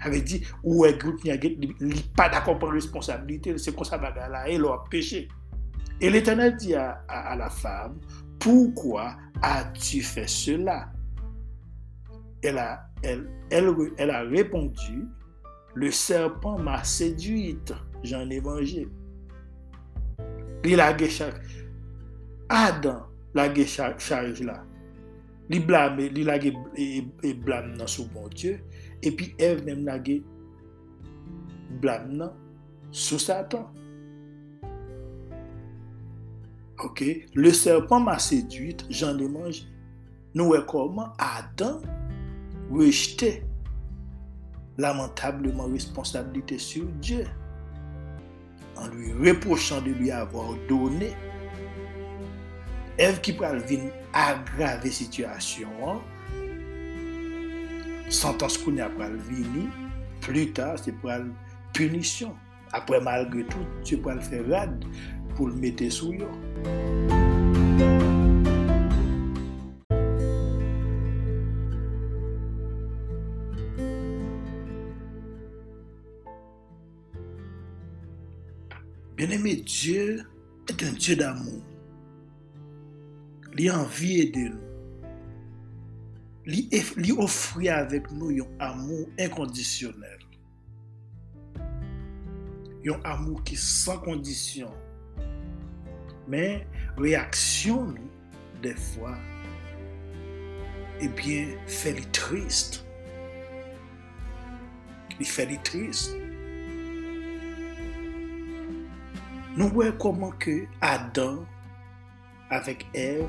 Ave 0.06 0.22
di, 0.22 0.44
ou 0.62 0.86
e 0.86 0.92
grout 0.94 1.24
ni 1.26 1.34
aget, 1.34 1.58
li 1.58 2.04
pa 2.14 2.28
da 2.30 2.44
kompon 2.46 2.70
responsabilité, 2.76 3.58
se 3.58 3.74
kon 3.74 3.88
sa 3.88 3.98
baga 3.98 4.30
la, 4.30 4.46
e 4.46 4.60
lo 4.60 4.70
ap 4.76 4.86
peche. 4.92 5.26
Et 6.00 6.10
l'Éternel 6.10 6.56
dit 6.56 6.74
à, 6.74 7.02
à, 7.08 7.34
la 7.36 7.50
femme, 7.50 7.98
pourquoi 8.38 9.16
as-tu 9.42 10.00
fait 10.00 10.28
cela? 10.28 10.92
Elle 12.42 12.58
a, 12.58 12.88
elle, 13.02 13.28
elle, 13.50 13.74
elle 13.96 14.10
a 14.10 14.22
répondu, 14.22 15.08
le 15.74 15.90
serpent 15.90 16.58
m'a 16.58 16.84
séduite, 16.84 17.74
ai 18.30 18.40
mangé. 18.40 18.88
Il 20.64 20.80
a 20.80 20.92
Adam, 22.48 23.06
la 23.34 23.48
charge 23.64 24.40
là. 24.40 24.64
Il 25.50 25.66
blâme, 25.66 25.98
il 26.00 26.28
a 26.28 26.38
bon 28.06 28.28
Dieu. 28.28 28.60
Et 29.02 29.10
puis 29.10 29.34
Ève 29.38 29.64
même 29.64 29.84
la 29.84 29.98
blâme 31.80 32.32
sous 32.90 33.18
Satan. 33.18 33.72
Ok, 36.80 37.04
le 37.34 37.52
serpent 37.52 37.98
m'a 37.98 38.20
séduite, 38.20 38.84
j'en 38.88 39.18
ai 39.18 39.26
mangé. 39.28 39.64
Nous 40.34 40.46
voyons 40.46 40.64
comment 40.64 41.12
Adam 41.18 41.80
rejetait 42.70 43.42
lamentablement 44.76 45.66
responsabilité 45.66 46.56
sur 46.58 46.84
Dieu 47.00 47.26
en 48.76 48.86
lui 48.88 49.12
reprochant 49.12 49.80
de 49.80 49.90
lui 49.90 50.12
avoir 50.12 50.54
donné. 50.68 51.12
Ève 52.96 53.20
qui 53.20 53.32
peut 53.32 53.46
venir 53.56 53.92
aggraver 54.12 54.90
situation, 54.90 55.68
sentence 58.08 58.56
qu'on 58.58 58.78
a 58.78 58.88
pas 58.88 59.08
venir, 59.08 59.68
plus 60.20 60.52
tard, 60.52 60.78
c'est 60.78 60.94
la 61.04 61.20
punition. 61.72 62.34
Après, 62.72 63.00
malgré 63.00 63.44
tout, 63.44 63.64
peux 63.96 64.12
le 64.12 64.20
faire 64.20 64.48
rad 64.48 64.84
pou 65.38 65.46
l'mete 65.46 65.86
sou 65.94 66.10
yo. 66.18 66.26
Bien-aimé, 79.14 79.56
Dieu 79.56 80.24
est 80.68 80.82
un 80.82 80.92
Dieu 80.92 81.14
d'amour. 81.14 81.62
Li 83.54 83.70
envie 83.70 84.30
de 84.30 84.48
nou. 84.50 84.64
Li 86.48 87.14
ofri 87.14 87.70
avèk 87.70 88.10
nou 88.16 88.34
yon 88.34 88.50
amou 88.62 89.06
inkondisyonel. 89.20 90.22
Yon 92.86 93.02
amou 93.06 93.42
ki 93.46 93.58
san 93.58 93.98
kondisyon. 94.02 94.70
Condition. 96.28 96.30
Mais 96.30 96.66
réaction, 96.96 97.94
des 98.62 98.74
fois, 98.74 99.16
eh 101.00 101.08
bien, 101.08 101.48
fait 101.66 102.00
triste. 102.12 102.84
Il 105.20 105.26
fait 105.26 105.60
triste. 105.62 106.14
Nous 109.56 109.68
voyons 109.68 109.94
comment 109.98 110.30
que 110.32 110.66
Adam, 110.80 111.44
avec 112.50 112.86
Ève, 112.94 113.26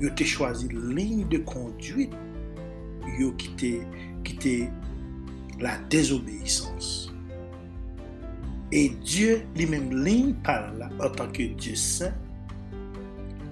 ils 0.00 0.10
ont 0.10 0.24
choisi 0.24 0.68
ligne 0.68 1.28
de 1.28 1.38
conduite 1.38 2.12
ils 3.16 3.26
ont 3.26 3.32
quitté, 3.32 4.70
la 5.60 5.78
désobéissance. 5.90 7.12
Et 8.70 8.90
Dieu, 8.90 9.42
lui-même, 9.56 10.04
ligne 10.04 10.34
par 10.34 10.72
là, 10.74 10.88
en 11.00 11.08
tant 11.10 11.28
que 11.28 11.42
Dieu 11.42 11.74
saint, 11.74 12.12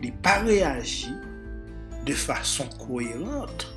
li 0.03 0.12
pa 0.24 0.38
reagi 0.44 1.14
de 2.07 2.14
fason 2.16 2.68
koherante, 2.80 3.72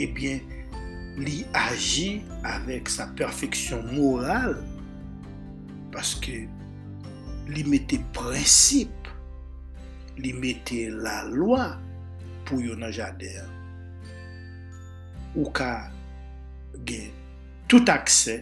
ebyen 0.00 0.42
eh 0.42 0.54
li 1.14 1.44
agi 1.54 2.24
avèk 2.42 2.90
sa 2.90 3.06
perfeksyon 3.14 3.86
moral 3.94 4.56
paske 5.94 6.40
li 7.54 7.62
mette 7.70 8.00
prinsip, 8.16 8.90
li 10.18 10.32
mette 10.34 10.88
la 10.90 11.20
lwa 11.30 11.68
pou 12.48 12.58
yo 12.64 12.74
nan 12.78 12.90
jader. 12.94 13.46
Ou 15.38 15.52
ka 15.54 15.86
gen 16.86 17.12
tout 17.70 17.86
akse, 17.94 18.40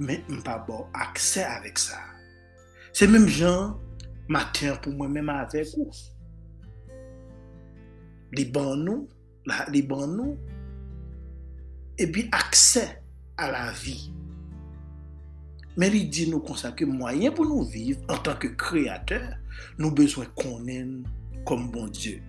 men 0.00 0.24
mpa 0.38 0.56
bo 0.64 0.86
akse 0.96 1.44
avèk 1.44 1.80
sa. 1.80 2.00
C'est 2.98 3.08
même 3.08 3.28
gens 3.28 3.78
matin 4.26 4.74
pour 4.76 4.90
moi-même 4.94 5.28
avec 5.28 5.66
vous. 5.76 5.90
Les 8.32 8.46
ban 8.46 8.74
nous, 8.74 9.06
les 9.70 9.82
ban 9.82 10.06
nous, 10.06 10.38
et 11.98 12.10
puis 12.10 12.26
accès 12.32 13.02
à 13.36 13.50
la 13.50 13.70
vie. 13.72 14.14
Mais 15.76 15.88
il 15.88 16.08
dit 16.08 16.30
nous 16.30 16.40
comme 16.40 16.56
ça 16.56 16.72
que 16.72 16.86
moyen 16.86 17.32
pour 17.32 17.44
nous 17.44 17.64
vivre 17.64 18.00
en 18.08 18.16
tant 18.16 18.34
que 18.34 18.48
créateur, 18.48 19.28
nous 19.76 19.90
besoin 19.90 20.24
qu'on 20.34 20.66
aime 20.66 21.04
comme 21.44 21.70
bon 21.70 21.88
Dieu. 21.88 22.22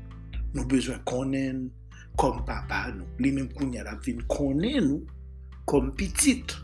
Nous 0.53 0.65
besoin 0.65 0.99
qu'on 1.05 1.32
aime 1.32 1.70
comme 2.18 2.43
papa 2.43 2.91
nous. 2.93 3.05
Lui 3.20 3.32
même 3.32 3.53
qu'on 3.53 3.72
y 3.72 3.78
a 3.78 3.86
la 3.86 3.95
vie 3.95 4.18
qu'on 4.28 4.53
nous 4.55 5.05
comme 5.65 5.95
petite. 5.95 6.57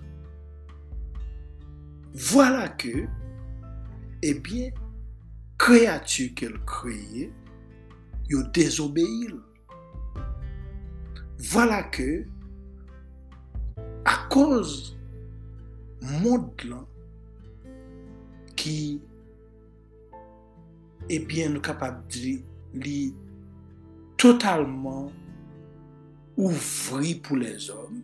Voilà 2.14 2.68
que, 2.68 3.08
Eh 4.24 4.30
ebyen, 4.30 4.72
kreatu 5.60 6.30
kel 6.36 6.54
kreye, 6.66 7.26
yo 8.32 8.40
dezobeyil. 8.56 9.36
Vala 11.52 11.82
ke, 11.92 12.08
a 14.08 14.14
koz 14.32 14.94
mod 16.22 16.64
lan, 16.70 16.86
ki, 18.56 18.78
ebyen 21.10 21.50
eh 21.50 21.52
nou 21.58 21.64
kapab 21.68 21.98
di 22.08 22.38
li 22.80 23.02
totalman 24.16 25.10
ouvri 26.40 27.12
pou 27.20 27.42
les 27.42 27.68
om, 27.76 28.00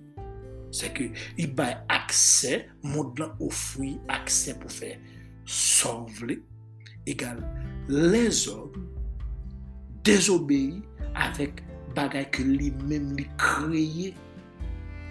se 0.75 0.91
ke 0.91 1.07
li 1.39 1.47
bay 1.47 1.77
akse, 1.95 2.59
mod 2.83 3.23
lan 3.23 3.31
ouvri 3.39 3.93
akse 4.19 4.57
pou 4.59 4.75
fey 4.81 4.97
sauver 5.49 6.43
égal 7.07 7.41
les 7.89 8.47
hommes 8.47 8.85
désobéissent 10.03 10.83
avec 11.15 11.63
bagay 11.95 12.29
que 12.29 12.43
lui-même 12.43 13.15
lui 13.17 13.27
créé 13.37 14.13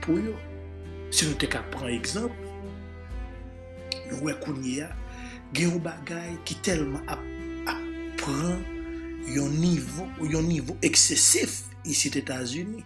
pour 0.00 0.16
eux. 0.16 0.34
Si 1.10 1.26
nous 1.26 1.34
te 1.34 1.46
prendre 1.46 1.88
exemple, 1.88 2.36
nou 4.08 4.24
wè 4.24 4.34
kounye 4.42 4.82
a, 4.84 4.88
ou 5.68 5.80
bagay 5.82 6.36
ki 6.48 6.56
telman 6.64 7.04
ap 7.10 7.24
pran 8.20 8.60
yon 9.28 9.52
nivou, 9.60 10.08
yon 10.24 10.46
nivou 10.48 10.76
eksesif 10.86 11.62
isi 11.88 12.10
t'Etats-Unis. 12.14 12.84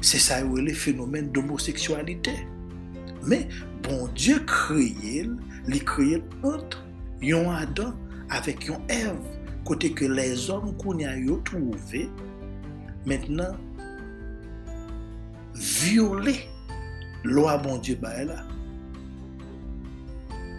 Se 0.00 0.20
sa 0.20 0.40
yon 0.40 0.64
le 0.64 0.74
fenomen 0.76 1.30
d'homoseksualite. 1.32 2.34
Men, 3.28 3.50
bon 3.86 4.08
Diyo 4.16 4.38
kriye 4.48 5.24
l, 5.26 5.34
li 5.70 5.80
kriye 5.86 6.20
l 6.20 6.46
antre, 6.48 6.82
yon 7.24 7.50
Adam 7.52 7.96
avèk 8.36 8.68
yon 8.70 8.82
Ev, 8.92 9.18
kote 9.68 9.90
ke 9.96 10.08
les 10.10 10.48
om 10.52 10.70
kon 10.80 11.02
ya 11.02 11.12
yo 11.18 11.40
trouve, 11.48 12.06
mètnen, 13.08 13.58
viole 15.54 16.36
lwa 17.26 17.58
bon 17.62 17.82
Diyo 17.82 18.00
baye 18.02 18.26
la. 18.30 18.40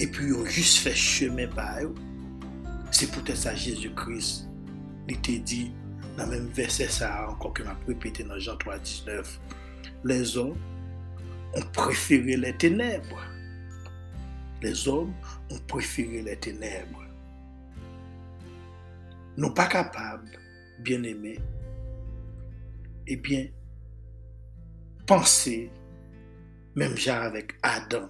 E 0.02 0.08
pi 0.10 0.32
yo 0.32 0.46
jist 0.50 0.82
fè 0.86 0.96
chemè 0.98 1.50
baye 1.56 1.86
yo. 1.86 1.94
Se 2.92 3.08
pou 3.08 3.24
tè 3.24 3.38
sa 3.40 3.54
Jésus 3.56 3.94
Christ, 3.96 4.50
li 5.08 5.16
te 5.24 5.38
di 5.48 5.62
nan 6.18 6.28
mèm 6.28 6.50
versè 6.58 6.90
sa 6.92 7.08
ankon 7.30 7.54
ke 7.56 7.64
m 7.64 7.72
ap 7.72 7.86
repete 7.88 8.26
nan 8.28 8.42
Jean 8.44 8.60
3, 8.60 8.82
19, 8.84 9.38
les 10.12 10.36
om 10.42 10.52
ont 11.56 11.66
préféré 11.74 12.38
les 12.38 12.56
ténèbres. 12.58 13.24
Les 14.62 14.88
hommes 14.88 15.14
ont 15.50 15.60
préféré 15.68 16.22
les 16.22 16.38
ténèbres. 16.38 17.06
Nous 19.38 19.54
pas 19.54 19.68
capables, 19.68 20.38
bien 20.80 21.02
aimés, 21.04 21.40
eh 23.08 23.16
bien, 23.16 23.48
penser, 25.08 25.72
même 26.76 26.96
genre 26.96 27.24
avec 27.24 27.54
Adam, 27.64 28.10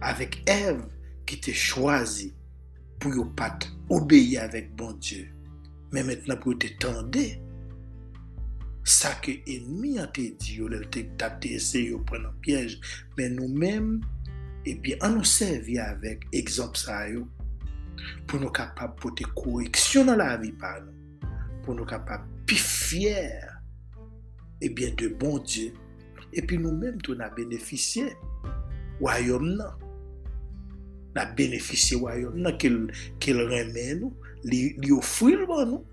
avec 0.00 0.42
Ève 0.48 0.86
qui 1.26 1.36
était 1.36 1.52
choisie 1.52 2.34
pour 2.98 3.14
ne 3.14 3.24
pas 3.24 3.58
obéir 3.88 4.42
avec 4.42 4.74
bon 4.74 4.92
Dieu. 4.92 5.28
Mais 5.92 6.02
maintenant 6.02 6.36
pour 6.36 6.56
te 6.58 6.66
tendre, 6.78 7.18
sa 8.86 9.12
ke 9.24 9.38
enmi 9.50 9.96
an 10.02 10.08
te 10.16 10.30
di 10.40 10.60
yo 10.60 10.70
lèl 10.72 10.86
te 10.92 11.04
tap 11.20 11.40
te 11.42 11.54
ese 11.58 11.82
yo 11.86 12.00
pren 12.08 12.28
an 12.28 12.38
piyej 12.44 12.78
men 13.18 13.36
nou 13.38 13.50
mèm, 13.50 13.92
epi 14.68 14.96
an 15.00 15.18
nou 15.18 15.26
servi 15.28 15.80
avèk 15.82 16.26
egzop 16.36 16.78
sa 16.80 17.02
yo 17.10 17.26
pou 18.28 18.40
nou 18.40 18.52
kapap 18.54 18.96
pote 19.02 19.26
koreksyon 19.36 20.08
nan 20.08 20.20
la 20.22 20.32
vi 20.40 20.54
pa 20.56 20.78
nou 20.80 20.96
pou 21.64 21.76
nou 21.76 21.88
kapap 21.88 22.24
pi 22.48 22.56
fyer 22.56 23.46
ebyen 24.64 24.96
de 25.00 25.12
bon 25.20 25.38
Diyo 25.44 25.88
epi 26.36 26.58
nou 26.60 26.74
mèm 26.76 26.98
tou 27.02 27.18
nan 27.18 27.32
beneficye, 27.36 28.10
wayom 29.02 29.46
nan. 29.58 29.86
Nan 31.16 31.32
beneficye 31.38 31.98
wayom 31.98 32.38
nan 32.44 32.58
ke 32.60 32.70
l 32.70 33.42
remè 33.50 33.86
nou 33.98 34.12
li, 34.46 34.76
li 34.78 34.92
ofri 34.94 35.38
ban 35.48 35.74
nou. 35.74 35.84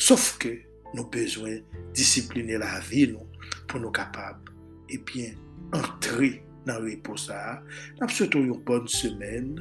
Sof 0.00 0.34
ke 0.42 0.56
nou 0.94 1.06
bezwen 1.12 1.62
disipline 1.96 2.58
la 2.62 2.78
vi 2.88 3.06
nou 3.12 3.26
pou 3.68 3.82
nou 3.82 3.94
kapab 3.94 4.50
epyen 4.92 5.36
antre 5.76 6.36
nan 6.64 6.82
reposa 6.84 7.38
nan 7.98 8.10
psoto 8.10 8.42
yon 8.44 8.62
bon 8.66 8.86
semen 8.90 9.56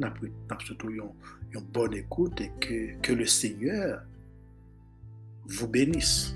nan 0.00 0.14
psoto 0.62 0.92
yon 0.94 1.66
bon 1.74 1.96
ekoute 1.98 2.48
ke 2.62 3.16
le 3.16 3.26
seigneur 3.28 4.00
vou 5.50 5.68
benis 5.70 6.30